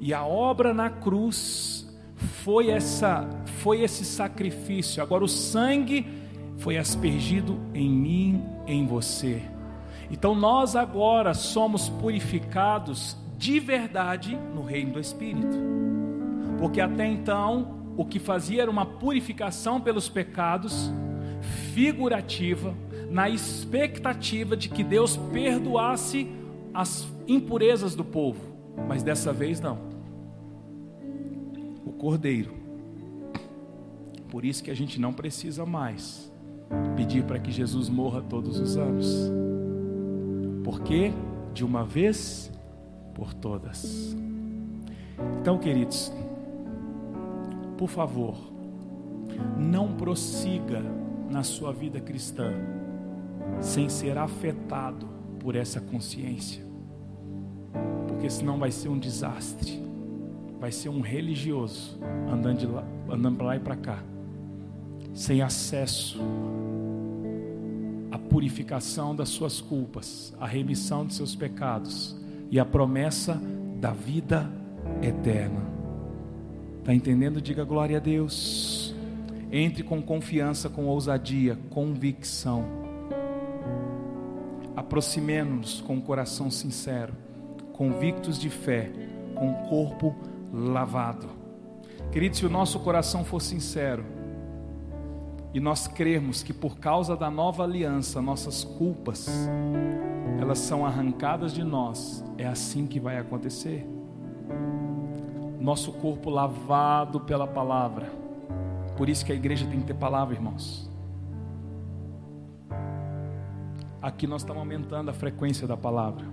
E 0.00 0.14
a 0.14 0.24
obra 0.24 0.72
na 0.72 0.88
cruz 0.90 1.86
foi 2.16 2.70
essa 2.70 3.28
foi 3.60 3.82
esse 3.82 4.04
sacrifício. 4.04 5.02
Agora 5.02 5.24
o 5.24 5.28
sangue 5.28 6.06
foi 6.58 6.76
aspergido 6.76 7.60
em 7.74 7.90
mim, 7.90 8.44
em 8.66 8.86
você. 8.86 9.42
Então 10.10 10.34
nós 10.34 10.74
agora 10.74 11.34
somos 11.34 11.88
purificados 11.88 13.16
de 13.36 13.60
verdade 13.60 14.36
no 14.54 14.62
reino 14.62 14.94
do 14.94 15.00
espírito. 15.00 15.56
Porque 16.60 16.80
até 16.80 17.06
então 17.06 17.92
o 17.96 18.04
que 18.04 18.18
fazia 18.18 18.62
era 18.62 18.70
uma 18.70 18.84
purificação 18.86 19.80
pelos 19.80 20.08
pecados 20.08 20.92
figurativa, 21.72 22.74
na 23.10 23.28
expectativa 23.28 24.56
de 24.56 24.68
que 24.68 24.84
Deus 24.84 25.16
perdoasse 25.16 26.30
as 26.72 27.08
impurezas 27.26 27.94
do 27.94 28.04
povo, 28.04 28.40
mas 28.86 29.02
dessa 29.02 29.32
vez 29.32 29.60
não. 29.60 29.78
O 31.84 31.92
Cordeiro. 31.92 32.52
Por 34.28 34.44
isso 34.44 34.62
que 34.62 34.70
a 34.70 34.76
gente 34.76 35.00
não 35.00 35.12
precisa 35.12 35.66
mais 35.66 36.30
pedir 36.94 37.24
para 37.24 37.38
que 37.38 37.50
Jesus 37.50 37.88
morra 37.88 38.22
todos 38.22 38.60
os 38.60 38.76
anos. 38.76 39.30
Porque 40.62 41.12
de 41.52 41.64
uma 41.64 41.84
vez 41.84 42.52
por 43.14 43.34
todas. 43.34 44.16
Então, 45.40 45.58
queridos, 45.58 46.12
por 47.80 47.88
favor, 47.88 48.36
não 49.56 49.94
prossiga 49.94 50.82
na 51.30 51.42
sua 51.42 51.72
vida 51.72 51.98
cristã 51.98 52.52
sem 53.58 53.88
ser 53.88 54.18
afetado 54.18 55.08
por 55.38 55.56
essa 55.56 55.80
consciência, 55.80 56.62
porque 58.06 58.28
senão 58.28 58.58
vai 58.58 58.70
ser 58.70 58.90
um 58.90 58.98
desastre, 58.98 59.82
vai 60.60 60.70
ser 60.70 60.90
um 60.90 61.00
religioso 61.00 61.98
andando, 62.30 62.70
lá, 62.70 62.84
andando 63.08 63.36
para 63.38 63.46
lá 63.46 63.56
e 63.56 63.60
para 63.60 63.76
cá, 63.76 64.04
sem 65.14 65.40
acesso 65.40 66.20
à 68.10 68.18
purificação 68.18 69.16
das 69.16 69.30
suas 69.30 69.58
culpas, 69.58 70.36
à 70.38 70.46
remissão 70.46 71.06
de 71.06 71.14
seus 71.14 71.34
pecados 71.34 72.14
e 72.50 72.60
à 72.60 72.64
promessa 72.66 73.40
da 73.80 73.94
vida 73.94 74.52
eterna. 75.00 75.79
Está 76.90 76.96
entendendo? 76.96 77.40
Diga 77.40 77.62
glória 77.62 77.98
a 77.98 78.00
Deus. 78.00 78.92
Entre 79.52 79.84
com 79.84 80.02
confiança, 80.02 80.68
com 80.68 80.86
ousadia, 80.86 81.56
convicção. 81.70 82.64
Aproximemos-nos 84.74 85.80
com 85.82 85.94
um 85.94 86.00
coração 86.00 86.50
sincero, 86.50 87.12
convictos 87.74 88.40
de 88.40 88.50
fé, 88.50 88.90
com 89.36 89.52
o 89.52 89.68
corpo 89.68 90.16
lavado. 90.52 91.28
Querido, 92.10 92.36
se 92.36 92.44
o 92.44 92.50
nosso 92.50 92.80
coração 92.80 93.24
for 93.24 93.40
sincero 93.40 94.04
e 95.54 95.60
nós 95.60 95.86
crermos 95.86 96.42
que 96.42 96.52
por 96.52 96.80
causa 96.80 97.16
da 97.16 97.30
nova 97.30 97.62
aliança 97.62 98.20
nossas 98.20 98.64
culpas 98.64 99.28
elas 100.40 100.58
são 100.58 100.84
arrancadas 100.84 101.54
de 101.54 101.62
nós, 101.62 102.24
é 102.36 102.48
assim 102.48 102.84
que 102.84 102.98
vai 102.98 103.16
acontecer. 103.16 103.86
Nosso 105.60 105.92
corpo 105.92 106.30
lavado 106.30 107.20
pela 107.20 107.46
palavra 107.46 108.20
por 109.00 109.08
isso 109.08 109.24
que 109.24 109.32
a 109.32 109.34
igreja 109.34 109.66
tem 109.66 109.80
que 109.80 109.86
ter 109.86 109.94
palavra, 109.94 110.34
irmãos. 110.34 110.86
Aqui 114.02 114.26
nós 114.26 114.42
estamos 114.42 114.60
aumentando 114.60 115.10
a 115.10 115.14
frequência 115.14 115.66
da 115.66 115.74
palavra. 115.74 116.26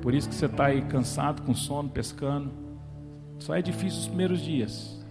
Por 0.00 0.14
isso 0.14 0.28
que 0.28 0.34
você 0.36 0.46
está 0.46 0.66
aí 0.66 0.82
cansado, 0.82 1.42
com 1.42 1.52
sono, 1.56 1.88
pescando. 1.88 2.52
Só 3.40 3.52
é 3.52 3.60
difícil 3.60 3.98
os 3.98 4.06
primeiros 4.06 4.42
dias. 4.42 5.04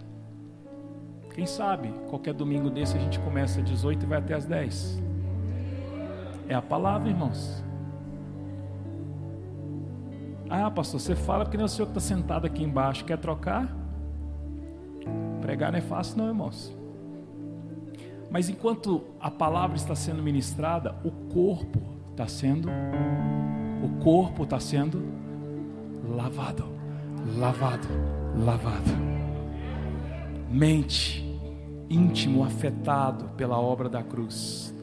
Quem 1.34 1.44
sabe, 1.44 1.92
qualquer 2.08 2.32
domingo 2.32 2.70
desse 2.70 2.96
a 2.96 3.00
gente 3.00 3.20
começa 3.20 3.60
às 3.60 3.66
18 3.66 4.04
e 4.04 4.06
vai 4.06 4.18
até 4.18 4.32
às 4.32 4.46
10. 4.46 5.02
É 6.48 6.54
a 6.54 6.62
palavra, 6.62 7.10
irmãos. 7.10 7.62
Ah, 10.48 10.70
pastor, 10.70 11.00
você 11.00 11.16
fala 11.16 11.44
porque 11.44 11.56
nem 11.56 11.66
o 11.66 11.68
senhor 11.68 11.86
que 11.86 11.98
está 11.98 12.14
sentado 12.14 12.46
aqui 12.46 12.62
embaixo 12.62 13.04
quer 13.04 13.18
trocar? 13.18 13.74
Pregar 15.40 15.72
não 15.72 15.78
é 15.78 15.82
fácil, 15.82 16.18
não, 16.18 16.28
irmãos. 16.28 16.76
Mas 18.30 18.48
enquanto 18.48 19.02
a 19.20 19.30
palavra 19.30 19.76
está 19.76 19.94
sendo 19.94 20.22
ministrada, 20.22 20.94
o 21.04 21.10
corpo 21.32 21.80
está 22.10 22.26
sendo, 22.26 22.68
o 23.82 24.02
corpo 24.02 24.44
está 24.44 24.58
sendo 24.58 25.02
lavado, 26.08 26.64
lavado, 27.38 27.88
lavado. 28.36 29.06
Mente, 30.50 31.24
íntimo, 31.90 32.44
afetado 32.44 33.26
pela 33.36 33.58
obra 33.58 33.88
da 33.88 34.02
cruz. 34.02 34.74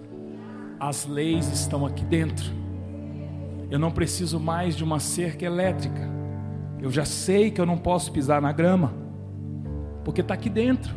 As 0.80 1.06
leis 1.06 1.48
estão 1.48 1.86
aqui 1.86 2.04
dentro. 2.04 2.63
Eu 3.70 3.80
não 3.80 3.92
preciso 3.92 4.40
mais 4.40 4.76
de 4.76 4.84
uma 4.84 5.00
cerca 5.00 5.46
elétrica. 5.46 6.02
Eu 6.80 6.92
já 6.92 7.06
sei 7.06 7.50
que 7.50 7.60
eu 7.62 7.66
não 7.66 7.78
posso 7.78 8.12
pisar 8.12 8.42
na 8.42 8.52
grama, 8.52 8.94
porque 10.04 10.22
está 10.22 10.34
aqui 10.34 10.50
dentro. 10.50 10.94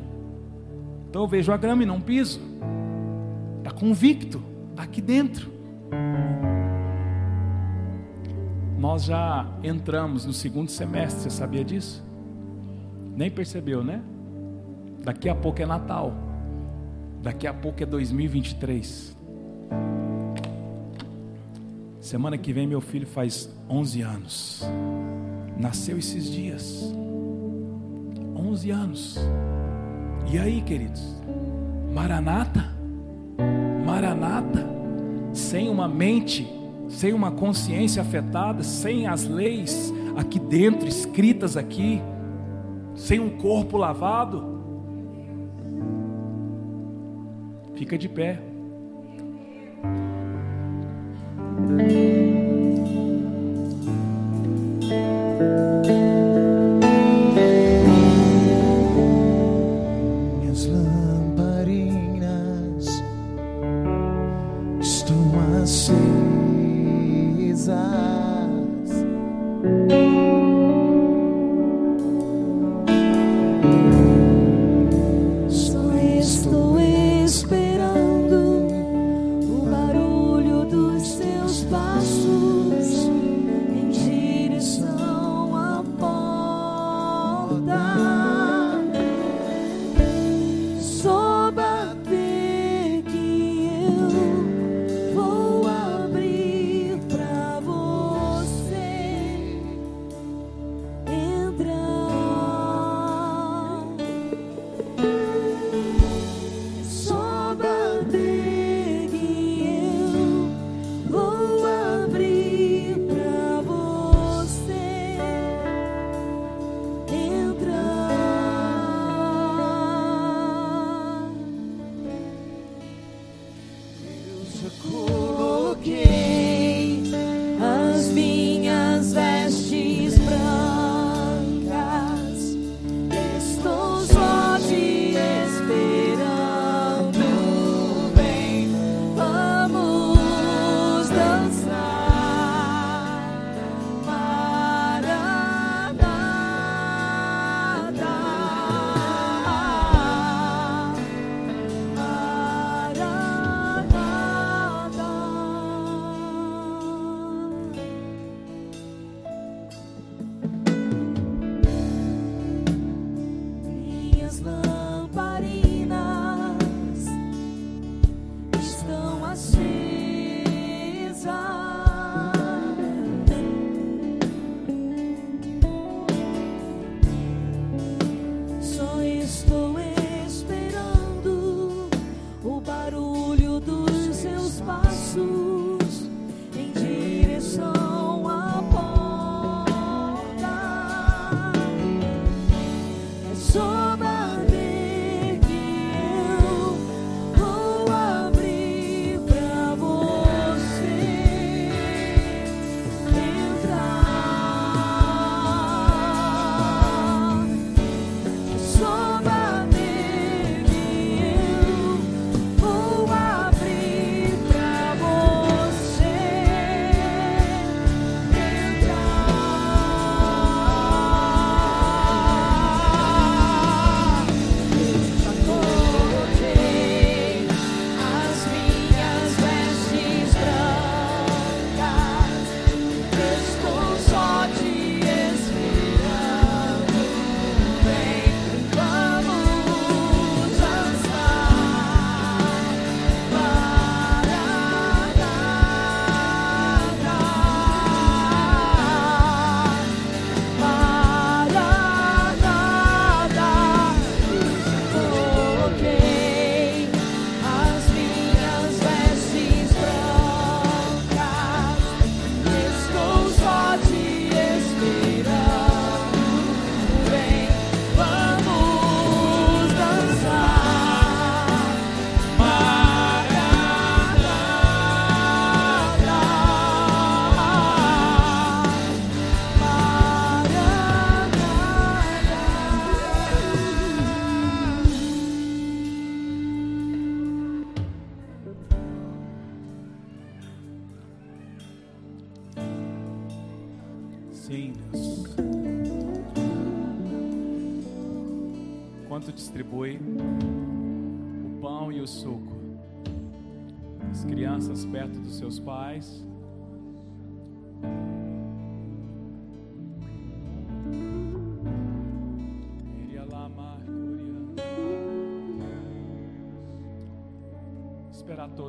Então 1.08 1.22
eu 1.22 1.28
vejo 1.28 1.52
a 1.52 1.56
grama 1.56 1.82
e 1.82 1.86
não 1.86 2.00
piso. 2.00 2.40
Está 3.58 3.70
convicto, 3.70 4.42
está 4.70 4.82
aqui 4.82 5.00
dentro. 5.00 5.50
Nós 8.78 9.04
já 9.04 9.46
entramos 9.62 10.26
no 10.26 10.32
segundo 10.32 10.70
semestre, 10.70 11.22
você 11.22 11.30
sabia 11.30 11.64
disso? 11.64 12.04
Nem 13.16 13.30
percebeu, 13.30 13.82
né? 13.82 14.02
Daqui 15.02 15.28
a 15.28 15.34
pouco 15.34 15.62
é 15.62 15.66
Natal. 15.66 16.12
Daqui 17.22 17.46
a 17.46 17.54
pouco 17.54 17.82
é 17.82 17.86
2023. 17.86 19.16
Semana 22.06 22.38
que 22.38 22.52
vem 22.52 22.68
meu 22.68 22.80
filho 22.80 23.04
faz 23.04 23.52
11 23.68 24.00
anos. 24.02 24.62
Nasceu 25.58 25.98
esses 25.98 26.30
dias. 26.30 26.94
11 28.36 28.70
anos. 28.70 29.18
E 30.32 30.38
aí, 30.38 30.62
queridos? 30.62 31.02
Maranata? 31.92 32.64
Maranata? 33.84 34.64
Sem 35.32 35.68
uma 35.68 35.88
mente, 35.88 36.46
sem 36.88 37.12
uma 37.12 37.32
consciência 37.32 38.02
afetada, 38.02 38.62
sem 38.62 39.08
as 39.08 39.24
leis 39.24 39.92
aqui 40.16 40.38
dentro 40.38 40.86
escritas 40.86 41.56
aqui, 41.56 42.00
sem 42.94 43.18
um 43.18 43.36
corpo 43.36 43.76
lavado. 43.76 44.62
Fica 47.74 47.98
de 47.98 48.08
pé. 48.08 48.40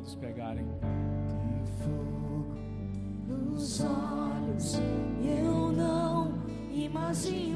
Todos 0.07 0.15
pegarem. 0.15 0.65
de 1.65 1.71
fogo 1.83 2.55
nos 3.27 3.81
olhos. 3.81 4.79
Eu 5.21 5.71
não 5.71 6.33
imaginava 6.71 7.46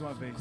Uma 0.00 0.14
vez. 0.14 0.36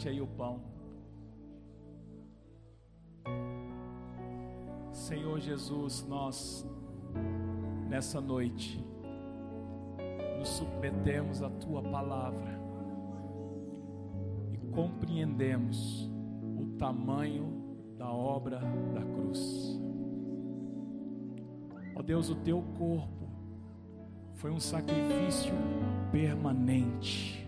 Levante 0.00 0.08
aí 0.08 0.20
o 0.20 0.26
pão. 0.26 0.60
Senhor 4.92 5.38
Jesus, 5.40 6.06
nós 6.08 6.66
nessa 7.88 8.20
noite 8.20 8.82
nos 10.38 10.48
submetemos 10.48 11.42
à 11.42 11.50
tua 11.50 11.82
palavra 11.82 12.58
e 14.52 14.58
compreendemos 14.72 16.10
o 16.58 16.78
tamanho 16.78 17.76
da 17.98 18.10
obra 18.10 18.60
da 18.94 19.02
cruz. 19.02 19.78
Ó 21.94 22.02
Deus, 22.02 22.30
o 22.30 22.36
teu 22.36 22.62
corpo 22.78 23.28
foi 24.34 24.50
um 24.50 24.60
sacrifício 24.60 25.52
permanente, 26.10 27.46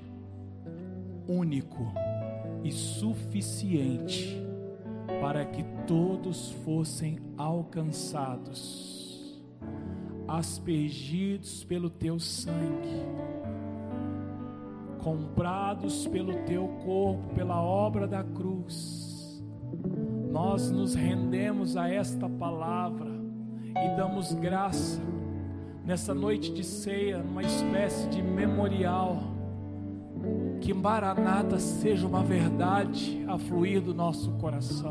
único 1.26 1.92
e 2.64 2.70
suficiente 2.70 4.40
para 5.20 5.44
que 5.44 5.64
todos 5.86 6.52
fossem 6.64 7.18
alcançados, 7.36 9.42
aspergidos 10.26 11.64
pelo 11.64 11.90
teu 11.90 12.18
sangue, 12.18 13.02
comprados 15.00 16.06
pelo 16.06 16.44
teu 16.44 16.68
corpo, 16.84 17.34
pela 17.34 17.60
obra 17.60 18.06
da 18.06 18.22
cruz. 18.22 19.42
Nós 20.30 20.70
nos 20.70 20.94
rendemos 20.94 21.76
a 21.76 21.88
esta 21.88 22.28
palavra 22.28 23.10
e 23.70 23.96
damos 23.96 24.32
graça 24.34 25.00
nessa 25.84 26.14
noite 26.14 26.52
de 26.52 26.64
ceia, 26.64 27.18
numa 27.18 27.42
espécie 27.42 28.08
de 28.08 28.22
memorial. 28.22 29.31
Que 30.60 30.72
Maranata 30.72 31.58
seja 31.58 32.06
uma 32.06 32.22
verdade 32.22 33.24
a 33.26 33.38
fluir 33.38 33.80
do 33.80 33.94
nosso 33.94 34.30
coração. 34.32 34.90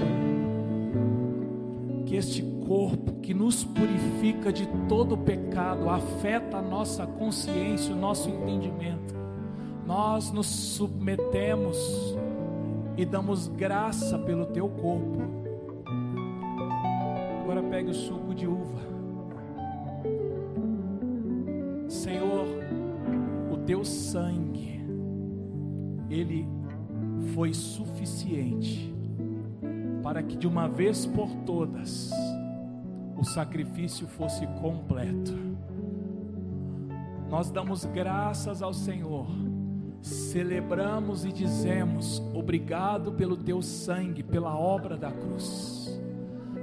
Que 2.06 2.16
este 2.16 2.42
corpo 2.68 3.22
que 3.22 3.34
nos 3.34 3.64
purifica 3.64 4.52
de 4.52 4.68
todo 4.88 5.18
pecado, 5.18 5.90
afeta 5.90 6.58
a 6.58 6.62
nossa 6.62 7.06
consciência, 7.06 7.94
o 7.94 7.98
nosso 7.98 8.30
entendimento. 8.30 9.16
Nós 9.86 10.32
nos 10.32 10.48
submetemos 10.48 11.78
e 12.98 13.06
damos 13.06 13.48
graça 13.48 14.18
pelo 14.20 14.46
teu 14.48 14.68
corpo. 14.68 15.22
Agora 17.44 17.64
pegue 17.64 17.92
o 17.92 17.94
suco 17.94 18.34
de 18.34 18.48
uva. 18.48 18.82
Senhor, 21.88 22.48
teu 23.66 23.86
sangue, 23.86 24.71
ele 26.12 26.48
foi 27.34 27.54
suficiente 27.54 28.94
para 30.04 30.22
que 30.22 30.36
de 30.36 30.48
uma 30.48 30.68
vez 30.68 31.06
por 31.06 31.30
todas 31.46 32.12
o 33.18 33.24
sacrifício 33.24 34.08
fosse 34.08 34.46
completo. 34.60 35.34
Nós 37.30 37.50
damos 37.50 37.86
graças 37.86 38.62
ao 38.62 38.74
Senhor, 38.74 39.28
celebramos 40.02 41.24
e 41.24 41.32
dizemos: 41.32 42.22
obrigado 42.34 43.14
pelo 43.14 43.38
teu 43.38 43.62
sangue, 43.62 44.22
pela 44.22 44.58
obra 44.58 44.98
da 44.98 45.12
cruz, 45.12 46.02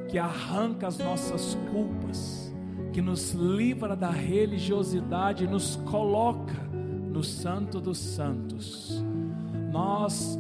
que 0.09 0.19
arranca 0.19 0.89
as 0.89 0.99
nossas 0.99 1.57
culpas, 1.71 2.53
que 2.93 3.01
nos 3.01 3.33
livra 3.33 3.97
da 3.97 4.11
religiosidade, 4.11 5.47
nos 5.47 5.77
coloca 5.77 6.69
no 7.11 7.23
Santo 7.25 7.81
dos 7.81 7.99
Santos. 7.99 9.03
Nós 9.71 10.39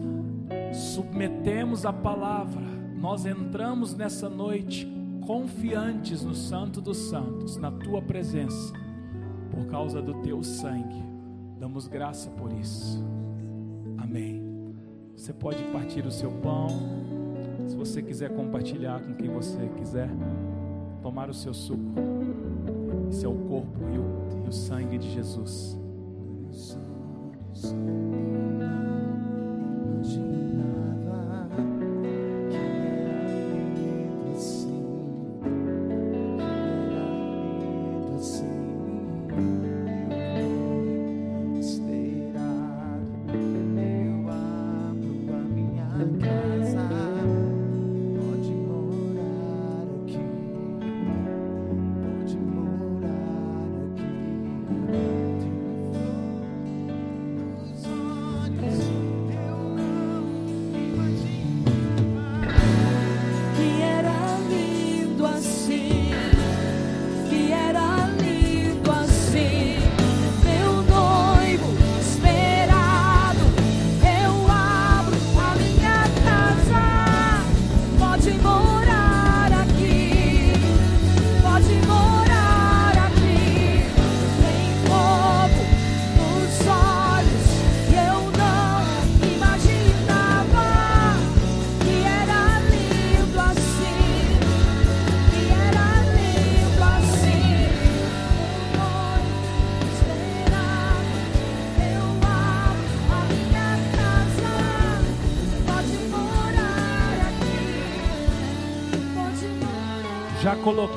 submetemos 0.72 1.84
a 1.84 1.92
palavra, 1.92 2.62
nós 2.96 3.26
entramos 3.26 3.94
nessa 3.94 4.28
noite 4.28 4.86
confiantes 5.26 6.24
no 6.24 6.34
Santo 6.34 6.80
dos 6.80 6.96
Santos, 6.96 7.56
na 7.56 7.70
tua 7.70 8.00
presença, 8.00 8.72
por 9.50 9.66
causa 9.66 10.00
do 10.00 10.14
teu 10.22 10.42
sangue. 10.42 11.02
Damos 11.60 11.86
graça 11.86 12.30
por 12.30 12.52
isso. 12.52 13.04
Amém. 13.98 14.42
Você 15.14 15.32
pode 15.32 15.62
partir 15.64 16.06
o 16.06 16.10
seu 16.10 16.30
pão, 16.30 16.68
se 17.66 17.76
você 17.76 18.00
quiser 18.00 18.30
compartilhar 18.34 19.00
com 19.00 19.14
quem 19.14 19.28
você 19.28 19.68
quiser, 19.76 20.08
tomar 21.02 21.28
o 21.28 21.34
seu 21.34 21.52
suco. 21.52 21.94
Esse 23.10 23.26
é 23.26 23.28
o 23.28 23.34
corpo 23.34 23.80
e 23.92 23.98
o, 23.98 24.44
e 24.46 24.48
o 24.48 24.52
sangue 24.52 24.96
de 24.96 25.10
Jesus. 25.12 25.76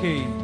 Já 0.02 0.41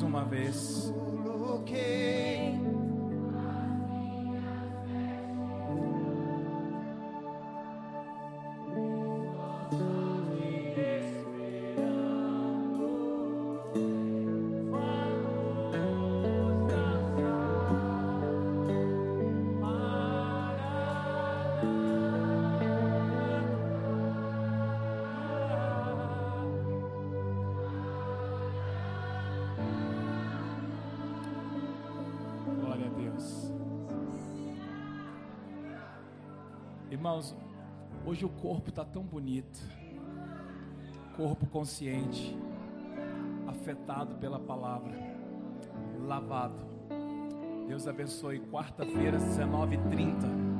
mais 0.00 0.02
uma 0.02 0.24
vez. 0.24 0.89
Irmãos, 37.00 37.34
hoje 38.04 38.26
o 38.26 38.28
corpo 38.28 38.68
está 38.68 38.84
tão 38.84 39.02
bonito. 39.02 39.58
Corpo 41.16 41.46
consciente, 41.46 42.36
afetado 43.46 44.16
pela 44.16 44.38
palavra, 44.38 44.92
lavado. 46.06 46.60
Deus 47.66 47.86
abençoe. 47.86 48.40
Quarta-feira, 48.40 49.16
19h30. 49.16 50.59